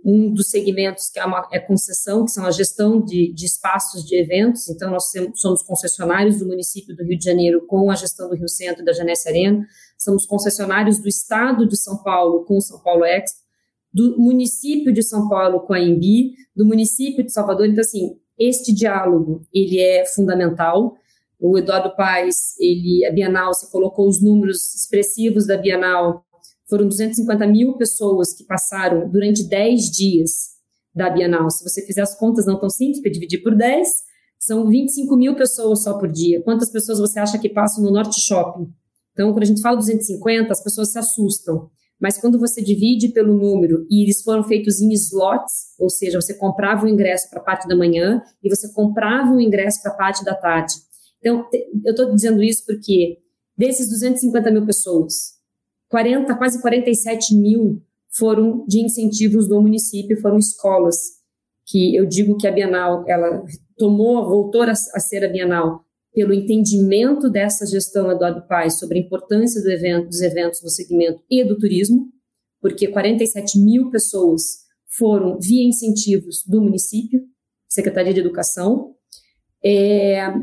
um 0.05 0.33
dos 0.33 0.49
segmentos 0.49 1.09
que 1.09 1.19
é, 1.19 1.25
uma, 1.25 1.47
é 1.51 1.59
concessão, 1.59 2.25
que 2.25 2.31
são 2.31 2.45
a 2.45 2.51
gestão 2.51 3.01
de, 3.01 3.33
de 3.33 3.45
espaços 3.45 4.05
de 4.05 4.15
eventos. 4.15 4.69
Então, 4.69 4.91
nós 4.91 5.05
somos 5.35 5.63
concessionários 5.63 6.39
do 6.39 6.47
município 6.47 6.95
do 6.95 7.03
Rio 7.03 7.17
de 7.17 7.25
Janeiro 7.25 7.65
com 7.67 7.91
a 7.91 7.95
gestão 7.95 8.29
do 8.29 8.35
Rio 8.35 8.47
Centro 8.47 8.81
e 8.81 8.85
da 8.85 8.93
Janesse 8.93 9.27
Arena. 9.27 9.65
Somos 9.97 10.25
concessionários 10.25 10.99
do 10.99 11.07
estado 11.07 11.67
de 11.67 11.77
São 11.77 12.01
Paulo 12.03 12.45
com 12.45 12.57
o 12.57 12.61
São 12.61 12.79
Paulo 12.81 13.03
Expo, 13.03 13.39
do 13.93 14.17
município 14.19 14.93
de 14.93 15.01
São 15.01 15.27
Paulo 15.27 15.61
com 15.61 15.73
a 15.73 15.79
Embi, 15.79 16.33
do 16.55 16.65
município 16.65 17.23
de 17.25 17.31
Salvador. 17.31 17.65
Então, 17.65 17.81
assim, 17.81 18.17
este 18.37 18.73
diálogo, 18.73 19.41
ele 19.53 19.79
é 19.79 20.05
fundamental. 20.05 20.95
O 21.39 21.57
Eduardo 21.57 21.95
Paes, 21.95 22.57
ele, 22.59 23.05
a 23.05 23.11
Bienal, 23.11 23.53
você 23.53 23.69
colocou 23.71 24.07
os 24.07 24.21
números 24.21 24.75
expressivos 24.75 25.47
da 25.47 25.57
Bienal, 25.57 26.23
foram 26.69 26.87
250 26.87 27.47
mil 27.47 27.77
pessoas 27.77 28.33
que 28.33 28.43
passaram 28.43 29.09
durante 29.09 29.43
10 29.43 29.91
dias 29.91 30.57
da 30.93 31.09
Bienal. 31.09 31.49
Se 31.49 31.63
você 31.63 31.85
fizer 31.85 32.01
as 32.01 32.17
contas 32.17 32.45
não 32.45 32.59
tão 32.59 32.69
simples, 32.69 33.01
para 33.01 33.11
dividir 33.11 33.41
por 33.41 33.55
10, 33.55 33.87
são 34.39 34.67
25 34.67 35.15
mil 35.15 35.35
pessoas 35.35 35.83
só 35.83 35.97
por 35.97 36.11
dia. 36.11 36.41
Quantas 36.43 36.69
pessoas 36.69 36.99
você 36.99 37.19
acha 37.19 37.39
que 37.39 37.49
passam 37.49 37.83
no 37.83 37.91
Norte 37.91 38.19
Shopping? 38.19 38.67
Então, 39.13 39.31
quando 39.31 39.43
a 39.43 39.47
gente 39.47 39.61
fala 39.61 39.77
250, 39.77 40.51
as 40.51 40.63
pessoas 40.63 40.91
se 40.91 40.99
assustam. 40.99 41.69
Mas 41.99 42.19
quando 42.19 42.37
você 42.37 42.61
divide 42.61 43.09
pelo 43.09 43.33
número 43.33 43.87
e 43.89 44.03
eles 44.03 44.21
foram 44.21 44.43
feitos 44.43 44.79
em 44.79 44.91
slots, 44.93 45.73
ou 45.79 45.89
seja, 45.89 46.21
você 46.21 46.35
comprava 46.35 46.85
o 46.85 46.89
ingresso 46.89 47.27
para 47.29 47.39
a 47.39 47.43
parte 47.43 47.67
da 47.67 47.75
manhã 47.75 48.21
e 48.43 48.49
você 48.49 48.71
comprava 48.71 49.33
o 49.33 49.41
ingresso 49.41 49.81
para 49.81 49.91
a 49.91 49.95
parte 49.95 50.23
da 50.23 50.35
tarde. 50.35 50.75
Então, 51.19 51.47
eu 51.83 51.91
estou 51.91 52.13
dizendo 52.13 52.43
isso 52.43 52.63
porque 52.65 53.17
desses 53.57 53.89
250 53.89 54.51
mil 54.51 54.65
pessoas, 54.65 55.36
40, 55.89 56.35
quase 56.35 56.61
47 56.61 57.35
mil 57.35 57.81
foram 58.09 58.65
de 58.67 58.79
incentivos 58.79 59.47
do 59.47 59.61
município, 59.61 60.19
foram 60.21 60.37
escolas, 60.37 60.97
que 61.65 61.95
eu 61.95 62.05
digo 62.05 62.37
que 62.37 62.47
a 62.47 62.51
Bienal, 62.51 63.03
ela 63.07 63.43
tomou, 63.77 64.27
voltou 64.27 64.63
a, 64.63 64.75
ser 64.75 65.23
a 65.23 65.29
Bienal 65.29 65.85
pelo 66.13 66.33
entendimento 66.33 67.29
dessa 67.29 67.65
gestão 67.65 68.11
Eduardo 68.11 68.47
Paes 68.47 68.79
sobre 68.79 68.97
a 68.97 69.01
importância 69.01 69.61
do 69.61 69.69
evento, 69.69 70.07
dos 70.07 70.21
eventos 70.21 70.63
no 70.63 70.69
segmento 70.69 71.21
e 71.29 71.43
do 71.43 71.57
turismo, 71.57 72.07
porque 72.59 72.87
47 72.87 73.59
mil 73.59 73.91
pessoas 73.91 74.65
foram 74.97 75.37
via 75.39 75.63
incentivos 75.63 76.43
do 76.47 76.61
município, 76.61 77.21
Secretaria 77.69 78.13
de 78.13 78.19
Educação. 78.19 78.95
É, 79.63 80.33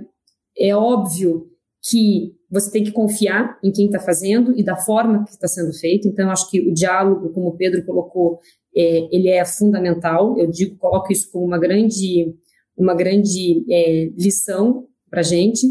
é 0.56 0.76
óbvio 0.76 1.50
que 1.82 2.36
você 2.54 2.70
tem 2.70 2.84
que 2.84 2.92
confiar 2.92 3.58
em 3.62 3.72
quem 3.72 3.86
está 3.86 3.98
fazendo 3.98 4.56
e 4.56 4.62
da 4.62 4.76
forma 4.76 5.24
que 5.24 5.32
está 5.32 5.48
sendo 5.48 5.72
feito. 5.72 6.06
Então, 6.06 6.30
acho 6.30 6.48
que 6.48 6.60
o 6.60 6.72
diálogo, 6.72 7.30
como 7.30 7.48
o 7.48 7.56
Pedro 7.56 7.84
colocou, 7.84 8.38
é, 8.74 9.08
ele 9.14 9.28
é 9.28 9.44
fundamental. 9.44 10.38
Eu 10.38 10.48
digo, 10.50 10.78
coloco 10.78 11.12
isso 11.12 11.30
como 11.32 11.44
uma 11.44 11.58
grande, 11.58 12.32
uma 12.76 12.94
grande 12.94 13.64
é, 13.68 14.10
lição 14.16 14.86
para 15.10 15.20
a 15.20 15.24
gente. 15.24 15.66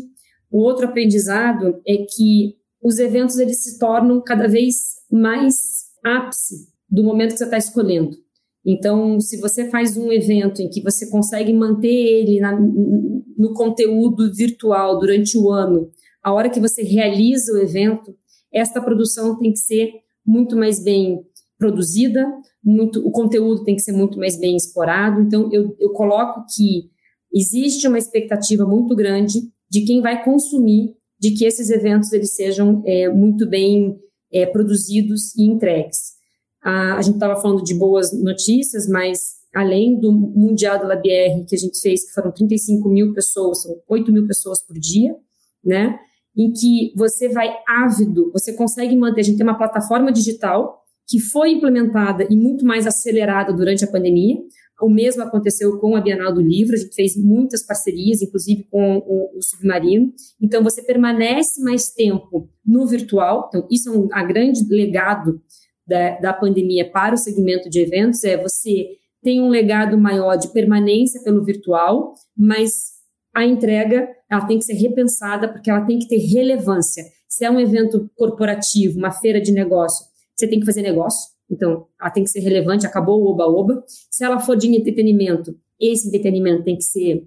O 0.52 0.60
outro 0.60 0.86
aprendizado 0.86 1.82
é 1.88 1.98
que 1.98 2.56
os 2.84 3.00
eventos 3.00 3.38
eles 3.38 3.64
se 3.64 3.80
tornam 3.80 4.22
cada 4.22 4.48
vez 4.48 4.76
mais 5.10 5.56
ápice 6.04 6.68
do 6.90 7.04
momento 7.04 7.32
que 7.32 7.38
você 7.38 7.46
está 7.46 7.58
escolhendo. 7.58 8.18
Então, 8.66 9.20
se 9.20 9.40
você 9.40 9.70
faz 9.70 9.98
um 9.98 10.12
evento 10.12 10.62
em 10.62 10.70
que 10.70 10.82
você 10.82 11.10
consegue 11.10 11.54
manter 11.54 11.88
ele 11.88 12.40
na, 12.40 12.58
no 12.60 13.54
conteúdo 13.54 14.34
virtual 14.34 15.00
durante 15.00 15.38
o 15.38 15.50
ano 15.50 15.90
a 16.24 16.32
hora 16.32 16.50
que 16.50 16.60
você 16.60 16.82
realiza 16.84 17.54
o 17.54 17.58
evento, 17.58 18.16
esta 18.52 18.82
produção 18.82 19.38
tem 19.38 19.52
que 19.52 19.60
ser 19.60 19.92
muito 20.26 20.56
mais 20.56 20.82
bem 20.82 21.22
produzida, 21.58 22.26
muito, 22.64 23.06
o 23.06 23.12
conteúdo 23.12 23.64
tem 23.64 23.76
que 23.76 23.82
ser 23.82 23.92
muito 23.92 24.18
mais 24.18 24.40
bem 24.40 24.56
explorado. 24.56 25.22
Então, 25.22 25.50
eu, 25.52 25.76
eu 25.80 25.92
coloco 25.92 26.46
que 26.56 26.90
existe 27.34 27.88
uma 27.88 27.98
expectativa 27.98 28.66
muito 28.66 28.96
grande 28.96 29.42
de 29.70 29.82
quem 29.82 30.02
vai 30.02 30.24
consumir, 30.24 30.94
de 31.20 31.32
que 31.32 31.46
esses 31.46 31.70
eventos 31.70 32.12
eles 32.14 32.36
sejam 32.36 32.84
é, 32.86 33.10
muito 33.10 33.48
bem 33.48 33.98
é, 34.32 34.46
produzidos 34.46 35.36
e 35.36 35.44
entregues. 35.44 36.14
A, 36.62 36.96
a 36.98 37.02
gente 37.02 37.16
estava 37.16 37.42
falando 37.42 37.64
de 37.64 37.74
boas 37.74 38.14
notícias, 38.14 38.88
mas 38.88 39.20
além 39.54 40.00
do 40.00 40.12
Mundial 40.12 40.80
da 40.80 40.88
LabR 40.88 41.46
que 41.48 41.56
a 41.56 41.58
gente 41.58 41.80
fez, 41.80 42.06
que 42.06 42.14
foram 42.14 42.32
35 42.32 42.90
mil 42.90 43.14
pessoas, 43.14 43.62
são 43.62 43.76
8 43.88 44.12
mil 44.12 44.26
pessoas 44.26 44.62
por 44.66 44.78
dia, 44.78 45.16
né? 45.64 45.98
Em 46.36 46.52
que 46.52 46.94
você 46.96 47.30
vai 47.30 47.54
ávido, 47.68 48.32
você 48.32 48.54
consegue 48.54 48.96
manter. 48.96 49.22
A 49.22 49.24
gente 49.24 49.38
tem 49.38 49.46
uma 49.46 49.58
plataforma 49.58 50.12
digital 50.12 50.82
que 51.08 51.20
foi 51.20 51.52
implementada 51.52 52.26
e 52.30 52.36
muito 52.36 52.66
mais 52.66 52.88
acelerada 52.88 53.54
durante 53.54 53.84
a 53.84 53.92
pandemia. 53.92 54.38
O 54.82 54.90
mesmo 54.90 55.22
aconteceu 55.22 55.78
com 55.78 55.96
a 55.96 56.02
Bienal 56.02 56.34
do 56.34 56.42
Livro, 56.42 56.76
a 56.76 56.78
gente 56.78 56.96
fez 56.96 57.16
muitas 57.16 57.66
parcerias, 57.66 58.22
inclusive 58.22 58.66
com 58.70 58.98
o, 58.98 59.38
o 59.38 59.42
Submarino. 59.42 60.12
Então, 60.42 60.64
você 60.64 60.82
permanece 60.82 61.62
mais 61.62 61.90
tempo 61.92 62.50
no 62.66 62.88
virtual. 62.88 63.46
Então, 63.48 63.68
isso 63.70 63.90
é 63.90 63.98
um 63.98 64.10
a 64.12 64.24
grande 64.24 64.66
legado 64.70 65.40
da, 65.88 66.20
da 66.20 66.34
pandemia 66.34 66.90
para 66.90 67.16
o 67.16 67.18
segmento 67.18 67.70
de 67.70 67.80
eventos, 67.82 68.24
é 68.24 68.42
você 68.42 68.88
tem 69.22 69.42
um 69.42 69.50
legado 69.50 69.98
maior 69.98 70.36
de 70.36 70.52
permanência 70.52 71.22
pelo 71.24 71.44
virtual, 71.44 72.14
mas 72.38 72.93
a 73.34 73.46
entrega 73.46 74.08
ela 74.30 74.46
tem 74.46 74.60
que 74.60 74.66
ser 74.66 74.74
repensada 74.74 75.52
porque 75.52 75.70
ela 75.70 75.86
tem 75.86 76.00
que 76.00 76.08
ter 76.08 76.18
relevância. 76.18 77.04
Se 77.28 77.44
é 77.44 77.52
um 77.52 77.60
evento 77.60 78.10
corporativo, 78.16 78.98
uma 78.98 79.12
feira 79.12 79.42
de 79.42 79.52
negócio, 79.52 80.06
você 80.36 80.48
tem 80.48 80.60
que 80.60 80.66
fazer 80.66 80.82
negócio, 80.82 81.32
então 81.50 81.88
ela 82.00 82.10
tem 82.10 82.24
que 82.24 82.30
ser 82.30 82.40
relevante, 82.40 82.86
acabou 82.86 83.22
o 83.22 83.28
oba-oba. 83.28 83.84
Se 83.88 84.24
ela 84.24 84.40
for 84.40 84.56
de 84.56 84.68
entretenimento, 84.68 85.56
esse 85.80 86.08
entretenimento 86.08 86.64
tem 86.64 86.76
que 86.76 86.84
ser, 86.84 87.24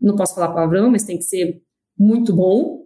não 0.00 0.16
posso 0.16 0.34
falar 0.34 0.52
palavrão, 0.52 0.90
mas 0.90 1.04
tem 1.04 1.18
que 1.18 1.24
ser 1.24 1.62
muito 1.98 2.34
bom. 2.34 2.84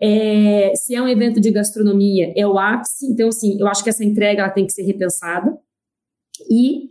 É, 0.00 0.74
se 0.74 0.94
é 0.94 1.00
um 1.00 1.08
evento 1.08 1.40
de 1.40 1.50
gastronomia, 1.50 2.32
é 2.36 2.46
o 2.46 2.58
ápice. 2.58 3.06
Então, 3.06 3.28
assim, 3.28 3.58
eu 3.58 3.66
acho 3.66 3.82
que 3.82 3.90
essa 3.90 4.04
entrega 4.04 4.42
ela 4.42 4.50
tem 4.50 4.66
que 4.66 4.72
ser 4.72 4.82
repensada. 4.82 5.58
E 6.50 6.90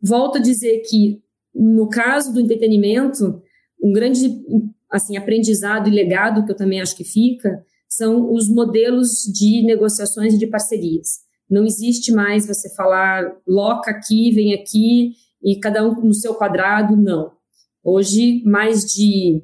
volto 0.00 0.38
a 0.38 0.40
dizer 0.40 0.82
que, 0.88 1.22
no 1.54 1.88
caso 1.88 2.32
do 2.32 2.40
entretenimento, 2.40 3.42
um 3.82 3.92
grande 3.92 4.42
assim 4.90 5.16
aprendizado 5.16 5.88
e 5.88 5.92
legado 5.92 6.44
que 6.44 6.52
eu 6.52 6.56
também 6.56 6.80
acho 6.80 6.96
que 6.96 7.04
fica 7.04 7.62
são 7.88 8.32
os 8.32 8.48
modelos 8.48 9.22
de 9.22 9.62
negociações 9.64 10.34
e 10.34 10.38
de 10.38 10.46
parcerias. 10.46 11.20
Não 11.50 11.64
existe 11.64 12.12
mais 12.12 12.46
você 12.46 12.68
falar 12.74 13.24
loca 13.46 13.90
aqui, 13.90 14.30
vem 14.32 14.52
aqui 14.52 15.12
e 15.42 15.58
cada 15.58 15.82
um 15.86 15.94
no 16.02 16.12
seu 16.12 16.34
quadrado, 16.34 16.96
não. 16.96 17.32
Hoje, 17.82 18.42
mais 18.44 18.84
de 18.84 19.42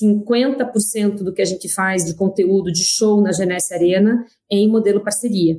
50% 0.00 1.24
do 1.24 1.32
que 1.32 1.42
a 1.42 1.44
gente 1.44 1.68
faz 1.68 2.04
de 2.04 2.14
conteúdo 2.14 2.70
de 2.70 2.84
show 2.84 3.20
na 3.20 3.32
Genesse 3.32 3.74
Arena 3.74 4.24
é 4.50 4.56
em 4.56 4.70
modelo 4.70 5.02
parceria. 5.02 5.58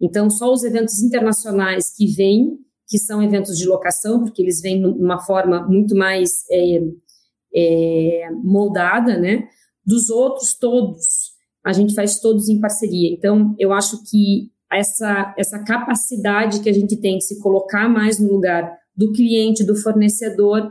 Então, 0.00 0.30
só 0.30 0.52
os 0.52 0.62
eventos 0.62 1.00
internacionais 1.00 1.92
que 1.96 2.06
vêm, 2.06 2.58
que 2.86 2.98
são 2.98 3.22
eventos 3.22 3.58
de 3.58 3.66
locação, 3.66 4.20
porque 4.20 4.40
eles 4.40 4.60
vêm 4.60 4.80
numa 4.80 5.18
forma 5.20 5.66
muito 5.66 5.96
mais 5.96 6.44
é, 6.50 6.80
é, 7.54 8.28
moldada, 8.42 9.18
né? 9.18 9.48
Dos 9.84 10.10
outros 10.10 10.54
todos, 10.54 11.32
a 11.64 11.72
gente 11.72 11.94
faz 11.94 12.20
todos 12.20 12.48
em 12.48 12.60
parceria. 12.60 13.12
Então, 13.12 13.54
eu 13.58 13.72
acho 13.72 14.02
que 14.10 14.50
essa, 14.70 15.34
essa 15.38 15.58
capacidade 15.64 16.60
que 16.60 16.68
a 16.68 16.72
gente 16.72 16.96
tem 16.96 17.18
de 17.18 17.24
se 17.24 17.40
colocar 17.40 17.88
mais 17.88 18.18
no 18.18 18.32
lugar 18.32 18.70
do 18.94 19.12
cliente, 19.12 19.64
do 19.64 19.76
fornecedor, 19.76 20.70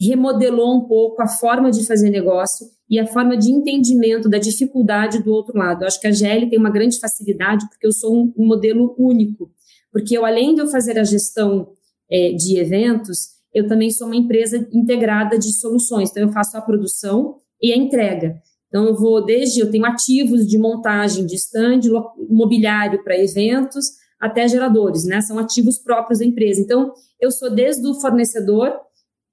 remodelou 0.00 0.76
um 0.76 0.86
pouco 0.86 1.20
a 1.22 1.28
forma 1.28 1.70
de 1.70 1.86
fazer 1.86 2.10
negócio 2.10 2.66
e 2.88 2.98
a 2.98 3.06
forma 3.06 3.36
de 3.36 3.50
entendimento 3.50 4.28
da 4.28 4.38
dificuldade 4.38 5.22
do 5.22 5.32
outro 5.32 5.56
lado. 5.58 5.82
Eu 5.82 5.88
acho 5.88 6.00
que 6.00 6.06
a 6.06 6.12
GL 6.12 6.48
tem 6.48 6.58
uma 6.58 6.70
grande 6.70 6.98
facilidade 6.98 7.68
porque 7.68 7.86
eu 7.86 7.92
sou 7.92 8.16
um, 8.16 8.32
um 8.36 8.46
modelo 8.46 8.94
único. 8.98 9.50
Porque 9.92 10.16
eu, 10.16 10.24
além 10.24 10.54
de 10.54 10.60
eu 10.60 10.66
fazer 10.68 10.98
a 10.98 11.04
gestão 11.04 11.72
é, 12.10 12.32
de 12.32 12.58
eventos, 12.58 13.37
eu 13.54 13.66
também 13.66 13.90
sou 13.90 14.06
uma 14.06 14.16
empresa 14.16 14.68
integrada 14.72 15.38
de 15.38 15.52
soluções. 15.52 16.10
Então, 16.10 16.24
eu 16.24 16.32
faço 16.32 16.56
a 16.56 16.60
produção 16.60 17.36
e 17.60 17.72
a 17.72 17.76
entrega. 17.76 18.40
Então, 18.68 18.84
eu 18.84 18.94
vou 18.94 19.24
desde, 19.24 19.60
eu 19.60 19.70
tenho 19.70 19.86
ativos 19.86 20.46
de 20.46 20.58
montagem 20.58 21.24
de 21.24 21.34
stand, 21.36 21.80
mobiliário 22.28 23.02
para 23.02 23.18
eventos, 23.18 23.86
até 24.20 24.46
geradores, 24.46 25.04
né? 25.04 25.20
São 25.20 25.38
ativos 25.38 25.78
próprios 25.78 26.18
da 26.18 26.24
empresa. 26.24 26.60
Então, 26.60 26.92
eu 27.20 27.30
sou 27.30 27.50
desde 27.50 27.86
o 27.86 27.94
fornecedor, 27.94 28.72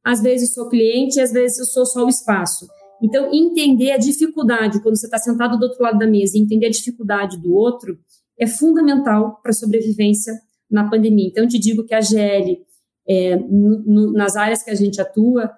às 0.03 0.21
vezes 0.21 0.53
sou 0.53 0.69
cliente, 0.69 1.19
às 1.19 1.31
vezes 1.31 1.59
eu 1.59 1.65
sou 1.65 1.85
só 1.85 2.05
o 2.05 2.09
espaço. 2.09 2.67
Então, 3.01 3.33
entender 3.33 3.91
a 3.91 3.97
dificuldade, 3.97 4.81
quando 4.81 4.97
você 4.97 5.07
está 5.07 5.17
sentado 5.17 5.57
do 5.57 5.63
outro 5.63 5.83
lado 5.83 5.99
da 5.99 6.07
mesa, 6.07 6.37
entender 6.37 6.67
a 6.67 6.71
dificuldade 6.71 7.37
do 7.41 7.53
outro, 7.53 7.97
é 8.39 8.47
fundamental 8.47 9.39
para 9.41 9.51
a 9.51 9.53
sobrevivência 9.53 10.33
na 10.69 10.89
pandemia. 10.89 11.27
Então, 11.27 11.43
eu 11.43 11.49
te 11.49 11.59
digo 11.59 11.83
que 11.83 11.93
a 11.93 12.01
GL 12.01 12.64
é, 13.07 13.35
no, 13.35 14.11
nas 14.13 14.35
áreas 14.35 14.63
que 14.63 14.71
a 14.71 14.75
gente 14.75 14.99
atua, 14.99 15.51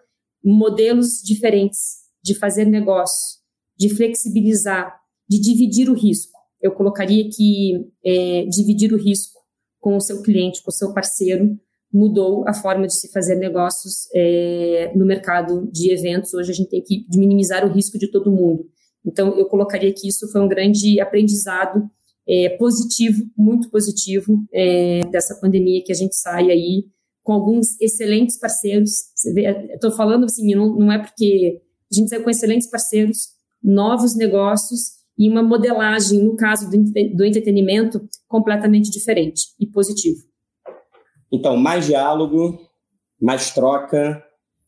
modelos 0.43 1.21
diferentes 1.23 2.05
de 2.23 2.35
fazer 2.35 2.65
negócio, 2.65 3.39
de 3.77 3.89
flexibilizar, 3.89 4.93
de 5.27 5.39
dividir 5.39 5.89
o 5.89 5.93
risco. 5.93 6.37
Eu 6.61 6.71
colocaria 6.71 7.29
que 7.29 7.73
é, 8.03 8.45
dividir 8.45 8.93
o 8.93 8.97
risco 8.97 9.39
com 9.79 9.95
o 9.95 10.01
seu 10.01 10.21
cliente, 10.21 10.63
com 10.63 10.69
o 10.69 10.73
seu 10.73 10.93
parceiro, 10.93 11.57
mudou 11.93 12.47
a 12.47 12.53
forma 12.53 12.87
de 12.87 12.93
se 12.93 13.11
fazer 13.11 13.35
negócios 13.35 14.07
é, 14.13 14.91
no 14.95 15.05
mercado 15.05 15.69
de 15.71 15.91
eventos. 15.91 16.33
Hoje 16.33 16.51
a 16.51 16.53
gente 16.53 16.69
tem 16.69 16.81
que 16.81 17.05
minimizar 17.15 17.65
o 17.65 17.71
risco 17.71 17.97
de 17.97 18.09
todo 18.09 18.31
mundo. 18.31 18.65
Então, 19.05 19.37
eu 19.37 19.45
colocaria 19.45 19.93
que 19.93 20.07
isso 20.07 20.29
foi 20.31 20.41
um 20.41 20.47
grande 20.47 20.99
aprendizado 20.99 21.89
é, 22.27 22.49
positivo, 22.57 23.25
muito 23.37 23.69
positivo, 23.69 24.45
é, 24.53 24.99
dessa 25.11 25.39
pandemia, 25.39 25.81
que 25.83 25.93
a 25.93 25.95
gente 25.95 26.15
sai 26.15 26.51
aí 26.51 26.85
com 27.28 27.34
alguns 27.34 27.78
excelentes 27.82 28.39
parceiros. 28.39 28.89
Estou 29.73 29.91
falando 29.91 30.23
assim, 30.23 30.55
não, 30.55 30.73
não 30.78 30.89
é 30.89 30.97
porque 30.97 31.61
a 31.91 31.93
gente 31.93 32.07
saiu 32.07 32.23
com 32.23 32.30
excelentes 32.30 32.69
parceiros, 32.69 33.17
novos 33.61 34.15
negócios 34.15 34.93
e 35.19 35.30
uma 35.30 35.43
modelagem, 35.43 36.23
no 36.23 36.38
caso 36.38 36.71
do, 36.71 36.78
do 37.13 37.25
entretenimento, 37.25 37.99
completamente 38.30 38.89
diferente 38.89 39.47
e 39.59 39.67
positivo. 39.67 40.21
Então, 41.30 41.57
mais 41.57 41.86
diálogo, 41.86 42.61
mais 43.21 43.53
troca, 43.53 44.23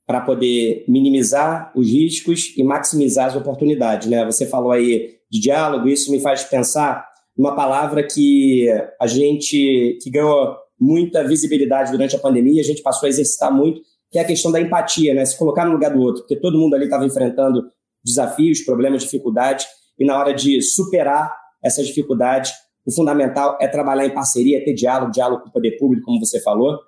para 0.06 0.20
poder 0.20 0.84
minimizar 0.86 1.72
os 1.74 1.88
riscos 1.88 2.54
e 2.58 2.64
maximizar 2.64 3.28
as 3.28 3.38
oportunidades. 3.38 4.10
Né? 4.10 4.26
Você 4.26 4.46
falou 4.46 4.74
aí 4.74 5.14
de 5.32 5.40
diálogo, 5.40 5.88
isso 5.88 6.12
me 6.12 6.20
faz 6.20 6.44
pensar 6.44 7.08
numa 7.38 7.56
palavra 7.56 8.06
que 8.06 8.68
a 9.00 9.08
gente 9.08 9.98
que 10.02 10.10
ganhou 10.10 10.58
muita 10.80 11.24
visibilidade 11.24 11.92
durante 11.92 12.16
a 12.16 12.20
pandemia, 12.20 12.62
a 12.62 12.66
gente 12.66 12.82
passou 12.82 13.08
a 13.08 13.10
exercitar 13.10 13.54
muito, 13.54 13.82
que 14.12 14.18
é 14.18 14.22
a 14.22 14.26
questão 14.26 14.52
da 14.52 14.60
empatia, 14.60 15.14
né? 15.14 15.26
Se 15.26 15.38
colocar 15.38 15.66
no 15.66 15.74
lugar 15.74 15.94
do 15.94 16.00
outro, 16.00 16.22
porque 16.22 16.36
todo 16.36 16.58
mundo 16.58 16.76
ali 16.76 16.86
estava 16.86 17.06
enfrentando 17.06 17.70
desafios, 18.04 18.62
problemas, 18.62 19.04
dificuldades, 19.04 19.68
e 20.00 20.06
na 20.06 20.18
hora 20.18 20.34
de 20.34 20.62
superar 20.62 21.36
essas 21.64 21.86
dificuldades, 21.88 22.52
o 22.86 22.92
fundamental 22.92 23.58
é 23.62 23.68
trabalhar 23.68 24.06
em 24.06 24.14
parceria, 24.14 24.64
ter 24.64 24.74
diálogo, 24.74 25.12
diálogo 25.12 25.44
com 25.44 25.50
o 25.50 25.52
poder 25.52 25.78
público, 25.78 26.06
como 26.06 26.20
você 26.20 26.42
falou. 26.42 26.80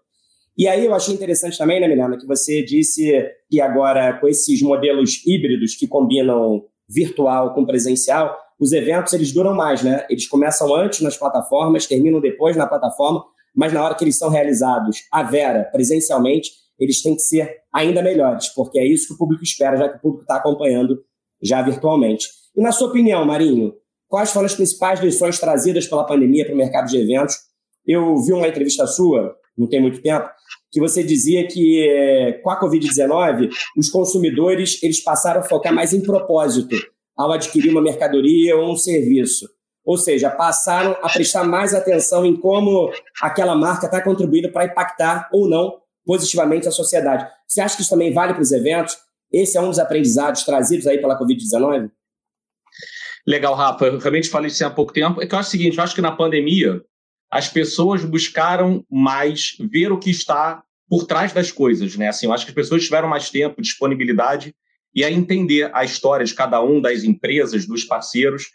E 0.57 0.67
aí 0.67 0.85
eu 0.85 0.93
achei 0.93 1.13
interessante 1.13 1.57
também, 1.57 1.79
né, 1.79 1.87
Milena, 1.87 2.17
que 2.17 2.25
você 2.25 2.63
disse 2.63 3.25
que 3.49 3.59
agora, 3.59 4.19
com 4.19 4.27
esses 4.27 4.61
modelos 4.61 5.21
híbridos 5.25 5.75
que 5.75 5.87
combinam 5.87 6.63
virtual 6.87 7.53
com 7.53 7.65
presencial, 7.65 8.37
os 8.59 8.71
eventos 8.73 9.13
eles 9.13 9.31
duram 9.31 9.55
mais, 9.55 9.81
né? 9.81 10.05
Eles 10.09 10.27
começam 10.27 10.73
antes 10.75 11.01
nas 11.01 11.17
plataformas, 11.17 11.87
terminam 11.87 12.19
depois 12.19 12.55
na 12.55 12.67
plataforma, 12.67 13.23
mas 13.55 13.73
na 13.73 13.83
hora 13.83 13.95
que 13.95 14.03
eles 14.03 14.17
são 14.17 14.29
realizados 14.29 14.99
à 15.11 15.23
vera, 15.23 15.65
presencialmente, 15.71 16.51
eles 16.79 17.01
têm 17.01 17.15
que 17.15 17.21
ser 17.21 17.57
ainda 17.71 18.01
melhores, 18.01 18.47
porque 18.49 18.79
é 18.79 18.85
isso 18.85 19.07
que 19.07 19.13
o 19.13 19.17
público 19.17 19.43
espera, 19.43 19.77
já 19.77 19.89
que 19.89 19.97
o 19.97 20.01
público 20.01 20.23
está 20.23 20.37
acompanhando 20.37 21.03
já 21.41 21.61
virtualmente. 21.61 22.27
E 22.55 22.61
na 22.61 22.71
sua 22.71 22.87
opinião, 22.87 23.25
Marinho, 23.25 23.73
quais 24.07 24.31
foram 24.31 24.45
as 24.45 24.55
principais 24.55 24.99
lições 24.99 25.39
trazidas 25.39 25.87
pela 25.87 26.05
pandemia 26.05 26.45
para 26.45 26.53
o 26.53 26.57
mercado 26.57 26.87
de 26.87 26.97
eventos? 26.97 27.35
Eu 27.85 28.15
vi 28.17 28.33
uma 28.33 28.47
entrevista 28.47 28.85
sua, 28.87 29.35
não 29.57 29.67
tem 29.67 29.81
muito 29.81 30.01
tempo, 30.01 30.27
que 30.71 30.79
você 30.79 31.03
dizia 31.03 31.47
que 31.47 32.39
com 32.43 32.49
a 32.49 32.59
Covid-19 32.59 33.49
os 33.77 33.89
consumidores 33.89 34.81
eles 34.81 35.03
passaram 35.03 35.41
a 35.41 35.43
focar 35.43 35.73
mais 35.73 35.93
em 35.93 36.01
propósito 36.01 36.75
ao 37.17 37.31
adquirir 37.31 37.69
uma 37.69 37.81
mercadoria 37.81 38.55
ou 38.57 38.71
um 38.71 38.75
serviço. 38.75 39.47
Ou 39.83 39.97
seja, 39.97 40.29
passaram 40.29 40.95
a 41.01 41.09
prestar 41.09 41.43
mais 41.43 41.73
atenção 41.73 42.25
em 42.25 42.35
como 42.35 42.91
aquela 43.21 43.55
marca 43.55 43.87
está 43.87 44.01
contribuindo 44.01 44.51
para 44.51 44.65
impactar 44.65 45.29
ou 45.31 45.49
não 45.49 45.79
positivamente 46.05 46.67
a 46.67 46.71
sociedade. 46.71 47.27
Você 47.47 47.61
acha 47.61 47.75
que 47.75 47.81
isso 47.81 47.89
também 47.89 48.13
vale 48.13 48.33
para 48.33 48.41
os 48.41 48.51
eventos? 48.51 48.97
Esse 49.31 49.57
é 49.57 49.61
um 49.61 49.67
dos 49.67 49.79
aprendizados 49.79 50.43
trazidos 50.43 50.85
aí 50.87 50.99
pela 50.99 51.17
Covid-19? 51.19 51.89
Legal, 53.25 53.53
Rafa. 53.53 53.85
Eu 53.85 53.99
realmente 53.99 54.29
falei 54.29 54.47
isso 54.49 54.65
há 54.65 54.69
pouco 54.69 54.93
tempo. 54.93 55.21
É 55.21 55.27
que 55.27 55.33
eu 55.33 55.39
acho 55.39 55.49
o 55.49 55.51
seguinte, 55.51 55.77
eu 55.77 55.83
acho 55.83 55.95
que 55.95 56.01
na 56.01 56.11
pandemia 56.11 56.81
as 57.31 57.47
pessoas 57.47 58.03
buscaram 58.03 58.85
mais 58.89 59.55
ver 59.71 59.91
o 59.91 59.99
que 59.99 60.09
está 60.09 60.61
por 60.89 61.05
trás 61.05 61.31
das 61.31 61.51
coisas, 61.51 61.95
né? 61.95 62.09
Assim, 62.09 62.25
eu 62.25 62.33
acho 62.33 62.45
que 62.45 62.51
as 62.51 62.55
pessoas 62.55 62.83
tiveram 62.83 63.07
mais 63.07 63.29
tempo, 63.29 63.61
disponibilidade 63.61 64.53
e 64.93 65.05
a 65.05 65.11
entender 65.11 65.71
a 65.73 65.85
história 65.85 66.25
de 66.25 66.33
cada 66.33 66.61
um 66.61 66.81
das 66.81 67.05
empresas, 67.05 67.65
dos 67.65 67.85
parceiros. 67.85 68.47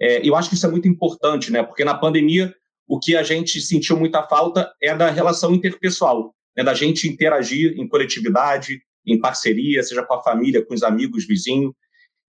É, 0.00 0.26
eu 0.26 0.34
acho 0.34 0.48
que 0.48 0.54
isso 0.54 0.66
é 0.66 0.70
muito 0.70 0.88
importante, 0.88 1.50
né? 1.52 1.62
Porque 1.62 1.84
na 1.84 1.94
pandemia 1.94 2.54
o 2.86 2.98
que 2.98 3.16
a 3.16 3.22
gente 3.22 3.60
sentiu 3.60 3.96
muita 3.96 4.22
falta 4.24 4.72
é 4.82 4.94
da 4.94 5.10
relação 5.10 5.54
interpessoal, 5.54 6.34
né? 6.56 6.64
Da 6.64 6.74
gente 6.74 7.08
interagir 7.08 7.74
em 7.78 7.88
coletividade, 7.88 8.80
em 9.06 9.18
parceria, 9.18 9.82
seja 9.82 10.02
com 10.02 10.14
a 10.14 10.22
família, 10.22 10.64
com 10.64 10.74
os 10.74 10.82
amigos, 10.82 11.26
vizinhos. 11.26 11.72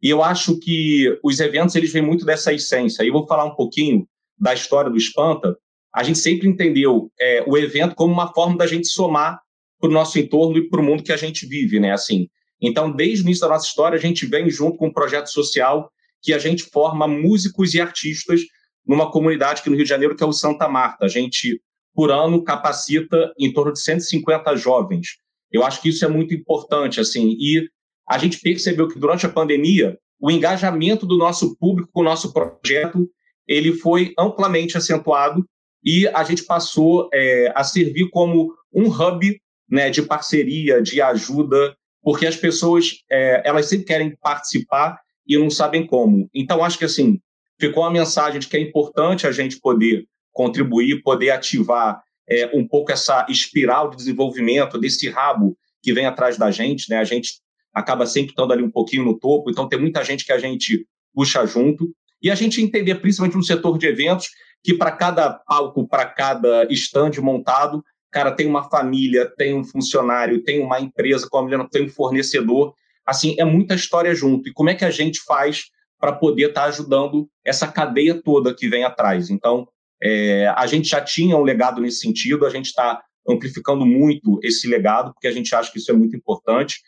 E 0.01 0.09
eu 0.09 0.23
acho 0.23 0.59
que 0.59 1.17
os 1.23 1.39
eventos 1.39 1.75
eles 1.75 1.91
vêm 1.91 2.01
muito 2.01 2.25
dessa 2.25 2.53
essência. 2.53 3.03
E 3.03 3.07
eu 3.07 3.13
vou 3.13 3.27
falar 3.27 3.45
um 3.45 3.55
pouquinho 3.55 4.07
da 4.37 4.53
história 4.53 4.89
do 4.89 4.97
Espanta. 4.97 5.57
A 5.93 6.03
gente 6.03 6.19
sempre 6.19 6.47
entendeu 6.47 7.11
é, 7.19 7.43
o 7.47 7.57
evento 7.57 7.95
como 7.95 8.13
uma 8.13 8.33
forma 8.33 8.57
da 8.57 8.67
gente 8.67 8.87
somar 8.87 9.39
para 9.79 9.89
o 9.89 9.93
nosso 9.93 10.17
entorno 10.17 10.57
e 10.57 10.69
para 10.69 10.81
o 10.81 10.83
mundo 10.83 11.03
que 11.03 11.11
a 11.11 11.17
gente 11.17 11.45
vive, 11.45 11.79
né? 11.79 11.91
Assim, 11.91 12.27
então, 12.61 12.89
desde 12.89 13.21
o 13.21 13.25
início 13.25 13.41
da 13.41 13.53
nossa 13.53 13.67
história, 13.67 13.97
a 13.97 14.01
gente 14.01 14.25
vem 14.25 14.49
junto 14.49 14.77
com 14.77 14.87
um 14.87 14.93
projeto 14.93 15.27
social 15.27 15.91
que 16.23 16.33
a 16.33 16.39
gente 16.39 16.63
forma 16.63 17.07
músicos 17.07 17.73
e 17.73 17.81
artistas 17.81 18.41
numa 18.87 19.11
comunidade 19.11 19.59
aqui 19.59 19.69
no 19.69 19.75
Rio 19.75 19.85
de 19.85 19.89
Janeiro, 19.89 20.15
que 20.15 20.23
é 20.23 20.25
o 20.25 20.33
Santa 20.33 20.67
Marta. 20.67 21.05
A 21.05 21.09
gente, 21.09 21.61
por 21.93 22.09
ano, 22.09 22.43
capacita 22.43 23.33
em 23.37 23.51
torno 23.51 23.73
de 23.73 23.81
150 23.81 24.55
jovens. 24.55 25.17
Eu 25.51 25.63
acho 25.63 25.81
que 25.81 25.89
isso 25.89 26.03
é 26.03 26.07
muito 26.07 26.33
importante, 26.33 26.99
assim, 26.99 27.35
e 27.39 27.67
a 28.09 28.17
gente 28.17 28.39
percebeu 28.39 28.87
que 28.87 28.97
durante 28.97 29.25
a 29.25 29.29
pandemia 29.29 29.97
o 30.19 30.31
engajamento 30.31 31.05
do 31.05 31.17
nosso 31.17 31.57
público 31.57 31.89
com 31.91 32.01
o 32.01 32.05
nosso 32.05 32.31
projeto 32.31 33.09
ele 33.47 33.73
foi 33.73 34.13
amplamente 34.17 34.77
acentuado 34.77 35.45
e 35.83 36.07
a 36.07 36.23
gente 36.23 36.45
passou 36.45 37.09
é, 37.13 37.51
a 37.53 37.63
servir 37.63 38.09
como 38.09 38.53
um 38.73 38.87
hub 38.87 39.37
né, 39.69 39.89
de 39.89 40.01
parceria, 40.01 40.81
de 40.81 41.01
ajuda, 41.01 41.75
porque 42.01 42.25
as 42.25 42.37
pessoas 42.37 42.99
é, 43.11 43.41
elas 43.45 43.65
sempre 43.65 43.85
querem 43.85 44.15
participar 44.21 44.97
e 45.27 45.37
não 45.37 45.49
sabem 45.49 45.85
como. 45.85 46.29
Então 46.33 46.63
acho 46.63 46.77
que 46.77 46.85
assim 46.85 47.19
ficou 47.59 47.83
uma 47.83 47.91
mensagem 47.91 48.39
de 48.39 48.47
que 48.47 48.57
é 48.57 48.59
importante 48.59 49.25
a 49.25 49.31
gente 49.31 49.59
poder 49.59 50.05
contribuir, 50.31 51.01
poder 51.01 51.29
ativar 51.29 52.01
é, 52.27 52.49
um 52.53 52.67
pouco 52.67 52.91
essa 52.91 53.25
espiral 53.29 53.89
de 53.89 53.97
desenvolvimento 53.97 54.77
desse 54.77 55.09
rabo 55.09 55.57
que 55.81 55.93
vem 55.93 56.05
atrás 56.05 56.37
da 56.37 56.49
gente, 56.49 56.89
né? 56.89 56.97
A 56.97 57.03
gente 57.03 57.33
acaba 57.73 58.05
sempre 58.05 58.31
estando 58.31 58.53
ali 58.53 58.63
um 58.63 58.71
pouquinho 58.71 59.03
no 59.03 59.17
topo, 59.17 59.49
então 59.49 59.67
tem 59.67 59.79
muita 59.79 60.03
gente 60.03 60.25
que 60.25 60.31
a 60.31 60.37
gente 60.37 60.85
puxa 61.13 61.45
junto. 61.45 61.93
E 62.21 62.31
a 62.31 62.35
gente 62.35 62.61
entender, 62.61 62.95
principalmente 62.95 63.35
no 63.35 63.43
setor 63.43 63.77
de 63.77 63.85
eventos, 63.85 64.29
que 64.63 64.73
para 64.73 64.91
cada 64.91 65.29
palco, 65.29 65.87
para 65.87 66.05
cada 66.05 66.65
stand 66.71 67.11
montado, 67.21 67.83
cara, 68.09 68.31
tem 68.31 68.47
uma 68.47 68.69
família, 68.69 69.29
tem 69.37 69.53
um 69.53 69.63
funcionário, 69.63 70.43
tem 70.43 70.61
uma 70.61 70.79
empresa, 70.79 71.27
como 71.29 71.53
a 71.53 71.67
tem 71.67 71.85
um 71.85 71.89
fornecedor. 71.89 72.73
Assim, 73.05 73.35
é 73.37 73.45
muita 73.45 73.75
história 73.75 74.13
junto. 74.15 74.49
E 74.49 74.53
como 74.53 74.69
é 74.69 74.75
que 74.75 74.85
a 74.85 74.91
gente 74.91 75.21
faz 75.23 75.65
para 75.99 76.13
poder 76.13 76.49
estar 76.49 76.63
tá 76.63 76.67
ajudando 76.67 77.29
essa 77.45 77.67
cadeia 77.67 78.21
toda 78.21 78.53
que 78.53 78.67
vem 78.67 78.83
atrás? 78.83 79.29
Então, 79.29 79.67
é, 80.01 80.47
a 80.55 80.67
gente 80.67 80.89
já 80.89 81.01
tinha 81.01 81.37
um 81.37 81.43
legado 81.43 81.81
nesse 81.81 81.99
sentido, 81.99 82.45
a 82.45 82.49
gente 82.49 82.67
está 82.67 83.01
amplificando 83.27 83.85
muito 83.85 84.39
esse 84.43 84.67
legado, 84.67 85.13
porque 85.13 85.27
a 85.27 85.31
gente 85.31 85.53
acha 85.55 85.71
que 85.71 85.77
isso 85.77 85.91
é 85.91 85.93
muito 85.93 86.15
importante. 86.15 86.81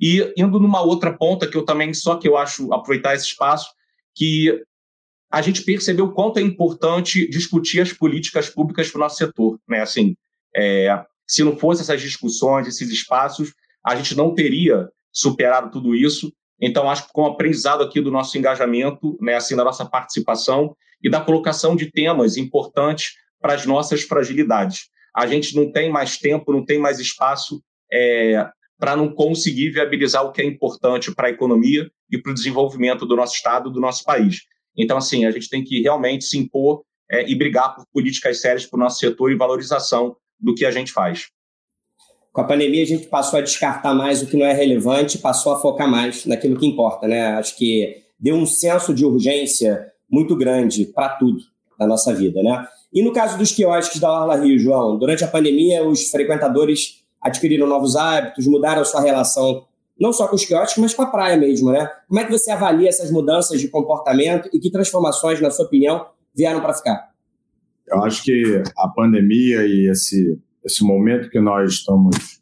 E 0.00 0.32
indo 0.36 0.60
numa 0.60 0.82
outra 0.82 1.16
ponta 1.16 1.46
que 1.46 1.56
eu 1.56 1.64
também, 1.64 1.94
só 1.94 2.16
que 2.16 2.28
eu 2.28 2.36
acho 2.36 2.72
aproveitar 2.72 3.14
esse 3.14 3.26
espaço, 3.26 3.70
que 4.14 4.62
a 5.30 5.42
gente 5.42 5.62
percebeu 5.62 6.06
o 6.06 6.12
quanto 6.12 6.38
é 6.38 6.42
importante 6.42 7.28
discutir 7.28 7.80
as 7.80 7.92
políticas 7.92 8.48
públicas 8.48 8.90
para 8.90 8.98
o 8.98 9.00
nosso 9.00 9.16
setor. 9.16 9.58
Né? 9.68 9.80
Assim, 9.80 10.16
é, 10.54 11.04
se 11.26 11.42
não 11.42 11.56
fosse 11.56 11.82
essas 11.82 12.00
discussões, 12.00 12.66
esses 12.66 12.90
espaços, 12.90 13.52
a 13.84 13.94
gente 13.96 14.16
não 14.16 14.34
teria 14.34 14.88
superado 15.16 15.70
tudo 15.70 15.94
isso. 15.94 16.30
Então, 16.60 16.90
acho 16.90 17.06
que 17.06 17.12
com 17.12 17.22
o 17.22 17.26
aprendizado 17.26 17.82
aqui 17.82 18.00
do 18.00 18.10
nosso 18.10 18.36
engajamento, 18.36 19.16
né, 19.20 19.34
assim, 19.34 19.56
da 19.56 19.64
nossa 19.64 19.84
participação 19.84 20.76
e 21.02 21.08
da 21.08 21.20
colocação 21.20 21.74
de 21.74 21.90
temas 21.90 22.36
importantes 22.36 23.14
para 23.40 23.54
as 23.54 23.64
nossas 23.64 24.02
fragilidades. 24.02 24.88
A 25.14 25.26
gente 25.26 25.56
não 25.56 25.72
tem 25.72 25.90
mais 25.90 26.18
tempo, 26.18 26.52
não 26.52 26.64
tem 26.64 26.78
mais 26.78 26.98
espaço 26.98 27.62
é, 27.90 28.46
para 28.78 28.94
não 28.94 29.10
conseguir 29.12 29.70
viabilizar 29.70 30.24
o 30.24 30.32
que 30.32 30.42
é 30.42 30.44
importante 30.44 31.14
para 31.14 31.28
a 31.28 31.30
economia 31.30 31.90
e 32.10 32.18
para 32.18 32.32
o 32.32 32.34
desenvolvimento 32.34 33.06
do 33.06 33.16
nosso 33.16 33.34
Estado, 33.34 33.70
do 33.70 33.80
nosso 33.80 34.04
país. 34.04 34.42
Então, 34.76 34.98
assim, 34.98 35.24
a 35.24 35.30
gente 35.30 35.48
tem 35.48 35.64
que 35.64 35.80
realmente 35.80 36.24
se 36.24 36.36
impor 36.36 36.82
é, 37.10 37.26
e 37.28 37.34
brigar 37.34 37.74
por 37.74 37.86
políticas 37.92 38.40
sérias 38.40 38.66
para 38.66 38.76
o 38.76 38.80
nosso 38.80 38.98
setor 38.98 39.32
e 39.32 39.36
valorização 39.36 40.16
do 40.38 40.54
que 40.54 40.66
a 40.66 40.70
gente 40.70 40.92
faz. 40.92 41.28
Com 42.36 42.42
a 42.42 42.44
pandemia, 42.44 42.82
a 42.82 42.86
gente 42.86 43.06
passou 43.06 43.38
a 43.38 43.42
descartar 43.42 43.94
mais 43.94 44.20
o 44.20 44.26
que 44.26 44.36
não 44.36 44.44
é 44.44 44.52
relevante, 44.52 45.16
passou 45.16 45.54
a 45.54 45.58
focar 45.58 45.90
mais 45.90 46.26
naquilo 46.26 46.58
que 46.58 46.66
importa, 46.66 47.08
né? 47.08 47.28
Acho 47.28 47.56
que 47.56 48.02
deu 48.20 48.36
um 48.36 48.44
senso 48.44 48.92
de 48.92 49.06
urgência 49.06 49.90
muito 50.06 50.36
grande 50.36 50.84
para 50.84 51.08
tudo 51.16 51.38
na 51.80 51.86
nossa 51.86 52.12
vida, 52.12 52.42
né? 52.42 52.66
E 52.92 53.02
no 53.02 53.10
caso 53.10 53.38
dos 53.38 53.52
quiosques 53.52 53.98
da 53.98 54.12
Orla 54.12 54.36
Rio, 54.36 54.58
João, 54.58 54.98
durante 54.98 55.24
a 55.24 55.28
pandemia, 55.28 55.82
os 55.82 56.10
frequentadores 56.10 57.02
adquiriram 57.22 57.66
novos 57.66 57.96
hábitos, 57.96 58.46
mudaram 58.46 58.84
sua 58.84 59.00
relação 59.00 59.64
não 59.98 60.12
só 60.12 60.28
com 60.28 60.36
os 60.36 60.44
quiosques, 60.44 60.76
mas 60.76 60.92
com 60.92 61.04
a 61.04 61.06
praia 61.06 61.38
mesmo, 61.38 61.72
né? 61.72 61.88
Como 62.06 62.20
é 62.20 62.24
que 62.26 62.32
você 62.32 62.50
avalia 62.50 62.90
essas 62.90 63.10
mudanças 63.10 63.58
de 63.58 63.68
comportamento 63.68 64.50
e 64.52 64.60
que 64.60 64.70
transformações, 64.70 65.40
na 65.40 65.50
sua 65.50 65.64
opinião, 65.64 66.04
vieram 66.34 66.60
para 66.60 66.74
ficar? 66.74 67.08
Eu 67.88 68.04
acho 68.04 68.22
que 68.22 68.62
a 68.76 68.88
pandemia 68.88 69.64
e 69.66 69.90
esse, 69.90 70.38
esse 70.66 70.84
momento 70.84 71.30
que 71.30 71.40
nós 71.40 71.74
estamos, 71.74 72.40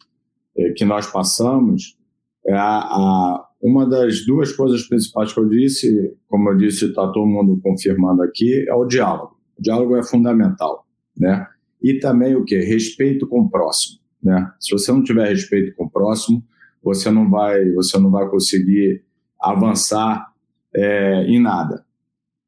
é, 0.56 0.70
que 0.70 0.84
nós 0.84 1.06
passamos, 1.06 1.98
é 2.46 2.54
a, 2.54 2.78
a, 2.80 3.48
uma 3.62 3.86
das 3.86 4.24
duas 4.24 4.52
coisas 4.52 4.82
principais 4.88 5.32
que 5.32 5.38
eu 5.38 5.48
disse, 5.48 6.16
como 6.26 6.48
eu 6.48 6.56
disse, 6.56 6.86
está 6.86 7.06
todo 7.08 7.26
mundo 7.26 7.60
confirmando 7.62 8.22
aqui, 8.22 8.66
é 8.66 8.74
o 8.74 8.86
diálogo. 8.86 9.36
O 9.58 9.62
diálogo 9.62 9.96
é 9.96 10.02
fundamental, 10.02 10.86
né? 11.16 11.46
E 11.82 11.98
também 11.98 12.34
o 12.34 12.44
que? 12.44 12.58
Respeito 12.60 13.26
com 13.26 13.42
o 13.42 13.50
próximo, 13.50 14.00
né? 14.22 14.50
Se 14.58 14.72
você 14.72 14.90
não 14.90 15.02
tiver 15.02 15.28
respeito 15.28 15.76
com 15.76 15.84
o 15.84 15.90
próximo, 15.90 16.42
você 16.82 17.10
não 17.10 17.30
vai, 17.30 17.70
você 17.72 17.98
não 17.98 18.10
vai 18.10 18.28
conseguir 18.28 19.04
avançar 19.40 20.32
é, 20.74 21.24
em 21.26 21.40
nada. 21.40 21.84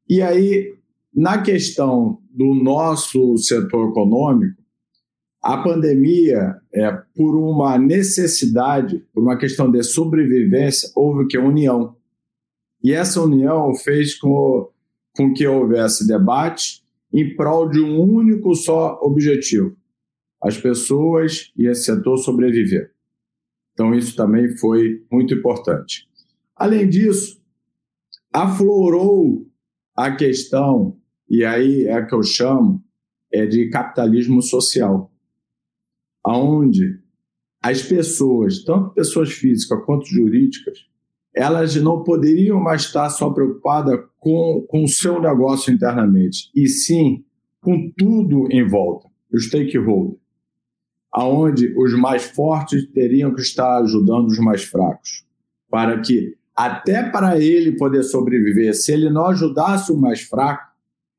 E 0.09 0.21
aí, 0.21 0.75
na 1.13 1.41
questão 1.41 2.19
do 2.31 2.53
nosso 2.53 3.37
setor 3.37 3.89
econômico, 3.89 4.61
a 5.47 5.63
pandemia, 5.63 6.59
é, 6.73 6.91
por 7.15 7.37
uma 7.37 7.77
necessidade, 7.77 8.99
por 9.13 9.23
uma 9.23 9.37
questão 9.37 9.71
de 9.71 9.81
sobrevivência, 9.81 10.91
houve 10.93 11.25
que 11.25 11.37
união. 11.37 11.95
E 12.83 12.91
essa 12.91 13.21
união 13.21 13.73
fez 13.73 14.13
com, 14.13 14.69
com 15.15 15.33
que 15.33 15.47
houvesse 15.47 16.05
debate 16.05 16.83
em 17.13 17.33
prol 17.33 17.69
de 17.69 17.79
um 17.79 17.97
único 17.97 18.53
só 18.55 18.99
objetivo: 19.01 19.73
as 20.43 20.57
pessoas 20.57 21.53
e 21.57 21.65
esse 21.65 21.85
setor 21.85 22.17
sobreviver. 22.17 22.91
Então, 23.71 23.95
isso 23.95 24.17
também 24.17 24.49
foi 24.57 25.05
muito 25.09 25.33
importante. 25.33 26.09
Além 26.57 26.89
disso, 26.89 27.41
aflorou 28.33 29.47
a 29.95 30.11
questão, 30.13 30.97
e 31.29 31.45
aí 31.45 31.87
é 31.87 32.01
que 32.03 32.13
eu 32.13 32.21
chamo, 32.21 32.83
é 33.31 33.45
de 33.45 33.69
capitalismo 33.69 34.41
social, 34.41 35.09
aonde 36.27 36.99
as 37.61 37.81
pessoas, 37.81 38.61
tanto 38.65 38.89
pessoas 38.89 39.31
físicas 39.31 39.81
quanto 39.85 40.05
jurídicas, 40.05 40.79
elas 41.33 41.75
não 41.77 42.03
poderiam 42.03 42.59
mais 42.59 42.81
estar 42.81 43.09
só 43.09 43.29
preocupadas 43.29 43.97
com, 44.19 44.65
com 44.67 44.83
o 44.83 44.87
seu 44.89 45.21
negócio 45.21 45.73
internamente, 45.73 46.51
e 46.53 46.67
sim 46.67 47.23
com 47.61 47.89
tudo 47.97 48.47
em 48.51 48.67
volta, 48.67 49.07
o 49.31 49.39
stakeholder, 49.39 50.17
aonde 51.13 51.73
os 51.77 51.93
mais 51.97 52.25
fortes 52.25 52.85
teriam 52.91 53.33
que 53.33 53.41
estar 53.41 53.77
ajudando 53.77 54.27
os 54.27 54.39
mais 54.39 54.63
fracos, 54.63 55.25
para 55.69 55.99
que 56.01 56.35
até 56.53 57.09
para 57.09 57.39
ele 57.39 57.77
poder 57.77 58.03
sobreviver, 58.03 58.73
se 58.75 58.91
ele 58.91 59.09
não 59.09 59.27
ajudasse 59.27 59.93
o 59.93 59.97
mais 59.97 60.21
fraco, 60.21 60.67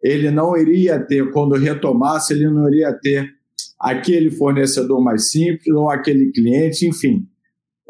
ele 0.03 0.31
não 0.31 0.55
iria 0.57 1.01
ter, 1.01 1.31
quando 1.31 1.55
retomasse, 1.55 2.35
ele 2.35 2.49
não 2.51 2.69
iria 2.69 2.93
ter 2.93 3.38
aquele 3.81 4.31
fornecedor 4.31 5.03
mais 5.03 5.31
simples 5.31 5.75
ou 5.75 5.91
aquele 5.91 6.33
cliente, 6.33 6.87
enfim, 6.87 7.27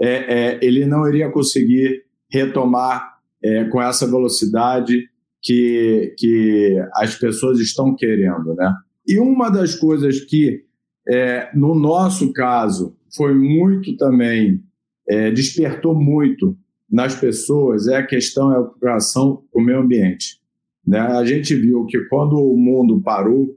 é, 0.00 0.08
é, 0.08 0.58
ele 0.62 0.86
não 0.86 1.08
iria 1.08 1.30
conseguir 1.30 2.04
retomar 2.30 3.18
é, 3.42 3.64
com 3.64 3.80
essa 3.80 4.06
velocidade 4.06 5.08
que, 5.42 6.14
que 6.18 6.76
as 6.94 7.14
pessoas 7.14 7.58
estão 7.60 7.94
querendo, 7.94 8.54
né? 8.54 8.74
E 9.06 9.18
uma 9.18 9.48
das 9.48 9.74
coisas 9.74 10.20
que, 10.20 10.64
é, 11.08 11.48
no 11.54 11.74
nosso 11.74 12.32
caso, 12.32 12.94
foi 13.16 13.34
muito 13.34 13.96
também, 13.96 14.62
é, 15.08 15.30
despertou 15.30 15.94
muito 15.94 16.56
nas 16.90 17.14
pessoas 17.14 17.86
é 17.86 17.96
a 17.96 18.06
questão, 18.06 18.52
é 18.52 18.56
a 18.56 18.62
preocupação 18.62 19.44
com 19.50 19.60
o 19.60 19.64
meio 19.64 19.80
ambiente. 19.80 20.40
Né? 20.86 20.98
A 20.98 21.24
gente 21.24 21.54
viu 21.54 21.84
que 21.84 22.00
quando 22.06 22.36
o 22.36 22.56
mundo 22.56 23.00
parou, 23.02 23.56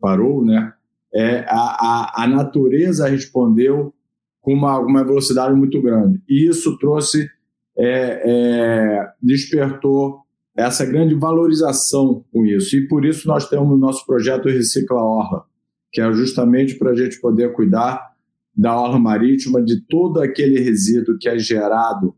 parou, 0.00 0.44
né? 0.44 0.72
É, 1.14 1.40
a, 1.48 1.54
a, 1.54 2.24
a 2.24 2.26
natureza 2.26 3.08
respondeu 3.08 3.94
com 4.40 4.52
uma, 4.52 4.78
uma 4.78 5.04
velocidade 5.04 5.54
muito 5.54 5.80
grande. 5.80 6.22
E 6.28 6.48
isso 6.48 6.78
trouxe, 6.78 7.28
é, 7.76 8.22
é, 8.24 9.08
despertou 9.22 10.20
essa 10.56 10.84
grande 10.84 11.14
valorização 11.14 12.24
com 12.32 12.44
isso. 12.44 12.76
E 12.76 12.88
por 12.88 13.04
isso 13.04 13.28
nós 13.28 13.48
temos 13.48 13.70
o 13.70 13.76
nosso 13.76 14.04
projeto 14.04 14.48
Recicla 14.48 15.02
Orla, 15.02 15.44
que 15.92 16.00
é 16.00 16.12
justamente 16.12 16.76
para 16.76 16.90
a 16.90 16.94
gente 16.96 17.20
poder 17.20 17.52
cuidar 17.52 18.08
da 18.56 18.76
orla 18.76 18.98
marítima, 18.98 19.62
de 19.62 19.80
todo 19.86 20.20
aquele 20.20 20.58
resíduo 20.58 21.16
que 21.16 21.28
é 21.28 21.38
gerado 21.38 22.12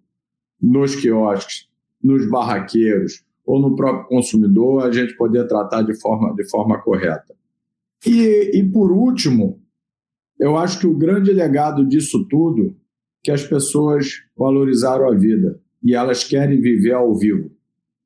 nos 0.60 0.96
quiosques, 0.96 1.68
nos 2.02 2.28
barraqueiros 2.30 3.22
ou 3.44 3.60
no 3.60 3.76
próprio 3.76 4.06
consumidor, 4.08 4.86
a 4.86 4.90
gente 4.90 5.14
poder 5.16 5.46
tratar 5.46 5.82
de 5.82 5.98
forma, 6.00 6.34
de 6.34 6.48
forma 6.48 6.80
correta. 6.80 7.34
E, 8.06 8.58
e 8.58 8.64
por 8.70 8.90
último, 8.90 9.60
eu 10.38 10.56
acho 10.56 10.78
que 10.80 10.86
o 10.86 10.96
grande 10.96 11.32
legado 11.32 11.86
disso 11.86 12.26
tudo 12.28 12.76
que 13.22 13.30
as 13.30 13.44
pessoas 13.44 14.22
valorizaram 14.36 15.08
a 15.08 15.14
vida 15.14 15.60
e 15.82 15.94
elas 15.94 16.24
querem 16.24 16.60
viver 16.60 16.92
ao 16.92 17.14
vivo. 17.14 17.50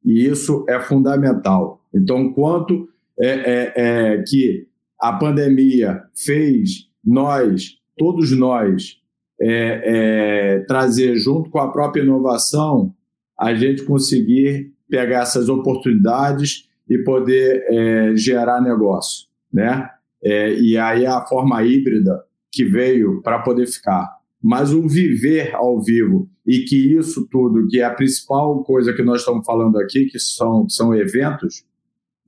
E 0.05 0.26
isso 0.26 0.64
é 0.68 0.80
fundamental. 0.80 1.80
Então, 1.95 2.32
quanto 2.32 2.88
é, 3.18 3.28
é, 3.28 3.72
é 3.76 4.22
que 4.22 4.66
a 5.01 5.12
pandemia 5.12 6.03
fez 6.14 6.88
nós, 7.05 7.76
todos 7.97 8.32
nós, 8.32 9.01
é, 9.40 9.47
é, 9.47 10.59
trazer 10.61 11.16
junto 11.16 11.51
com 11.51 11.59
a 11.59 11.70
própria 11.70 12.03
inovação 12.03 12.95
a 13.38 13.55
gente 13.55 13.82
conseguir 13.84 14.72
pegar 14.88 15.22
essas 15.22 15.49
oportunidades 15.49 16.68
e 16.88 16.99
poder 16.99 17.64
é, 17.68 18.16
gerar 18.16 18.61
negócio, 18.61 19.26
né? 19.55 19.89
É, 20.23 20.53
e 20.55 20.77
aí 20.77 21.07
a 21.07 21.25
forma 21.27 21.63
híbrida 21.63 22.25
que 22.51 22.65
veio 22.65 23.23
para 23.23 23.39
poder 23.39 23.67
ficar. 23.67 24.19
Mas 24.43 24.73
o 24.75 24.87
viver 24.89 25.55
ao 25.55 25.81
vivo 25.81 26.29
e 26.47 26.61
que 26.65 26.77
isso 26.77 27.27
tudo, 27.31 27.67
que 27.69 27.81
é 27.81 27.85
a 27.85 27.95
principal 27.95 28.63
coisa 28.65 28.93
que 28.93 29.03
nós 29.03 29.21
estamos 29.21 29.47
falando 29.47 29.79
aqui, 29.79 30.07
que 30.07 30.19
são, 30.19 30.69
são 30.69 30.95
eventos, 30.95 31.65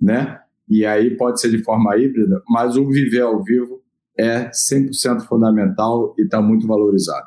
né? 0.00 0.38
E 0.68 0.86
aí 0.86 1.16
pode 1.16 1.40
ser 1.40 1.50
de 1.50 1.62
forma 1.62 1.96
híbrida, 1.96 2.42
mas 2.48 2.76
o 2.76 2.88
viver 2.88 3.22
ao 3.22 3.42
vivo 3.42 3.82
é 4.18 4.50
100% 4.50 5.22
fundamental 5.26 6.14
e 6.18 6.22
está 6.22 6.40
muito 6.40 6.66
valorizado. 6.66 7.26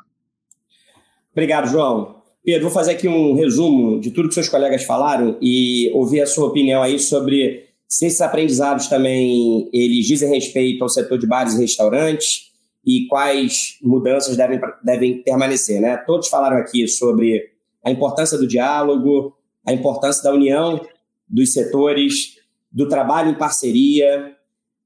Obrigado, 1.32 1.68
João. 1.68 2.20
Pedro, 2.44 2.62
vou 2.62 2.70
fazer 2.70 2.92
aqui 2.92 3.06
um 3.06 3.34
resumo 3.34 4.00
de 4.00 4.10
tudo 4.10 4.28
que 4.28 4.34
seus 4.34 4.48
colegas 4.48 4.82
falaram 4.84 5.38
e 5.40 5.90
ouvir 5.94 6.20
a 6.20 6.26
sua 6.26 6.48
opinião 6.48 6.82
aí 6.82 6.98
sobre 6.98 7.69
se 7.90 8.06
esses 8.06 8.20
aprendizados 8.20 8.86
também 8.86 9.68
eles 9.72 10.06
dizem 10.06 10.30
respeito 10.30 10.84
ao 10.84 10.88
setor 10.88 11.18
de 11.18 11.26
bares 11.26 11.54
e 11.54 11.60
restaurantes 11.60 12.52
e 12.86 13.08
quais 13.08 13.78
mudanças 13.82 14.36
devem, 14.36 14.60
devem 14.84 15.22
permanecer. 15.24 15.80
Né? 15.80 15.96
Todos 16.06 16.28
falaram 16.28 16.56
aqui 16.58 16.86
sobre 16.86 17.50
a 17.84 17.90
importância 17.90 18.38
do 18.38 18.46
diálogo, 18.46 19.36
a 19.66 19.72
importância 19.72 20.22
da 20.22 20.32
união 20.32 20.80
dos 21.28 21.52
setores, 21.52 22.36
do 22.70 22.88
trabalho 22.88 23.30
em 23.30 23.34
parceria, 23.34 24.36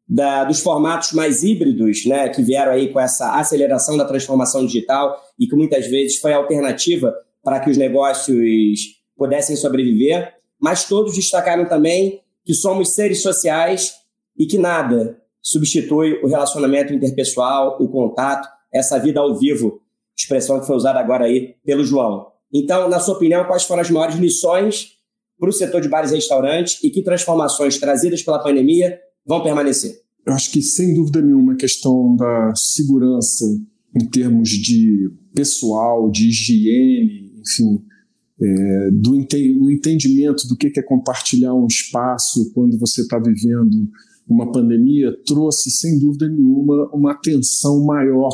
da, 0.09 0.44
dos 0.44 0.61
formatos 0.61 1.12
mais 1.12 1.42
híbridos, 1.42 2.07
né, 2.07 2.28
que 2.30 2.42
vieram 2.42 2.72
aí 2.72 2.90
com 2.90 3.00
essa 3.00 3.38
aceleração 3.38 3.96
da 3.98 4.05
transformação 4.05 4.64
digital 4.64 5.18
e 5.38 5.46
que 5.46 5.57
muitas 5.57 5.86
vezes 5.86 6.18
foi 6.18 6.32
alternativa 6.32 7.14
para 7.42 7.61
que 7.61 7.70
os 7.70 7.76
negócios 7.76 8.80
pudessem 9.16 9.57
sobreviver, 9.57 10.34
mas 10.59 10.84
todos 10.84 11.14
destacaram 11.14 11.66
também 11.66 12.24
que 12.45 12.55
somos 12.55 12.95
seres 12.95 13.22
sociais 13.22 13.95
e 14.38 14.47
que 14.47 14.59
nada 14.59 15.18
substitui 15.42 16.20
o 16.22 16.26
relacionamento 16.26 16.92
interpessoal, 16.92 17.76
o 17.80 17.88
contato, 17.88 18.49
essa 18.72 18.99
vida 18.99 19.20
ao 19.20 19.38
vivo, 19.38 19.80
expressão 20.16 20.61
que 20.61 20.66
foi 20.66 20.76
usada 20.76 20.99
agora 20.99 21.24
aí 21.24 21.55
pelo 21.64 21.84
João. 21.84 22.26
Então, 22.53 22.88
na 22.88 23.01
sua 23.01 23.14
opinião, 23.14 23.45
quais 23.45 23.64
foram 23.64 23.82
as 23.82 23.90
maiores 23.90 24.16
lições 24.16 24.92
para 25.38 25.49
o 25.49 25.53
setor 25.53 25.80
de 25.80 25.88
bares 25.88 26.12
e 26.12 26.14
restaurantes 26.14 26.82
e 26.82 26.90
que 26.90 27.03
transformações 27.03 27.78
trazidas 27.78 28.22
pela 28.22 28.42
pandemia 28.42 28.99
vão 29.26 29.42
permanecer? 29.42 30.03
Eu 30.26 30.32
acho 30.32 30.51
que, 30.51 30.62
sem 30.62 30.95
dúvida 30.95 31.20
nenhuma, 31.20 31.53
a 31.53 31.57
questão 31.57 32.16
da 32.16 32.53
segurança 32.55 33.45
em 33.95 34.07
termos 34.07 34.49
de 34.49 35.11
pessoal, 35.34 36.11
de 36.11 36.28
higiene, 36.28 37.32
enfim, 37.40 37.84
é, 38.41 38.91
do 38.91 39.70
entendimento 39.70 40.49
do 40.49 40.57
que 40.57 40.72
é 40.76 40.82
compartilhar 40.82 41.55
um 41.55 41.66
espaço 41.66 42.53
quando 42.53 42.78
você 42.78 43.03
está 43.03 43.18
vivendo 43.18 43.89
uma 44.26 44.51
pandemia, 44.51 45.14
trouxe, 45.26 45.70
sem 45.70 45.99
dúvida 45.99 46.28
nenhuma, 46.28 46.89
uma 46.93 47.12
atenção 47.12 47.85
maior 47.85 48.32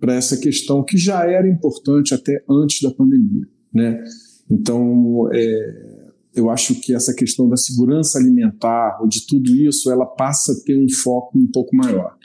para 0.00 0.14
essa 0.14 0.36
questão 0.36 0.82
que 0.82 0.96
já 0.96 1.24
era 1.28 1.48
importante 1.48 2.14
até 2.14 2.42
antes 2.48 2.80
da 2.80 2.90
pandemia. 2.90 3.46
Né? 3.72 4.02
Então, 4.50 5.28
é, 5.32 6.06
eu 6.34 6.50
acho 6.50 6.74
que 6.80 6.94
essa 6.94 7.14
questão 7.14 7.48
da 7.48 7.56
segurança 7.56 8.18
alimentar, 8.18 8.98
ou 9.00 9.08
de 9.08 9.26
tudo 9.26 9.54
isso, 9.54 9.90
ela 9.90 10.06
passa 10.06 10.52
a 10.52 10.64
ter 10.64 10.78
um 10.78 10.88
foco 10.88 11.38
um 11.38 11.46
pouco 11.50 11.74
maior. 11.76 12.16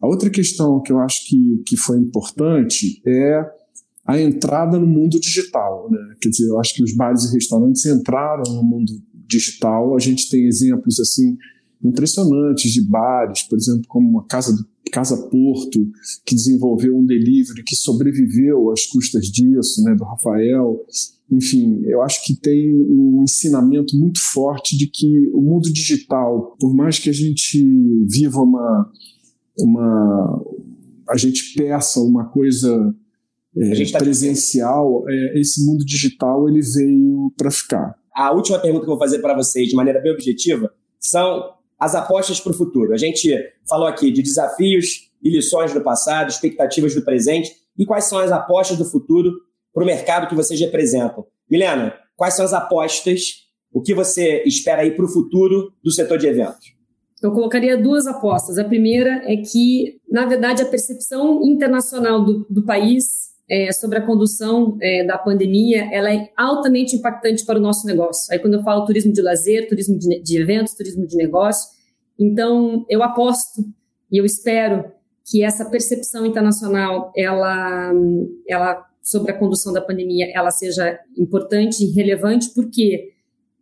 A 0.00 0.06
outra 0.06 0.28
questão 0.28 0.80
que 0.80 0.92
eu 0.92 1.00
acho 1.00 1.26
que, 1.26 1.62
que 1.66 1.76
foi 1.76 1.98
importante 1.98 3.00
é 3.06 3.44
a 4.06 4.20
entrada 4.20 4.78
no 4.78 4.86
mundo 4.86 5.18
digital. 5.18 5.88
Né? 5.90 5.98
Quer 6.20 6.28
dizer, 6.28 6.48
eu 6.48 6.60
acho 6.60 6.74
que 6.74 6.82
os 6.82 6.94
bares 6.94 7.24
e 7.24 7.34
restaurantes 7.34 7.84
entraram 7.84 8.54
no 8.54 8.62
mundo 8.62 8.92
digital. 9.26 9.96
A 9.96 9.98
gente 9.98 10.30
tem 10.30 10.46
exemplos 10.46 11.00
assim 11.00 11.36
impressionantes 11.84 12.72
de 12.72 12.80
bares, 12.82 13.42
por 13.42 13.58
exemplo, 13.58 13.84
como 13.88 14.20
a 14.20 14.26
Casa 14.26 14.54
Casa 14.92 15.16
Porto, 15.16 15.84
que 16.24 16.34
desenvolveu 16.34 16.96
um 16.96 17.04
delivery 17.04 17.64
que 17.64 17.74
sobreviveu 17.74 18.70
às 18.70 18.86
custas 18.86 19.26
disso, 19.26 19.82
né, 19.82 19.94
do 19.96 20.04
Rafael. 20.04 20.80
Enfim, 21.30 21.82
eu 21.84 22.02
acho 22.02 22.24
que 22.24 22.34
tem 22.36 22.72
um 22.72 23.22
ensinamento 23.22 23.96
muito 23.98 24.20
forte 24.20 24.78
de 24.78 24.86
que 24.86 25.28
o 25.34 25.40
mundo 25.40 25.72
digital, 25.72 26.56
por 26.60 26.72
mais 26.72 27.00
que 27.00 27.10
a 27.10 27.12
gente 27.12 27.60
viva 28.08 28.40
uma, 28.40 28.90
uma 29.58 30.44
a 31.10 31.16
gente 31.16 31.54
peça 31.54 32.00
uma 32.00 32.26
coisa 32.26 32.94
é, 33.56 33.90
tá 33.90 33.98
presencial, 33.98 35.04
é, 35.08 35.40
esse 35.40 35.64
mundo 35.66 35.84
digital 35.84 36.48
ele 36.48 36.60
veio 36.60 37.32
para 37.36 37.50
ficar. 37.50 37.94
A 38.14 38.32
última 38.32 38.58
pergunta 38.58 38.84
que 38.84 38.90
eu 38.90 38.96
vou 38.96 38.98
fazer 38.98 39.18
para 39.20 39.34
vocês, 39.34 39.68
de 39.68 39.74
maneira 39.74 40.00
bem 40.00 40.12
objetiva, 40.12 40.72
são 40.98 41.54
as 41.78 41.94
apostas 41.94 42.40
para 42.40 42.52
o 42.52 42.54
futuro. 42.54 42.92
A 42.92 42.96
gente 42.96 43.34
falou 43.68 43.86
aqui 43.86 44.10
de 44.10 44.22
desafios 44.22 45.10
e 45.22 45.30
lições 45.30 45.72
do 45.72 45.80
passado, 45.80 46.28
expectativas 46.28 46.94
do 46.94 47.02
presente 47.02 47.52
e 47.78 47.84
quais 47.84 48.04
são 48.04 48.18
as 48.18 48.32
apostas 48.32 48.78
do 48.78 48.84
futuro 48.84 49.32
para 49.72 49.82
o 49.82 49.86
mercado 49.86 50.28
que 50.28 50.34
vocês 50.34 50.58
representam. 50.58 51.26
Milena, 51.50 51.94
quais 52.16 52.34
são 52.34 52.44
as 52.44 52.52
apostas? 52.52 53.46
O 53.72 53.82
que 53.82 53.92
você 53.92 54.42
espera 54.46 54.82
aí 54.82 54.92
para 54.92 55.04
o 55.04 55.08
futuro 55.08 55.72
do 55.84 55.90
setor 55.90 56.16
de 56.16 56.26
eventos? 56.26 56.74
Eu 57.22 57.32
colocaria 57.32 57.76
duas 57.76 58.06
apostas. 58.06 58.58
A 58.58 58.64
primeira 58.64 59.22
é 59.30 59.36
que, 59.36 60.00
na 60.10 60.24
verdade, 60.26 60.62
a 60.62 60.66
percepção 60.66 61.42
internacional 61.42 62.24
do, 62.24 62.46
do 62.48 62.64
país 62.64 63.25
é, 63.48 63.70
sobre 63.72 63.98
a 63.98 64.04
condução 64.04 64.76
é, 64.80 65.04
da 65.04 65.16
pandemia, 65.16 65.88
ela 65.92 66.12
é 66.12 66.30
altamente 66.36 66.96
impactante 66.96 67.44
para 67.44 67.58
o 67.58 67.62
nosso 67.62 67.86
negócio. 67.86 68.32
Aí 68.32 68.38
quando 68.38 68.54
eu 68.54 68.62
falo 68.62 68.84
turismo 68.84 69.12
de 69.12 69.22
lazer, 69.22 69.68
turismo 69.68 69.98
de, 69.98 70.20
de 70.20 70.40
eventos, 70.40 70.74
turismo 70.74 71.06
de 71.06 71.16
negócio, 71.16 71.70
então 72.18 72.84
eu 72.88 73.02
aposto 73.02 73.62
e 74.10 74.18
eu 74.18 74.24
espero 74.24 74.84
que 75.24 75.42
essa 75.42 75.68
percepção 75.68 76.24
internacional, 76.24 77.12
ela, 77.16 77.92
ela 78.48 78.86
sobre 79.02 79.32
a 79.32 79.38
condução 79.38 79.72
da 79.72 79.80
pandemia, 79.80 80.30
ela 80.34 80.50
seja 80.50 80.98
importante 81.16 81.84
e 81.84 81.92
relevante, 81.92 82.50
porque 82.54 83.12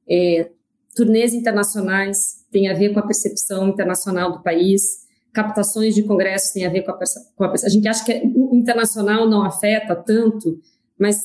é, 0.08 0.50
turnês 0.94 1.34
internacionais 1.34 2.44
têm 2.50 2.68
a 2.68 2.74
ver 2.74 2.92
com 2.92 3.00
a 3.00 3.06
percepção 3.06 3.68
internacional 3.68 4.32
do 4.32 4.42
país, 4.42 5.03
captações 5.34 5.94
de 5.94 6.04
congressos 6.04 6.52
têm 6.52 6.64
a 6.64 6.70
ver 6.70 6.82
com 6.82 6.92
a, 6.92 7.50
a, 7.50 7.68
gente 7.68 7.88
acha 7.88 8.04
que 8.04 8.22
o 8.34 8.54
internacional 8.54 9.28
não 9.28 9.42
afeta 9.42 9.96
tanto, 9.96 10.58
mas 10.98 11.16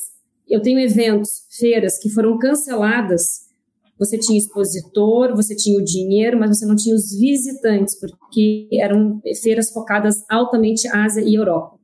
eu 0.48 0.60
tenho 0.60 0.80
eventos, 0.80 1.46
feiras 1.48 1.96
que 1.98 2.10
foram 2.10 2.36
canceladas. 2.36 3.48
Você 3.96 4.18
tinha 4.18 4.36
expositor, 4.36 5.36
você 5.36 5.54
tinha 5.54 5.78
o 5.78 5.84
dinheiro, 5.84 6.38
mas 6.38 6.58
você 6.58 6.66
não 6.66 6.74
tinha 6.74 6.94
os 6.94 7.16
visitantes, 7.16 7.98
porque 7.98 8.68
eram 8.72 9.22
feiras 9.42 9.70
focadas 9.70 10.16
altamente 10.28 10.88
Ásia 10.88 11.22
e 11.22 11.34
Europa. 11.34 11.78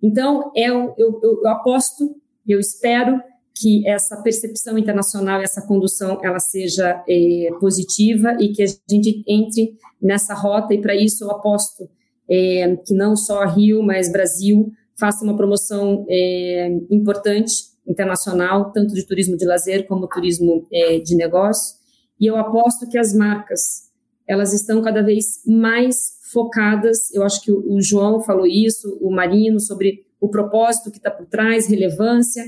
Então, 0.00 0.52
é, 0.56 0.68
eu, 0.68 0.94
eu, 0.96 1.20
eu 1.22 1.48
aposto, 1.48 2.14
eu 2.46 2.60
espero 2.60 3.20
que 3.54 3.86
essa 3.86 4.20
percepção 4.22 4.78
internacional, 4.78 5.40
essa 5.42 5.62
condução, 5.66 6.20
ela 6.22 6.38
seja 6.38 7.02
é, 7.08 7.50
positiva 7.60 8.36
e 8.40 8.52
que 8.52 8.62
a 8.62 8.66
gente 8.66 9.22
entre 9.26 9.74
nessa 10.00 10.34
rota. 10.34 10.74
E 10.74 10.80
para 10.80 10.94
isso 10.94 11.24
eu 11.24 11.30
aposto 11.30 11.88
é, 12.30 12.76
que 12.76 12.94
não 12.94 13.14
só 13.16 13.44
Rio, 13.46 13.82
mas 13.82 14.10
Brasil 14.10 14.70
faça 14.98 15.24
uma 15.24 15.36
promoção 15.36 16.06
é, 16.08 16.68
importante 16.90 17.52
internacional, 17.86 18.70
tanto 18.72 18.94
de 18.94 19.06
turismo 19.06 19.36
de 19.36 19.44
lazer 19.44 19.86
como 19.86 20.06
turismo 20.06 20.66
de 21.04 21.16
negócio. 21.16 21.76
E 22.20 22.26
eu 22.26 22.36
aposto 22.36 22.88
que 22.88 22.96
as 22.96 23.12
marcas 23.12 23.90
elas 24.26 24.52
estão 24.52 24.80
cada 24.80 25.02
vez 25.02 25.42
mais 25.44 25.96
focadas. 26.32 27.12
Eu 27.12 27.24
acho 27.24 27.42
que 27.42 27.50
o 27.50 27.80
João 27.80 28.22
falou 28.22 28.46
isso, 28.46 28.96
o 29.00 29.10
Marino 29.10 29.60
sobre 29.60 30.06
o 30.20 30.28
propósito 30.28 30.90
que 30.90 30.98
está 30.98 31.10
por 31.10 31.26
trás, 31.26 31.68
relevância 31.68 32.44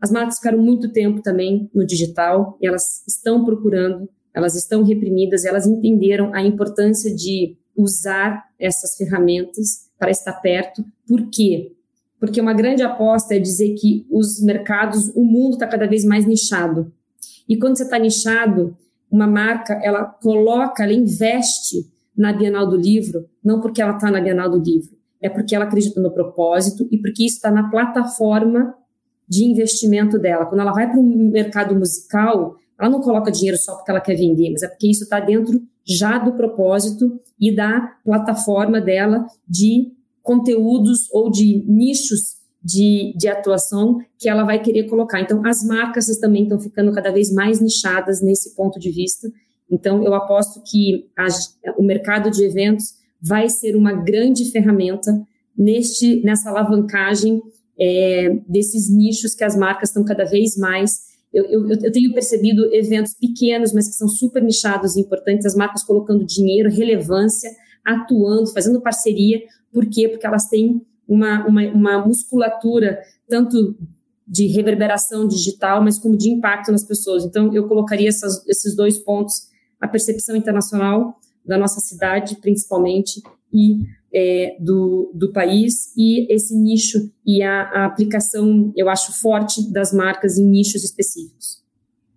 as 0.00 0.10
marcas 0.10 0.36
ficaram 0.36 0.58
muito 0.58 0.90
tempo 0.90 1.20
também 1.20 1.70
no 1.74 1.84
digital 1.84 2.56
e 2.60 2.66
elas 2.66 3.04
estão 3.06 3.44
procurando, 3.44 4.08
elas 4.32 4.54
estão 4.54 4.82
reprimidas, 4.82 5.44
elas 5.44 5.66
entenderam 5.66 6.32
a 6.34 6.42
importância 6.42 7.14
de 7.14 7.56
usar 7.76 8.44
essas 8.58 8.96
ferramentas 8.96 9.90
para 9.98 10.10
estar 10.10 10.32
perto. 10.34 10.84
Por 11.06 11.28
quê? 11.30 11.72
Porque 12.18 12.40
uma 12.40 12.54
grande 12.54 12.82
aposta 12.82 13.34
é 13.34 13.38
dizer 13.38 13.74
que 13.74 14.06
os 14.10 14.42
mercados, 14.42 15.10
o 15.14 15.24
mundo 15.24 15.54
está 15.54 15.66
cada 15.66 15.86
vez 15.86 16.04
mais 16.04 16.26
nichado. 16.26 16.92
E 17.48 17.56
quando 17.56 17.76
você 17.76 17.84
está 17.84 17.98
nichado, 17.98 18.76
uma 19.10 19.26
marca, 19.26 19.74
ela 19.82 20.04
coloca, 20.04 20.84
ela 20.84 20.92
investe 20.92 21.90
na 22.16 22.32
Bienal 22.32 22.66
do 22.66 22.76
Livro, 22.76 23.28
não 23.42 23.60
porque 23.60 23.82
ela 23.82 23.96
está 23.96 24.10
na 24.10 24.20
Bienal 24.20 24.48
do 24.48 24.58
Livro, 24.58 24.96
é 25.20 25.28
porque 25.28 25.54
ela 25.54 25.64
acredita 25.64 26.00
no 26.00 26.10
propósito 26.10 26.86
e 26.90 26.98
porque 26.98 27.24
isso 27.24 27.36
está 27.36 27.50
na 27.50 27.68
plataforma 27.68 28.74
de 29.30 29.44
investimento 29.44 30.18
dela. 30.18 30.44
Quando 30.44 30.60
ela 30.60 30.72
vai 30.72 30.90
para 30.90 30.98
o 30.98 31.02
mercado 31.04 31.76
musical, 31.76 32.56
ela 32.76 32.90
não 32.90 33.00
coloca 33.00 33.30
dinheiro 33.30 33.56
só 33.56 33.76
porque 33.76 33.90
ela 33.90 34.00
quer 34.00 34.16
vender, 34.16 34.50
mas 34.50 34.64
é 34.64 34.68
porque 34.68 34.90
isso 34.90 35.04
está 35.04 35.20
dentro 35.20 35.62
já 35.86 36.18
do 36.18 36.32
propósito 36.32 37.20
e 37.38 37.54
da 37.54 37.96
plataforma 38.04 38.80
dela 38.80 39.24
de 39.48 39.92
conteúdos 40.20 41.08
ou 41.12 41.30
de 41.30 41.64
nichos 41.68 42.40
de, 42.62 43.14
de 43.16 43.28
atuação 43.28 43.98
que 44.18 44.28
ela 44.28 44.44
vai 44.44 44.60
querer 44.60 44.84
colocar. 44.84 45.20
Então, 45.20 45.46
as 45.46 45.64
marcas 45.64 46.06
também 46.18 46.42
estão 46.42 46.60
ficando 46.60 46.92
cada 46.92 47.12
vez 47.12 47.32
mais 47.32 47.60
nichadas 47.60 48.20
nesse 48.20 48.54
ponto 48.54 48.78
de 48.78 48.90
vista. 48.90 49.30
Então, 49.70 50.02
eu 50.02 50.12
aposto 50.12 50.60
que 50.68 51.08
a, 51.16 51.26
o 51.78 51.82
mercado 51.82 52.30
de 52.30 52.44
eventos 52.44 52.94
vai 53.22 53.48
ser 53.48 53.76
uma 53.76 53.92
grande 53.92 54.50
ferramenta 54.50 55.10
neste, 55.56 56.20
nessa 56.22 56.50
alavancagem 56.50 57.40
é, 57.80 58.28
desses 58.46 58.90
nichos 58.90 59.34
que 59.34 59.42
as 59.42 59.56
marcas 59.56 59.88
estão 59.88 60.04
cada 60.04 60.24
vez 60.24 60.56
mais. 60.56 61.08
Eu, 61.32 61.44
eu, 61.44 61.68
eu, 61.68 61.92
tenho 61.92 62.12
percebido 62.12 62.72
eventos 62.74 63.14
pequenos, 63.14 63.72
mas 63.72 63.88
que 63.88 63.94
são 63.94 64.08
super 64.08 64.42
nichados 64.42 64.96
e 64.96 65.00
importantes, 65.00 65.46
as 65.46 65.54
marcas 65.54 65.82
colocando 65.82 66.26
dinheiro, 66.26 66.68
relevância, 66.68 67.50
atuando, 67.84 68.52
fazendo 68.52 68.80
parceria. 68.80 69.40
Por 69.72 69.86
quê? 69.88 70.08
Porque 70.08 70.26
elas 70.26 70.48
têm 70.48 70.84
uma, 71.08 71.46
uma, 71.46 71.62
uma 71.68 72.06
musculatura, 72.06 73.00
tanto 73.28 73.76
de 74.26 74.46
reverberação 74.46 75.26
digital, 75.26 75.82
mas 75.82 75.98
como 75.98 76.16
de 76.16 76.28
impacto 76.30 76.70
nas 76.70 76.84
pessoas. 76.84 77.24
Então, 77.24 77.52
eu 77.54 77.66
colocaria 77.66 78.08
essas, 78.08 78.46
esses 78.46 78.76
dois 78.76 78.98
pontos, 78.98 79.48
a 79.80 79.88
percepção 79.88 80.36
internacional 80.36 81.16
da 81.44 81.56
nossa 81.56 81.80
cidade, 81.80 82.36
principalmente, 82.36 83.22
e 83.52 83.78
é, 84.12 84.56
do, 84.58 85.10
do 85.14 85.32
país 85.32 85.94
e 85.96 86.32
esse 86.32 86.56
nicho 86.56 87.10
e 87.26 87.42
a, 87.42 87.62
a, 87.62 87.86
aplicação, 87.86 88.72
eu 88.76 88.88
acho, 88.88 89.12
forte 89.20 89.72
das 89.72 89.92
marcas 89.92 90.38
em 90.38 90.44
nichos 90.44 90.82
específicos. 90.84 91.60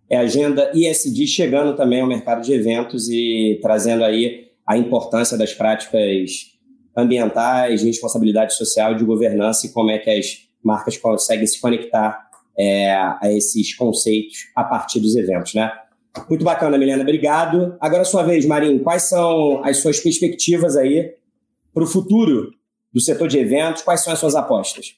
É 0.09 0.17
a 0.17 0.21
agenda 0.21 0.71
ISD 0.73 1.27
chegando 1.27 1.75
também 1.75 2.01
ao 2.01 2.07
mercado 2.07 2.43
de 2.43 2.53
eventos 2.53 3.09
e 3.09 3.59
trazendo 3.61 4.03
aí 4.03 4.47
a 4.65 4.77
importância 4.77 5.37
das 5.37 5.53
práticas 5.53 6.53
ambientais, 6.95 7.81
de 7.81 7.87
responsabilidade 7.87 8.53
social, 8.55 8.95
de 8.95 9.03
governança 9.03 9.65
e 9.65 9.69
como 9.69 9.89
é 9.89 9.97
que 9.97 10.09
as 10.09 10.47
marcas 10.63 10.97
conseguem 10.97 11.45
se 11.47 11.59
conectar 11.59 12.29
é, 12.57 12.91
a 12.93 13.31
esses 13.31 13.75
conceitos 13.75 14.47
a 14.55 14.63
partir 14.63 14.99
dos 14.99 15.15
eventos, 15.15 15.53
né? 15.55 15.71
Muito 16.29 16.45
bacana, 16.45 16.77
Milena, 16.77 17.01
obrigado. 17.01 17.75
Agora, 17.79 18.05
sua 18.05 18.21
vez, 18.21 18.45
Marinho, 18.45 18.79
quais 18.81 19.03
são 19.03 19.63
as 19.63 19.77
suas 19.77 19.99
perspectivas 19.99 20.77
aí 20.77 21.15
para 21.73 21.83
o 21.83 21.87
futuro 21.87 22.53
do 22.91 23.01
setor 23.01 23.27
de 23.27 23.39
eventos? 23.39 23.81
Quais 23.81 24.03
são 24.03 24.13
as 24.13 24.19
suas 24.19 24.35
apostas? 24.35 24.95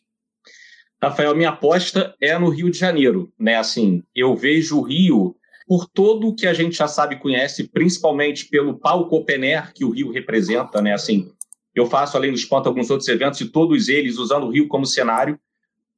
Rafael, 1.01 1.35
minha 1.35 1.49
aposta 1.49 2.15
é 2.19 2.37
no 2.37 2.49
Rio 2.49 2.69
de 2.69 2.77
Janeiro, 2.77 3.31
né? 3.39 3.55
Assim, 3.55 4.03
eu 4.15 4.35
vejo 4.35 4.79
o 4.79 4.81
Rio 4.81 5.35
por 5.67 5.87
todo 5.87 6.27
o 6.27 6.35
que 6.35 6.47
a 6.47 6.53
gente 6.53 6.77
já 6.77 6.87
sabe 6.87 7.15
e 7.15 7.19
conhece, 7.19 7.67
principalmente 7.67 8.45
pelo 8.45 8.77
palco 8.77 9.15
open 9.15 9.43
air 9.43 9.73
que 9.73 9.83
o 9.83 9.89
Rio 9.89 10.11
representa, 10.11 10.81
né? 10.81 10.93
Assim, 10.93 11.31
eu 11.73 11.85
faço 11.85 12.15
além 12.15 12.31
do 12.31 12.37
Espanto 12.37 12.69
alguns 12.69 12.89
outros 12.89 13.09
eventos 13.09 13.41
e 13.41 13.49
todos 13.49 13.89
eles 13.89 14.17
usando 14.17 14.45
o 14.45 14.51
Rio 14.51 14.67
como 14.67 14.85
cenário. 14.85 15.39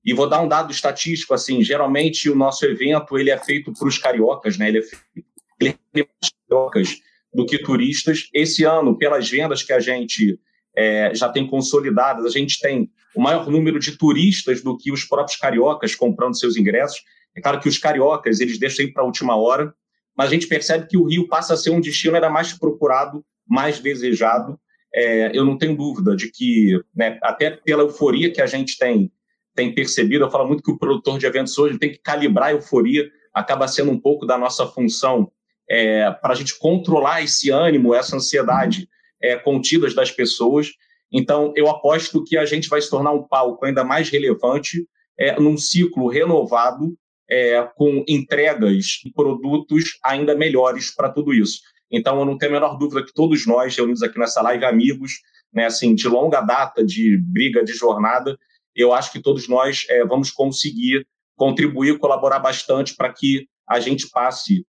E 0.03 0.13
vou 0.13 0.27
dar 0.27 0.41
um 0.41 0.47
dado 0.47 0.71
estatístico 0.71 1.33
assim, 1.33 1.61
geralmente 1.61 2.29
o 2.29 2.35
nosso 2.35 2.65
evento 2.65 3.17
ele 3.17 3.29
é 3.29 3.37
feito 3.37 3.73
para 3.73 3.87
os 3.87 3.97
cariocas, 3.97 4.57
né? 4.57 4.69
Ele 4.69 4.79
é 4.79 4.81
feito 4.81 5.27
ele 5.59 5.75
é 5.95 6.07
cariocas 6.47 7.01
do 7.33 7.45
que 7.45 7.57
turistas. 7.57 8.29
Esse 8.33 8.63
ano, 8.63 8.97
pelas 8.97 9.29
vendas 9.29 9.63
que 9.63 9.73
a 9.73 9.79
gente 9.79 10.39
é, 10.77 11.11
já 11.15 11.27
tem 11.27 11.47
consolidadas. 11.47 12.23
A 12.23 12.29
gente 12.29 12.59
tem 12.59 12.91
o 13.15 13.21
maior 13.21 13.49
número 13.49 13.79
de 13.79 13.97
turistas 13.97 14.61
do 14.61 14.77
que 14.77 14.91
os 14.91 15.03
próprios 15.03 15.39
cariocas 15.39 15.95
comprando 15.95 16.37
seus 16.37 16.55
ingressos. 16.55 17.01
É 17.35 17.41
claro 17.41 17.59
que 17.59 17.67
os 17.67 17.79
cariocas 17.79 18.39
eles 18.39 18.59
deixam 18.59 18.85
ir 18.85 18.93
para 18.93 19.01
a 19.01 19.05
última 19.05 19.35
hora, 19.35 19.73
mas 20.15 20.27
a 20.27 20.33
gente 20.33 20.47
percebe 20.47 20.87
que 20.87 20.95
o 20.95 21.03
Rio 21.03 21.27
passa 21.27 21.55
a 21.55 21.57
ser 21.57 21.71
um 21.71 21.81
destino 21.81 22.15
ainda 22.15 22.29
mais 22.29 22.53
procurado, 22.53 23.25
mais 23.47 23.79
desejado. 23.79 24.59
É, 24.93 25.35
eu 25.35 25.43
não 25.43 25.57
tenho 25.57 25.75
dúvida 25.75 26.15
de 26.15 26.31
que, 26.31 26.79
né, 26.95 27.17
até 27.23 27.49
pela 27.49 27.81
euforia 27.81 28.31
que 28.31 28.41
a 28.41 28.45
gente 28.45 28.77
tem, 28.77 29.11
tem 29.55 29.73
percebido, 29.73 30.25
eu 30.25 30.31
falo 30.31 30.47
muito 30.47 30.61
que 30.61 30.71
o 30.71 30.77
produtor 30.77 31.17
de 31.17 31.25
eventos 31.25 31.57
hoje 31.57 31.79
tem 31.79 31.91
que 31.91 31.97
calibrar 31.97 32.49
a 32.49 32.51
euforia, 32.51 33.09
acaba 33.33 33.67
sendo 33.67 33.91
um 33.91 33.99
pouco 33.99 34.25
da 34.27 34.37
nossa 34.37 34.67
função 34.67 35.31
é, 35.69 36.09
para 36.11 36.33
a 36.33 36.35
gente 36.35 36.57
controlar 36.57 37.23
esse 37.23 37.49
ânimo, 37.49 37.93
essa 37.93 38.15
ansiedade 38.15 38.87
é, 39.21 39.35
contidas 39.35 39.93
das 39.93 40.11
pessoas. 40.11 40.71
Então, 41.11 41.53
eu 41.55 41.69
aposto 41.69 42.23
que 42.23 42.37
a 42.37 42.45
gente 42.45 42.67
vai 42.67 42.81
se 42.81 42.89
tornar 42.89 43.11
um 43.11 43.23
palco 43.27 43.65
ainda 43.65 43.83
mais 43.83 44.09
relevante 44.09 44.87
é, 45.17 45.39
num 45.39 45.57
ciclo 45.57 46.07
renovado 46.07 46.97
é, 47.29 47.67
com 47.75 48.03
entregas 48.07 49.01
e 49.05 49.11
produtos 49.11 49.97
ainda 50.03 50.35
melhores 50.35 50.93
para 50.93 51.09
tudo 51.09 51.33
isso. 51.33 51.61
Então, 51.91 52.19
eu 52.19 52.25
não 52.25 52.37
tenho 52.37 52.51
a 52.51 52.55
menor 52.55 52.77
dúvida 52.77 53.05
que 53.05 53.13
todos 53.13 53.45
nós, 53.47 53.75
reunidos 53.75 54.03
aqui 54.03 54.19
nessa 54.19 54.41
live, 54.41 54.65
amigos, 54.65 55.13
né, 55.53 55.65
assim, 55.65 55.95
de 55.95 56.07
longa 56.07 56.41
data, 56.41 56.85
de 56.85 57.17
briga, 57.17 57.63
de 57.63 57.73
jornada, 57.73 58.37
eu 58.75 58.93
acho 58.93 59.11
que 59.11 59.21
todos 59.21 59.47
nós 59.47 59.85
é, 59.89 60.05
vamos 60.05 60.29
conseguir 60.29 61.05
contribuir, 61.35 61.97
colaborar 61.97 62.39
bastante 62.39 62.95
para 62.95 63.11
que 63.13 63.47
a 63.67 63.79
gente 63.79 64.09
passe 64.09 64.65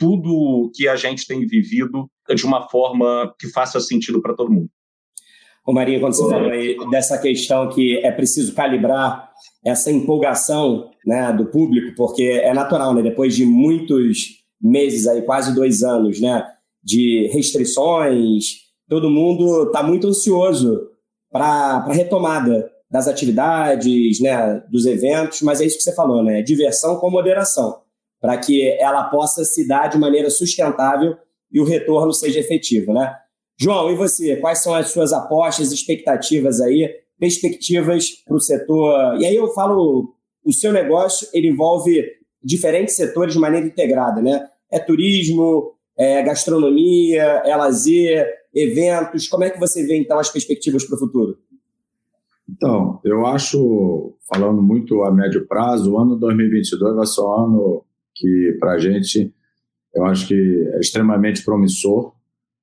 tudo 0.00 0.72
que 0.74 0.88
a 0.88 0.96
gente 0.96 1.26
tem 1.26 1.46
vivido 1.46 2.10
de 2.34 2.46
uma 2.46 2.68
forma 2.70 3.34
que 3.38 3.48
faça 3.48 3.78
sentido 3.78 4.22
para 4.22 4.34
todo 4.34 4.50
mundo. 4.50 4.70
Ô 5.66 5.74
Maria, 5.74 6.00
quando 6.00 6.14
você 6.14 6.28
falou 6.28 6.50
aí 6.50 6.74
dessa 6.90 7.18
questão 7.18 7.68
que 7.68 7.98
é 7.98 8.10
preciso 8.10 8.54
calibrar 8.54 9.30
essa 9.64 9.92
empolgação 9.92 10.90
né, 11.04 11.30
do 11.34 11.46
público, 11.46 11.94
porque 11.94 12.22
é 12.22 12.54
natural, 12.54 12.94
né? 12.94 13.02
Depois 13.02 13.36
de 13.36 13.44
muitos 13.44 14.42
meses 14.60 15.06
aí, 15.06 15.20
quase 15.20 15.54
dois 15.54 15.82
anos, 15.82 16.18
né, 16.18 16.46
de 16.82 17.28
restrições, 17.32 18.70
todo 18.88 19.10
mundo 19.10 19.64
está 19.64 19.82
muito 19.82 20.08
ansioso 20.08 20.88
para 21.30 21.84
a 21.86 21.92
retomada 21.92 22.70
das 22.90 23.06
atividades, 23.06 24.18
né, 24.20 24.62
dos 24.70 24.86
eventos, 24.86 25.42
mas 25.42 25.60
é 25.60 25.66
isso 25.66 25.76
que 25.76 25.82
você 25.82 25.94
falou, 25.94 26.22
né? 26.22 26.40
Diversão 26.40 26.96
com 26.96 27.10
moderação, 27.10 27.80
para 28.20 28.36
que 28.36 28.68
ela 28.78 29.04
possa 29.04 29.44
se 29.44 29.66
dar 29.66 29.88
de 29.88 29.98
maneira 29.98 30.28
sustentável 30.30 31.16
e 31.50 31.60
o 31.60 31.64
retorno 31.64 32.12
seja 32.12 32.38
efetivo, 32.38 32.92
né? 32.92 33.14
João, 33.58 33.90
e 33.90 33.94
você? 33.94 34.36
Quais 34.36 34.62
são 34.62 34.74
as 34.74 34.90
suas 34.90 35.12
apostas, 35.12 35.72
expectativas 35.72 36.60
aí, 36.60 36.88
perspectivas 37.18 38.10
para 38.26 38.36
o 38.36 38.40
setor? 38.40 39.20
E 39.20 39.26
aí 39.26 39.36
eu 39.36 39.48
falo, 39.48 40.14
o 40.44 40.52
seu 40.52 40.72
negócio 40.72 41.28
ele 41.34 41.48
envolve 41.48 42.04
diferentes 42.42 42.96
setores 42.96 43.34
de 43.34 43.40
maneira 43.40 43.66
integrada, 43.66 44.22
né? 44.22 44.48
É 44.70 44.78
turismo, 44.78 45.74
é 45.98 46.22
gastronomia, 46.22 47.42
é 47.44 47.54
lazer, 47.54 48.26
eventos. 48.54 49.28
Como 49.28 49.44
é 49.44 49.50
que 49.50 49.60
você 49.60 49.84
vê 49.86 49.98
então 49.98 50.18
as 50.18 50.30
perspectivas 50.30 50.84
para 50.84 50.96
o 50.96 50.98
futuro? 50.98 51.38
Então, 52.48 53.00
eu 53.04 53.26
acho, 53.26 54.14
falando 54.26 54.60
muito 54.60 55.02
a 55.02 55.10
médio 55.10 55.46
prazo, 55.46 55.92
o 55.92 55.98
ano 55.98 56.16
2022 56.16 56.96
vai 56.96 57.06
ser 57.06 57.20
um 57.20 57.32
ano 57.32 57.84
que, 58.20 58.56
para 58.60 58.72
a 58.72 58.78
gente, 58.78 59.32
eu 59.94 60.04
acho 60.04 60.28
que 60.28 60.34
é 60.74 60.78
extremamente 60.78 61.44
promissor, 61.44 62.14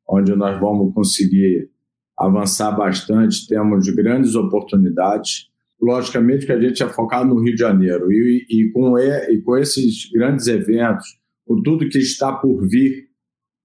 onde 0.07 0.35
nós 0.35 0.59
vamos 0.59 0.93
conseguir 0.93 1.69
avançar 2.17 2.71
bastante, 2.71 3.47
temos 3.47 3.89
grandes 3.89 4.35
oportunidades. 4.35 5.47
Logicamente 5.79 6.45
que 6.45 6.51
a 6.51 6.59
gente 6.59 6.81
é 6.81 6.87
focado 6.89 7.29
no 7.29 7.39
Rio 7.39 7.53
de 7.53 7.59
Janeiro 7.59 8.11
e, 8.11 8.45
e, 8.49 8.71
com, 8.71 8.97
e 8.97 9.41
com 9.41 9.57
esses 9.57 10.09
grandes 10.11 10.47
eventos, 10.47 11.05
com 11.45 11.61
tudo 11.61 11.87
que 11.87 11.99
está 11.99 12.33
por 12.33 12.67
vir 12.67 13.07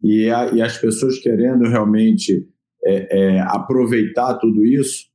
e, 0.02 0.28
a, 0.28 0.52
e 0.52 0.60
as 0.60 0.76
pessoas 0.76 1.18
querendo 1.18 1.68
realmente 1.68 2.46
é, 2.84 3.36
é, 3.36 3.40
aproveitar 3.40 4.34
tudo 4.34 4.64
isso, 4.64 5.06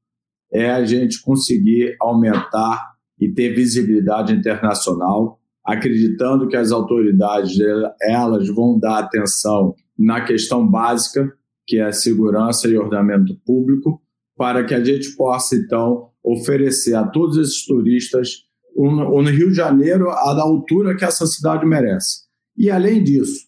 é 0.52 0.72
a 0.72 0.84
gente 0.86 1.22
conseguir 1.22 1.96
aumentar 2.00 2.96
e 3.20 3.30
ter 3.30 3.54
visibilidade 3.54 4.34
internacional, 4.34 5.40
acreditando 5.68 6.48
que 6.48 6.56
as 6.56 6.72
autoridades 6.72 7.58
elas 8.02 8.48
vão 8.48 8.80
dar 8.80 9.00
atenção 9.00 9.76
na 10.00 10.24
questão 10.24 10.66
básica, 10.66 11.30
que 11.68 11.78
é 11.78 11.84
a 11.84 11.92
segurança 11.92 12.70
e 12.70 12.78
ordenamento 12.78 13.36
público, 13.46 14.02
para 14.38 14.64
que 14.64 14.74
a 14.74 14.82
gente 14.82 15.14
possa 15.18 15.58
então 15.58 16.10
oferecer 16.24 16.96
a 16.96 17.06
todos 17.06 17.36
esses 17.36 17.66
turistas 17.66 18.46
um, 18.78 19.20
um 19.20 19.24
Rio 19.24 19.50
de 19.50 19.56
Janeiro 19.56 20.10
à 20.10 20.42
altura 20.42 20.96
que 20.96 21.04
essa 21.04 21.28
cidade 21.28 21.66
merece. 21.66 22.28
E 22.56 22.70
além 22.72 23.04
disso, 23.04 23.46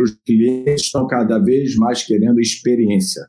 os 0.00 0.10
clientes 0.26 0.84
estão 0.84 1.06
cada 1.06 1.38
vez 1.38 1.76
mais 1.76 2.02
querendo 2.02 2.40
experiência. 2.40 3.22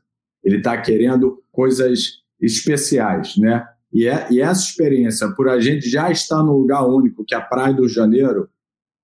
Ele 0.44 0.58
está 0.58 0.82
querendo 0.82 1.42
coisas 1.52 2.24
especiais, 2.42 3.38
né? 3.38 3.66
E, 3.94 4.08
é, 4.08 4.28
e 4.32 4.42
essa 4.42 4.64
experiência, 4.64 5.30
por 5.36 5.48
a 5.48 5.60
gente 5.60 5.88
já 5.88 6.12
estar 6.12 6.42
num 6.44 6.54
lugar 6.54 6.84
único, 6.88 7.24
que 7.24 7.36
é 7.36 7.38
a 7.38 7.42
Praia 7.42 7.74
do 7.74 7.88
Janeiro, 7.88 8.50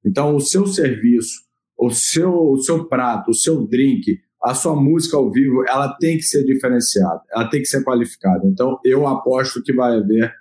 então 0.04 0.36
o 0.36 0.40
seu 0.40 0.66
serviço, 0.66 1.42
o 1.78 1.92
seu, 1.92 2.34
o 2.34 2.58
seu 2.58 2.86
prato, 2.86 3.32
o 3.32 3.36
seu 3.36 3.66
drink, 3.68 4.20
a 4.44 4.54
sua 4.54 4.76
música 4.76 5.18
ao 5.18 5.32
vivo, 5.32 5.64
ela 5.68 5.96
tem 6.00 6.18
que 6.18 6.24
ser 6.24 6.44
diferenciada, 6.44 7.22
ela 7.32 7.50
tem 7.50 7.62
que 7.62 7.68
ser 7.68 7.84
qualificada. 7.84 8.48
Então, 8.48 8.80
eu 8.84 9.08
aposto 9.08 9.62
que 9.62 9.74
vai 9.74 9.98
haver 9.98 10.34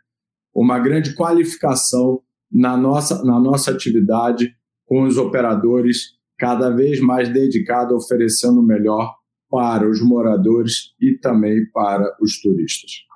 uma 0.55 0.78
grande 0.78 1.14
qualificação 1.14 2.22
na 2.51 2.76
nossa, 2.76 3.22
na 3.24 3.38
nossa 3.38 3.70
atividade 3.70 4.55
com 4.86 5.03
os 5.03 5.18
operadores 5.18 6.16
cada 6.38 6.70
vez 6.70 7.01
mais 7.01 7.28
dedicados, 7.28 8.05
oferecendo 8.05 8.61
o 8.61 8.66
melhor 8.66 9.14
para 9.51 9.88
os 9.88 10.01
moradores 10.01 10.94
e 11.01 11.18
também 11.18 11.68
para 11.70 12.16
os 12.20 12.40
turistas. 12.40 13.07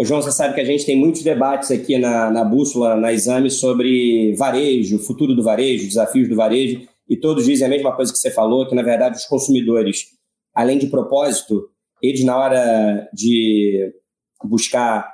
Ô 0.00 0.04
João, 0.04 0.22
você 0.22 0.30
sabe 0.30 0.54
que 0.54 0.60
a 0.60 0.64
gente 0.64 0.86
tem 0.86 0.96
muitos 0.96 1.24
debates 1.24 1.72
aqui 1.72 1.98
na, 1.98 2.30
na 2.30 2.44
Bússola, 2.44 2.94
na 2.94 3.12
Exame, 3.12 3.50
sobre 3.50 4.32
varejo, 4.36 5.00
futuro 5.00 5.34
do 5.34 5.42
varejo, 5.42 5.88
desafios 5.88 6.28
do 6.28 6.36
varejo, 6.36 6.86
e 7.08 7.16
todos 7.16 7.44
dizem 7.44 7.66
a 7.66 7.70
mesma 7.70 7.96
coisa 7.96 8.12
que 8.12 8.18
você 8.18 8.30
falou, 8.30 8.68
que 8.68 8.76
na 8.76 8.82
verdade 8.82 9.16
os 9.16 9.26
consumidores, 9.26 10.04
além 10.54 10.78
de 10.78 10.86
propósito, 10.86 11.68
eles 12.00 12.22
na 12.22 12.38
hora 12.38 13.10
de 13.12 13.92
buscar 14.44 15.04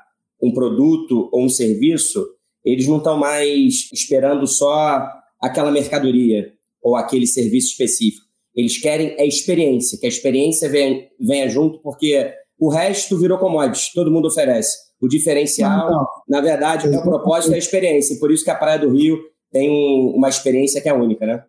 um 0.43 0.53
produto 0.53 1.31
ou 1.33 1.47
um 1.47 1.49
serviço, 1.49 2.23
eles 2.63 2.87
não 2.87 2.99
estão 2.99 3.17
mais 3.17 3.91
esperando 3.91 4.47
só 4.47 5.03
aquela 5.41 5.71
mercadoria 5.71 6.53
ou 6.83 6.95
aquele 6.95 7.27
serviço 7.27 7.71
específico. 7.71 8.27
Eles 8.55 8.77
querem 8.77 9.19
a 9.19 9.25
experiência, 9.25 9.99
que 9.99 10.05
a 10.05 10.11
experiência 10.11 10.69
venha, 10.69 11.09
venha 11.19 11.49
junto, 11.49 11.81
porque 11.81 12.35
o 12.65 12.71
resto 12.71 13.19
virou 13.19 13.37
commodities, 13.37 13.93
todo 13.93 14.11
mundo 14.11 14.29
oferece. 14.29 14.75
O 14.99 15.07
diferencial, 15.07 15.91
não. 15.91 16.07
na 16.27 16.41
verdade, 16.41 16.89
é 16.89 16.99
o 16.99 17.03
propósito 17.03 17.51
da 17.51 17.59
experiência. 17.59 18.19
Por 18.19 18.31
isso 18.31 18.43
que 18.43 18.51
a 18.51 18.55
Praia 18.55 18.79
do 18.79 18.89
Rio 18.89 19.19
tem 19.53 19.71
um, 19.71 20.17
uma 20.17 20.31
experiência 20.31 20.81
que 20.81 20.89
é 20.89 20.95
única, 20.95 21.27
né? 21.27 21.45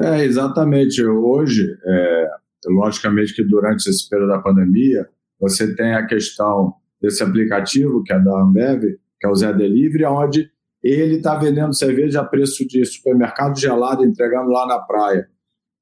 É, 0.00 0.24
exatamente. 0.24 1.04
Hoje, 1.04 1.66
é, 1.84 2.28
logicamente 2.68 3.34
que 3.34 3.44
durante 3.44 3.90
esse 3.90 4.08
período 4.08 4.30
da 4.30 4.38
pandemia, 4.38 5.06
você 5.38 5.74
tem 5.76 5.92
a 5.92 6.06
questão 6.06 6.72
desse 7.02 7.22
aplicativo, 7.22 8.02
que 8.02 8.12
é 8.14 8.18
da 8.18 8.40
Ambev, 8.40 8.82
que 9.20 9.26
é 9.26 9.28
o 9.28 9.34
Zé 9.34 9.52
Delivery, 9.52 10.06
onde 10.06 10.50
ele 10.82 11.16
está 11.16 11.36
vendendo 11.36 11.76
cerveja 11.76 12.22
a 12.22 12.24
preço 12.24 12.66
de 12.66 12.82
supermercado 12.86 13.58
gelado, 13.58 14.06
entregando 14.06 14.48
lá 14.48 14.66
na 14.66 14.78
praia. 14.78 15.28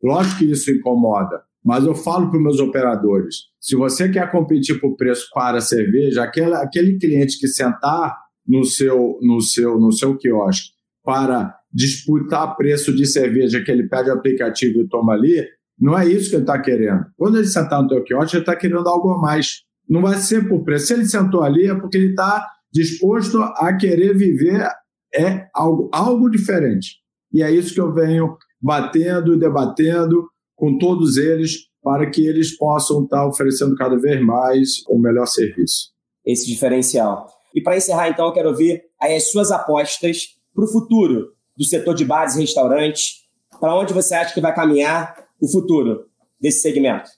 Lógico 0.03 0.39
que 0.39 0.51
isso 0.51 0.69
incomoda, 0.73 1.45
mas 1.69 1.85
eu 1.85 1.95
falo 1.95 2.31
para 2.31 2.39
os 2.39 2.43
meus 2.43 2.61
operadores: 2.61 3.43
se 3.61 3.77
você 3.77 4.09
quer 4.09 4.31
competir 4.33 4.81
por 4.81 4.97
preço 4.97 5.29
para 5.35 5.59
a 5.59 5.61
cerveja, 5.61 6.23
aquele, 6.23 6.55
aquele 6.55 6.99
cliente 6.99 7.39
que 7.39 7.47
sentar 7.47 8.17
no 8.47 8.65
seu, 8.65 9.19
no 9.21 9.39
seu, 9.43 9.79
no 9.79 9.93
seu 9.93 10.17
quiosque 10.17 10.71
para 11.05 11.55
disputar 11.71 12.57
preço 12.57 12.97
de 12.97 13.05
cerveja 13.05 13.63
que 13.63 13.71
ele 13.71 13.87
pede 13.87 14.09
o 14.09 14.15
aplicativo 14.15 14.81
e 14.81 14.89
toma 14.89 15.13
ali, 15.13 15.47
não 15.79 15.97
é 15.97 16.09
isso 16.09 16.31
que 16.31 16.37
ele 16.37 16.45
está 16.45 16.59
querendo. 16.59 17.05
Quando 17.19 17.37
ele 17.37 17.47
sentar 17.47 17.83
no 17.83 17.89
seu 17.91 18.03
quiosque, 18.03 18.37
ele 18.37 18.43
está 18.45 18.57
querendo 18.57 18.89
algo 18.89 19.11
a 19.11 19.21
mais. 19.21 19.59
Não 19.87 20.01
vai 20.01 20.17
ser 20.17 20.49
por 20.49 20.65
preço. 20.65 20.87
Se 20.87 20.95
ele 20.95 21.05
sentou 21.05 21.43
ali, 21.43 21.67
é 21.67 21.75
porque 21.75 21.99
ele 21.99 22.11
está 22.11 22.47
disposto 22.73 23.43
a 23.43 23.77
querer 23.77 24.17
viver 24.17 24.67
é 25.15 25.49
algo, 25.55 25.91
algo 25.93 26.31
diferente. 26.31 26.97
E 27.31 27.43
é 27.43 27.51
isso 27.51 27.75
que 27.75 27.81
eu 27.81 27.93
venho 27.93 28.39
batendo 28.59 29.39
debatendo 29.39 30.29
com 30.59 30.77
todos 30.77 31.17
eles 31.17 31.69
para 31.83 32.11
que 32.11 32.27
eles 32.27 32.57
possam 32.57 33.05
estar 33.05 33.27
oferecendo 33.27 33.75
cada 33.77 33.97
vez 33.97 34.21
mais 34.21 34.83
o 34.89 34.99
melhor 34.99 35.27
serviço. 35.27 35.93
Esse 36.27 36.47
diferencial. 36.47 37.29
E 37.55 37.63
para 37.63 37.77
encerrar, 37.77 38.11
então, 38.11 38.27
eu 38.27 38.33
quero 38.33 38.51
ouvir 38.51 38.83
as 39.01 39.31
suas 39.31 39.51
apostas 39.51 40.37
para 40.55 40.65
o 40.65 40.69
futuro 40.69 41.29
do 41.57 41.65
setor 41.65 41.95
de 41.95 42.05
bares 42.05 42.35
e 42.35 42.41
restaurantes. 42.41 43.27
Para 43.59 43.79
onde 43.79 43.95
você 43.95 44.15
acha 44.15 44.35
que 44.35 44.41
vai 44.41 44.55
caminhar 44.55 45.17
o 45.41 45.49
futuro 45.49 46.07
desse 46.41 46.61
segmento? 46.61 47.09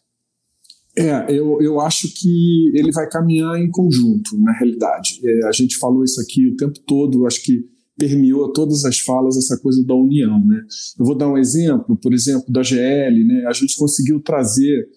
É, 0.97 1.32
eu, 1.32 1.61
eu 1.61 1.80
acho 1.80 2.09
que 2.14 2.70
ele 2.74 2.93
vai 2.93 3.09
caminhar 3.09 3.57
em 3.59 3.70
conjunto, 3.70 4.36
na 4.38 4.53
realidade. 4.53 5.20
É, 5.24 5.47
a 5.47 5.53
gente 5.53 5.78
falou 5.78 6.05
isso 6.05 6.20
aqui 6.20 6.47
o 6.47 6.57
tempo 6.57 6.78
todo, 6.86 7.26
acho 7.26 7.43
que 7.43 7.64
permeou 8.01 8.51
todas 8.51 8.86
as 8.86 8.98
falas 8.98 9.36
essa 9.36 9.59
coisa 9.59 9.84
da 9.84 9.94
união. 9.94 10.42
Né? 10.42 10.62
Eu 10.98 11.05
vou 11.05 11.14
dar 11.14 11.28
um 11.28 11.36
exemplo, 11.36 11.94
por 12.01 12.14
exemplo, 12.14 12.51
da 12.51 12.62
GL. 12.62 13.24
Né? 13.24 13.44
A 13.46 13.53
gente 13.53 13.76
conseguiu 13.76 14.22
trazer, 14.22 14.88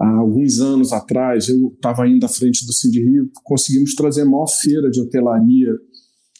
há 0.00 0.08
alguns 0.16 0.58
anos 0.58 0.90
atrás, 0.90 1.50
eu 1.50 1.68
estava 1.74 2.04
ainda 2.04 2.24
à 2.24 2.30
frente 2.30 2.64
do 2.64 2.72
Cindy 2.72 3.04
Rio, 3.04 3.30
conseguimos 3.44 3.94
trazer 3.94 4.22
a 4.22 4.26
maior 4.26 4.48
feira 4.48 4.90
de 4.90 5.00
hotelaria 5.02 5.70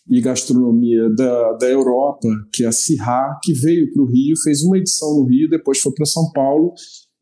e 0.09 0.21
gastronomia 0.21 1.11
da, 1.11 1.53
da 1.55 1.69
Europa, 1.69 2.29
que 2.53 2.65
é 2.65 2.69
a 2.69 2.73
CIRA, 2.73 3.39
que 3.43 3.53
veio 3.53 3.93
para 3.93 4.03
o 4.03 4.07
Rio, 4.07 4.37
fez 4.43 4.63
uma 4.63 4.79
edição 4.79 5.17
no 5.17 5.25
Rio, 5.25 5.51
depois 5.51 5.81
foi 5.81 5.93
para 5.93 6.07
São 6.07 6.31
Paulo, 6.33 6.73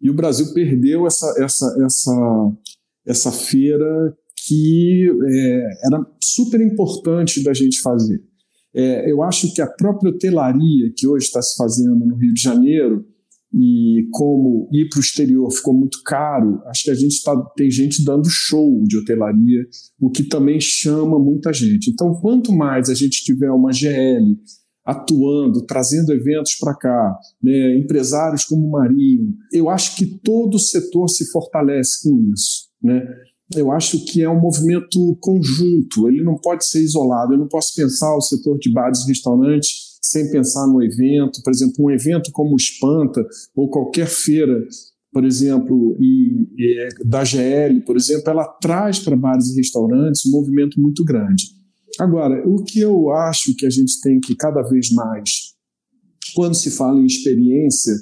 e 0.01 0.11
o 0.11 0.15
Brasil 0.15 0.53
perdeu 0.53 1.07
essa, 1.07 1.35
essa, 1.43 1.77
essa, 1.83 2.53
essa 3.07 3.33
feira 3.33 4.15
que 4.47 5.11
é, 5.31 5.87
era 5.87 6.07
super 6.21 6.61
importante 6.61 7.43
da 7.43 7.55
gente 7.55 7.81
fazer. 7.81 8.23
É, 8.75 9.11
eu 9.11 9.23
acho 9.23 9.55
que 9.55 9.63
a 9.63 9.67
própria 9.67 10.11
hotelaria 10.11 10.93
que 10.97 11.07
hoje 11.07 11.27
está 11.27 11.41
se 11.41 11.57
fazendo 11.57 12.05
no 12.05 12.17
Rio 12.17 12.35
de 12.35 12.41
Janeiro, 12.41 13.07
e 13.57 14.09
como 14.11 14.69
ir 14.73 14.89
para 14.89 14.99
o 14.99 15.01
exterior 15.01 15.49
ficou 15.53 15.73
muito 15.73 16.03
caro, 16.05 16.61
acho 16.67 16.83
que 16.83 16.91
a 16.91 16.95
gente 16.95 17.23
tá, 17.23 17.37
tem 17.57 17.71
gente 17.71 18.05
dando 18.05 18.29
show 18.29 18.83
de 18.83 18.99
hotelaria, 18.99 19.65
o 20.01 20.11
que 20.11 20.25
também 20.25 20.59
chama 20.61 21.21
muita 21.21 21.53
gente. 21.53 21.89
Então, 21.89 22.15
quanto 22.15 22.53
mais 22.53 22.91
a 22.91 22.95
gente 22.95 23.23
tiver 23.23 23.53
uma 23.53 23.73
GL 23.73 24.37
atuando, 24.85 25.65
trazendo 25.65 26.13
eventos 26.13 26.57
para 26.57 26.75
cá, 26.75 27.19
né, 27.41 27.79
empresários 27.79 28.45
como 28.45 28.67
o 28.67 28.73
Marinho, 28.73 29.35
eu 29.53 29.71
acho 29.71 29.97
que 29.97 30.05
todo 30.05 30.57
o 30.57 30.59
setor 30.59 31.09
se 31.09 31.31
fortalece 31.31 32.03
com 32.03 32.33
isso. 32.35 32.69
Né? 32.83 33.07
Eu 33.53 33.71
acho 33.71 34.05
que 34.07 34.23
é 34.23 34.29
um 34.29 34.41
movimento 34.41 35.17
conjunto, 35.21 36.09
ele 36.09 36.23
não 36.23 36.37
pode 36.37 36.67
ser 36.67 36.83
isolado. 36.83 37.35
Eu 37.35 37.39
não 37.39 37.49
posso 37.49 37.75
pensar 37.75 38.17
o 38.17 38.21
setor 38.21 38.59
de 38.59 38.73
bares 38.73 39.01
e 39.05 39.09
restaurantes 39.09 39.99
sem 40.01 40.31
pensar 40.31 40.67
no 40.67 40.83
evento. 40.83 41.43
Por 41.43 41.51
exemplo, 41.51 41.85
um 41.85 41.91
evento 41.91 42.31
como 42.33 42.53
o 42.53 42.57
Espanta 42.57 43.25
ou 43.55 43.69
qualquer 43.69 44.07
feira, 44.07 44.67
por 45.13 45.25
exemplo, 45.25 45.97
e, 46.01 46.49
e 46.57 46.89
da 47.05 47.23
GL, 47.23 47.81
por 47.85 47.97
exemplo, 47.97 48.31
ela 48.31 48.47
traz 48.61 48.99
para 48.99 49.17
bares 49.17 49.51
e 49.51 49.57
restaurantes 49.57 50.25
um 50.27 50.31
movimento 50.31 50.81
muito 50.81 51.05
grande. 51.05 51.45
Agora, 52.01 52.43
o 52.49 52.65
que 52.65 52.81
eu 52.81 53.11
acho 53.11 53.55
que 53.57 53.67
a 53.67 53.71
gente 53.71 54.01
tem 54.01 54.19
que 54.19 54.35
cada 54.35 54.63
vez 54.63 54.91
mais, 54.91 55.55
quando 56.35 56.55
se 56.55 56.71
fala 56.71 57.01
em 57.01 57.07
experiência, 57.07 57.93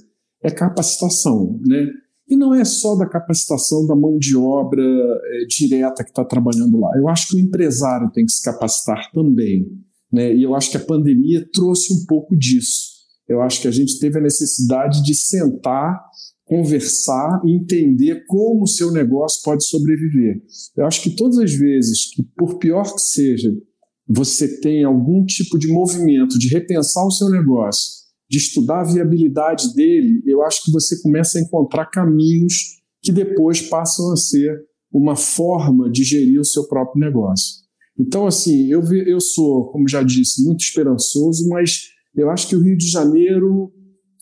é 0.43 0.51
capacitação, 0.51 1.61
né? 1.65 1.87
E 2.29 2.37
não 2.37 2.55
é 2.55 2.65
só 2.65 2.95
da 2.95 3.09
capacitação 3.09 3.87
da 3.87 3.97
mão 3.97 4.17
de 4.19 4.37
obra 4.37 4.83
é, 4.83 5.45
direta 5.49 6.05
que 6.05 6.11
está 6.11 6.25
trabalhando 6.25 6.79
lá. 6.79 6.91
Eu 6.97 7.09
acho 7.09 7.29
que 7.29 7.37
o 7.37 7.41
empresário 7.41 8.11
tem 8.13 8.25
que 8.25 8.33
se 8.33 8.43
capacitar 8.43 9.11
também. 9.13 9.67
Né? 10.11 10.35
E 10.35 10.43
eu 10.43 10.55
acho 10.55 10.71
que 10.71 10.77
a 10.77 10.85
pandemia 10.85 11.47
trouxe 11.53 11.93
um 11.93 12.05
pouco 12.07 12.37
disso. 12.37 12.93
Eu 13.29 13.41
acho 13.41 13.63
que 13.63 13.69
a 13.69 13.73
gente 13.73 13.99
teve 13.99 14.19
a 14.19 14.23
necessidade 14.23 15.03
de 15.03 15.15
sentar, 15.15 16.05
conversar 16.45 17.41
e 17.45 17.57
entender 17.57 18.25
como 18.27 18.65
o 18.65 18.69
seu 18.69 18.93
negócio 18.93 19.43
pode 19.43 19.65
sobreviver. 19.65 20.43
Eu 20.77 20.87
acho 20.87 21.03
que 21.03 21.17
todas 21.17 21.39
as 21.39 21.53
vezes 21.53 22.13
que, 22.15 22.23
por 22.37 22.59
pior 22.59 22.95
que 22.95 23.01
seja, 23.01 23.51
você 24.07 24.61
tem 24.61 24.85
algum 24.85 25.25
tipo 25.25 25.59
de 25.59 25.69
movimento 25.69 26.39
de 26.39 26.49
repensar 26.49 27.07
o 27.07 27.11
seu 27.11 27.31
negócio, 27.31 28.02
de 28.33 28.39
estudar 28.39 28.81
a 28.81 28.85
viabilidade 28.85 29.75
dele, 29.75 30.23
eu 30.25 30.43
acho 30.43 30.65
que 30.65 30.73
você 30.73 30.99
começa 31.03 31.39
a 31.39 31.43
encontrar 31.43 31.85
caminhos 31.85 32.81
que 33.03 33.13
depois 33.13 33.61
passam 33.61 34.11
a 34.11 34.17
ser 34.17 34.59
uma 34.91 35.15
forma 35.15 35.91
de 35.91 36.03
gerir 36.03 36.41
o 36.41 36.45
seu 36.45 36.67
próprio 36.67 36.99
negócio. 36.99 37.61
Então, 37.99 38.27
assim, 38.27 38.73
eu, 38.73 38.83
eu 39.07 39.21
sou, 39.21 39.71
como 39.71 39.87
já 39.87 40.03
disse, 40.03 40.43
muito 40.43 40.63
esperançoso, 40.63 41.47
mas 41.51 41.91
eu 42.17 42.31
acho 42.31 42.49
que 42.49 42.57
o 42.57 42.63
Rio 42.63 42.75
de 42.75 42.89
Janeiro 42.89 43.71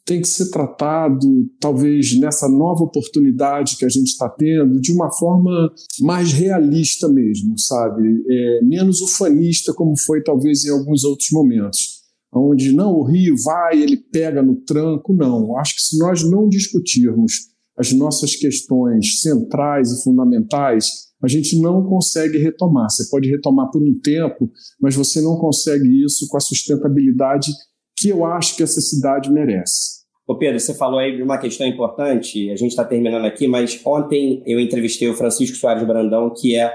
tem 0.05 0.21
que 0.21 0.27
ser 0.27 0.51
tratado, 0.51 1.49
talvez 1.61 2.19
nessa 2.19 2.49
nova 2.49 2.83
oportunidade 2.83 3.77
que 3.77 3.85
a 3.85 3.89
gente 3.89 4.09
está 4.09 4.29
tendo, 4.29 4.81
de 4.81 4.91
uma 4.91 5.09
forma 5.13 5.73
mais 6.01 6.33
realista 6.33 7.09
mesmo, 7.09 7.57
sabe? 7.57 8.25
É, 8.29 8.65
menos 8.65 9.01
ufanista, 9.03 9.73
como 9.73 9.97
foi 9.97 10.21
talvez 10.21 10.65
em 10.65 10.71
alguns 10.71 11.05
outros 11.05 11.29
momentos. 11.31 12.00
Onde 12.33 12.73
não, 12.73 12.93
o 12.93 13.05
Rio 13.05 13.35
vai, 13.45 13.81
ele 13.81 13.97
pega 13.97 14.43
no 14.43 14.57
tranco. 14.57 15.15
Não. 15.15 15.57
Acho 15.57 15.75
que 15.75 15.83
se 15.83 15.99
nós 15.99 16.23
não 16.23 16.49
discutirmos 16.49 17.51
as 17.77 17.93
nossas 17.93 18.37
questões 18.37 19.21
centrais 19.21 19.91
e 19.91 20.05
fundamentais, 20.05 21.11
a 21.23 21.29
gente 21.29 21.61
não 21.61 21.85
consegue 21.85 22.39
retomar. 22.39 22.89
Você 22.91 23.09
pode 23.11 23.29
retomar 23.29 23.71
por 23.71 23.83
um 23.83 23.99
tempo, 24.01 24.51
mas 24.81 24.95
você 24.95 25.21
não 25.21 25.37
consegue 25.37 26.05
isso 26.05 26.27
com 26.29 26.37
a 26.37 26.41
sustentabilidade 26.41 27.51
que 27.99 28.09
eu 28.09 28.25
acho 28.25 28.57
que 28.57 28.63
essa 28.63 28.81
cidade 28.81 29.31
merece. 29.31 30.01
Ô 30.27 30.39
Pedro, 30.39 30.61
você 30.61 30.73
falou 30.73 30.99
aí 30.99 31.17
de 31.17 31.23
uma 31.23 31.39
questão 31.39 31.67
importante, 31.67 32.51
a 32.51 32.57
gente 32.57 32.71
está 32.71 32.85
terminando 32.85 33.25
aqui, 33.25 33.49
mas 33.49 33.81
ontem 33.85 34.43
eu 34.47 34.61
entrevistei 34.61 35.09
o 35.09 35.15
Francisco 35.15 35.57
Soares 35.57 35.87
Brandão, 35.87 36.33
que 36.33 36.57
é, 36.57 36.73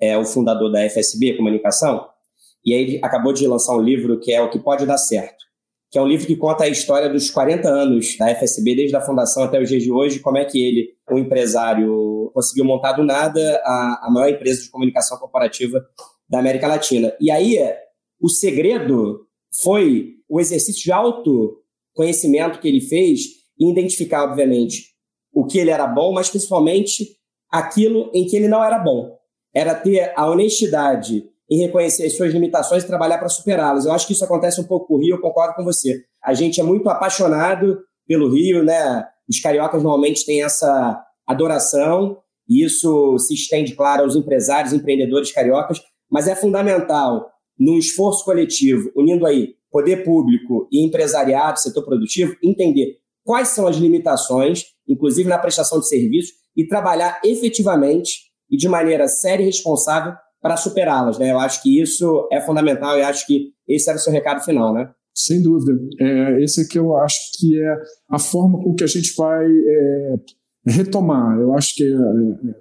é 0.00 0.16
o 0.16 0.24
fundador 0.24 0.70
da 0.70 0.88
FSB 0.88 1.36
Comunicação, 1.36 2.06
e 2.64 2.74
aí 2.74 2.82
ele 2.82 3.00
acabou 3.02 3.32
de 3.32 3.46
lançar 3.46 3.76
um 3.76 3.82
livro 3.82 4.18
que 4.20 4.32
é 4.32 4.40
O 4.40 4.50
que 4.50 4.58
Pode 4.58 4.86
Dar 4.86 4.98
Certo 4.98 5.42
que 5.92 5.98
é 5.98 6.02
um 6.02 6.08
livro 6.08 6.26
que 6.26 6.34
conta 6.34 6.64
a 6.64 6.68
história 6.68 7.06
dos 7.06 7.30
40 7.30 7.68
anos 7.68 8.16
da 8.16 8.34
FSB, 8.34 8.74
desde 8.74 8.96
a 8.96 9.00
fundação 9.02 9.42
até 9.42 9.60
os 9.60 9.68
dias 9.68 9.82
de 9.82 9.92
hoje, 9.92 10.20
como 10.20 10.38
é 10.38 10.44
que 10.46 10.58
ele, 10.58 10.88
um 11.10 11.18
empresário, 11.18 12.30
conseguiu 12.32 12.64
montar 12.64 12.92
do 12.92 13.04
nada 13.04 13.60
a, 13.62 14.06
a 14.06 14.10
maior 14.10 14.30
empresa 14.30 14.62
de 14.62 14.70
comunicação 14.70 15.18
corporativa 15.18 15.84
da 16.26 16.38
América 16.38 16.66
Latina. 16.66 17.14
E 17.20 17.30
aí, 17.30 17.58
o 18.18 18.30
segredo 18.30 19.26
foi 19.62 20.14
o 20.26 20.40
exercício 20.40 20.82
de 20.82 20.90
autoconhecimento 20.90 22.58
que 22.58 22.68
ele 22.68 22.80
fez 22.80 23.24
e 23.60 23.70
identificar, 23.70 24.24
obviamente, 24.24 24.94
o 25.30 25.44
que 25.44 25.58
ele 25.58 25.68
era 25.68 25.86
bom, 25.86 26.14
mas 26.14 26.30
principalmente 26.30 27.18
aquilo 27.50 28.10
em 28.14 28.24
que 28.24 28.34
ele 28.34 28.48
não 28.48 28.64
era 28.64 28.78
bom. 28.78 29.14
Era 29.54 29.74
ter 29.74 30.14
a 30.16 30.30
honestidade 30.30 31.22
em 31.52 31.58
reconhecer 31.58 32.06
as 32.06 32.16
suas 32.16 32.32
limitações 32.32 32.82
e 32.82 32.86
trabalhar 32.86 33.18
para 33.18 33.28
superá-las. 33.28 33.84
Eu 33.84 33.92
acho 33.92 34.06
que 34.06 34.14
isso 34.14 34.24
acontece 34.24 34.58
um 34.58 34.64
pouco 34.64 34.86
com 34.86 34.94
o 34.94 34.98
Rio, 34.98 35.16
eu 35.16 35.20
concordo 35.20 35.54
com 35.54 35.62
você. 35.62 36.02
A 36.24 36.32
gente 36.32 36.58
é 36.58 36.64
muito 36.64 36.88
apaixonado 36.88 37.78
pelo 38.06 38.32
Rio, 38.32 38.64
né? 38.64 39.04
Os 39.28 39.38
cariocas 39.38 39.82
normalmente 39.82 40.24
têm 40.24 40.42
essa 40.42 40.98
adoração, 41.26 42.16
e 42.48 42.64
isso 42.64 43.18
se 43.18 43.34
estende, 43.34 43.74
claro, 43.74 44.04
aos 44.04 44.16
empresários, 44.16 44.72
empreendedores 44.72 45.30
cariocas, 45.30 45.78
mas 46.10 46.26
é 46.26 46.34
fundamental, 46.34 47.30
no 47.58 47.76
esforço 47.76 48.24
coletivo, 48.24 48.90
unindo 48.96 49.26
aí 49.26 49.54
poder 49.70 50.04
público 50.04 50.66
e 50.72 50.82
empresariado, 50.86 51.60
setor 51.60 51.84
produtivo, 51.84 52.34
entender 52.42 52.96
quais 53.22 53.48
são 53.48 53.66
as 53.66 53.76
limitações, 53.76 54.64
inclusive 54.88 55.28
na 55.28 55.38
prestação 55.38 55.80
de 55.80 55.86
serviços, 55.86 56.32
e 56.56 56.66
trabalhar 56.66 57.20
efetivamente 57.22 58.32
e 58.50 58.56
de 58.56 58.68
maneira 58.68 59.06
séria 59.06 59.42
e 59.42 59.46
responsável 59.46 60.14
para 60.42 60.56
superá-las, 60.56 61.18
né? 61.18 61.30
Eu 61.30 61.38
acho 61.38 61.62
que 61.62 61.80
isso 61.80 62.28
é 62.32 62.40
fundamental 62.40 62.98
e 62.98 63.02
acho 63.02 63.24
que 63.26 63.52
esse 63.68 63.88
era 63.88 63.96
o 63.96 64.00
seu 64.00 64.12
recado 64.12 64.44
final, 64.44 64.74
né? 64.74 64.90
Sem 65.14 65.40
dúvida. 65.40 65.72
É, 66.00 66.42
esse 66.42 66.66
que 66.66 66.78
eu 66.78 66.96
acho 66.96 67.16
que 67.38 67.60
é 67.60 67.76
a 68.10 68.18
forma 68.18 68.60
com 68.62 68.74
que 68.74 68.82
a 68.82 68.88
gente 68.88 69.14
vai 69.16 69.46
é, 69.46 70.14
retomar. 70.66 71.38
Eu 71.38 71.54
acho 71.54 71.74
que, 71.76 71.84
é, 71.84 71.86
é 71.86 72.54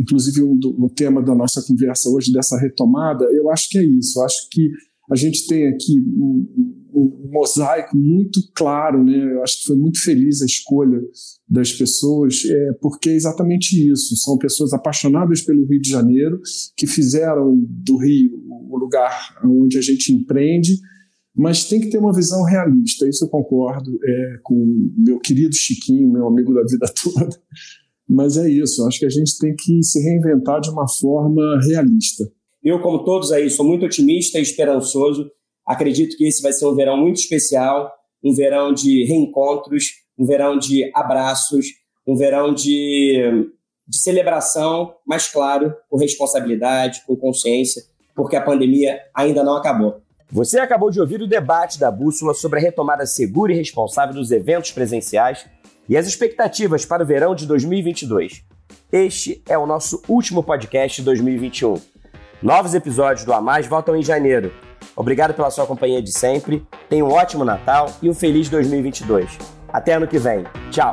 inclusive, 0.00 0.42
o, 0.42 0.58
o 0.78 0.88
tema 0.88 1.20
da 1.22 1.34
nossa 1.34 1.62
conversa 1.66 2.08
hoje, 2.08 2.32
dessa 2.32 2.56
retomada, 2.58 3.24
eu 3.24 3.50
acho 3.50 3.68
que 3.68 3.78
é 3.78 3.84
isso. 3.84 4.20
Eu 4.20 4.24
acho 4.24 4.48
que 4.50 4.70
a 5.10 5.16
gente 5.16 5.46
tem 5.46 5.66
aqui 5.68 5.98
um, 5.98 6.63
um, 6.94 7.30
mosaico 7.30 7.96
muito 7.96 8.40
claro, 8.54 9.02
né? 9.02 9.32
Eu 9.34 9.42
acho 9.42 9.60
que 9.60 9.66
foi 9.66 9.76
muito 9.76 10.02
feliz 10.02 10.40
a 10.40 10.46
escolha 10.46 11.00
das 11.48 11.72
pessoas, 11.72 12.42
é, 12.44 12.72
porque 12.80 13.10
é 13.10 13.14
exatamente 13.14 13.90
isso. 13.90 14.16
São 14.16 14.38
pessoas 14.38 14.72
apaixonadas 14.72 15.42
pelo 15.42 15.66
Rio 15.66 15.80
de 15.80 15.90
Janeiro, 15.90 16.40
que 16.76 16.86
fizeram 16.86 17.56
do 17.58 17.96
Rio 17.96 18.32
o 18.70 18.78
lugar 18.78 19.38
onde 19.44 19.78
a 19.78 19.82
gente 19.82 20.12
empreende, 20.12 20.78
mas 21.36 21.64
tem 21.64 21.80
que 21.80 21.90
ter 21.90 21.98
uma 21.98 22.14
visão 22.14 22.44
realista. 22.44 23.08
Isso 23.08 23.24
eu 23.24 23.28
concordo 23.28 23.90
é, 24.02 24.38
com 24.42 24.92
meu 24.96 25.18
querido 25.18 25.54
Chiquinho, 25.54 26.12
meu 26.12 26.28
amigo 26.28 26.54
da 26.54 26.62
vida 26.62 26.86
toda. 27.02 27.36
Mas 28.08 28.36
é 28.36 28.48
isso. 28.48 28.86
Acho 28.86 29.00
que 29.00 29.06
a 29.06 29.10
gente 29.10 29.36
tem 29.38 29.54
que 29.56 29.82
se 29.82 30.00
reinventar 30.00 30.60
de 30.60 30.70
uma 30.70 30.86
forma 30.88 31.60
realista. 31.66 32.30
Eu, 32.62 32.80
como 32.80 33.04
todos 33.04 33.32
aí, 33.32 33.50
sou 33.50 33.66
muito 33.66 33.84
otimista 33.84 34.38
e 34.38 34.42
esperançoso. 34.42 35.30
Acredito 35.66 36.16
que 36.16 36.26
esse 36.26 36.42
vai 36.42 36.52
ser 36.52 36.66
um 36.66 36.74
verão 36.74 36.96
muito 36.96 37.16
especial, 37.16 37.92
um 38.22 38.34
verão 38.34 38.72
de 38.72 39.04
reencontros, 39.04 39.84
um 40.18 40.26
verão 40.26 40.58
de 40.58 40.90
abraços, 40.94 41.66
um 42.06 42.16
verão 42.16 42.54
de, 42.54 43.48
de 43.86 43.98
celebração, 43.98 44.94
mas, 45.06 45.28
claro, 45.28 45.74
com 45.88 45.96
responsabilidade, 45.96 47.02
com 47.06 47.16
consciência, 47.16 47.82
porque 48.14 48.36
a 48.36 48.42
pandemia 48.42 49.00
ainda 49.14 49.42
não 49.42 49.56
acabou. 49.56 50.02
Você 50.30 50.58
acabou 50.58 50.90
de 50.90 51.00
ouvir 51.00 51.22
o 51.22 51.26
debate 51.26 51.78
da 51.78 51.90
Bússola 51.90 52.34
sobre 52.34 52.58
a 52.58 52.62
retomada 52.62 53.06
segura 53.06 53.52
e 53.52 53.56
responsável 53.56 54.14
dos 54.14 54.30
eventos 54.30 54.72
presenciais 54.72 55.46
e 55.88 55.96
as 55.96 56.06
expectativas 56.06 56.84
para 56.84 57.02
o 57.02 57.06
verão 57.06 57.34
de 57.34 57.46
2022. 57.46 58.42
Este 58.90 59.42
é 59.48 59.56
o 59.56 59.66
nosso 59.66 60.02
último 60.08 60.42
podcast 60.42 61.00
de 61.00 61.04
2021. 61.04 61.74
Novos 62.42 62.74
episódios 62.74 63.24
do 63.24 63.32
A 63.32 63.40
Mais 63.40 63.66
voltam 63.66 63.96
em 63.96 64.02
janeiro. 64.02 64.52
Obrigado 64.96 65.34
pela 65.34 65.50
sua 65.50 65.66
companhia 65.66 66.02
de 66.02 66.12
sempre. 66.12 66.66
Tenha 66.88 67.04
um 67.04 67.12
ótimo 67.12 67.44
Natal 67.44 67.90
e 68.02 68.08
um 68.08 68.14
feliz 68.14 68.48
2022. 68.48 69.38
Até 69.72 69.94
ano 69.94 70.06
que 70.06 70.18
vem. 70.18 70.44
Tchau. 70.70 70.92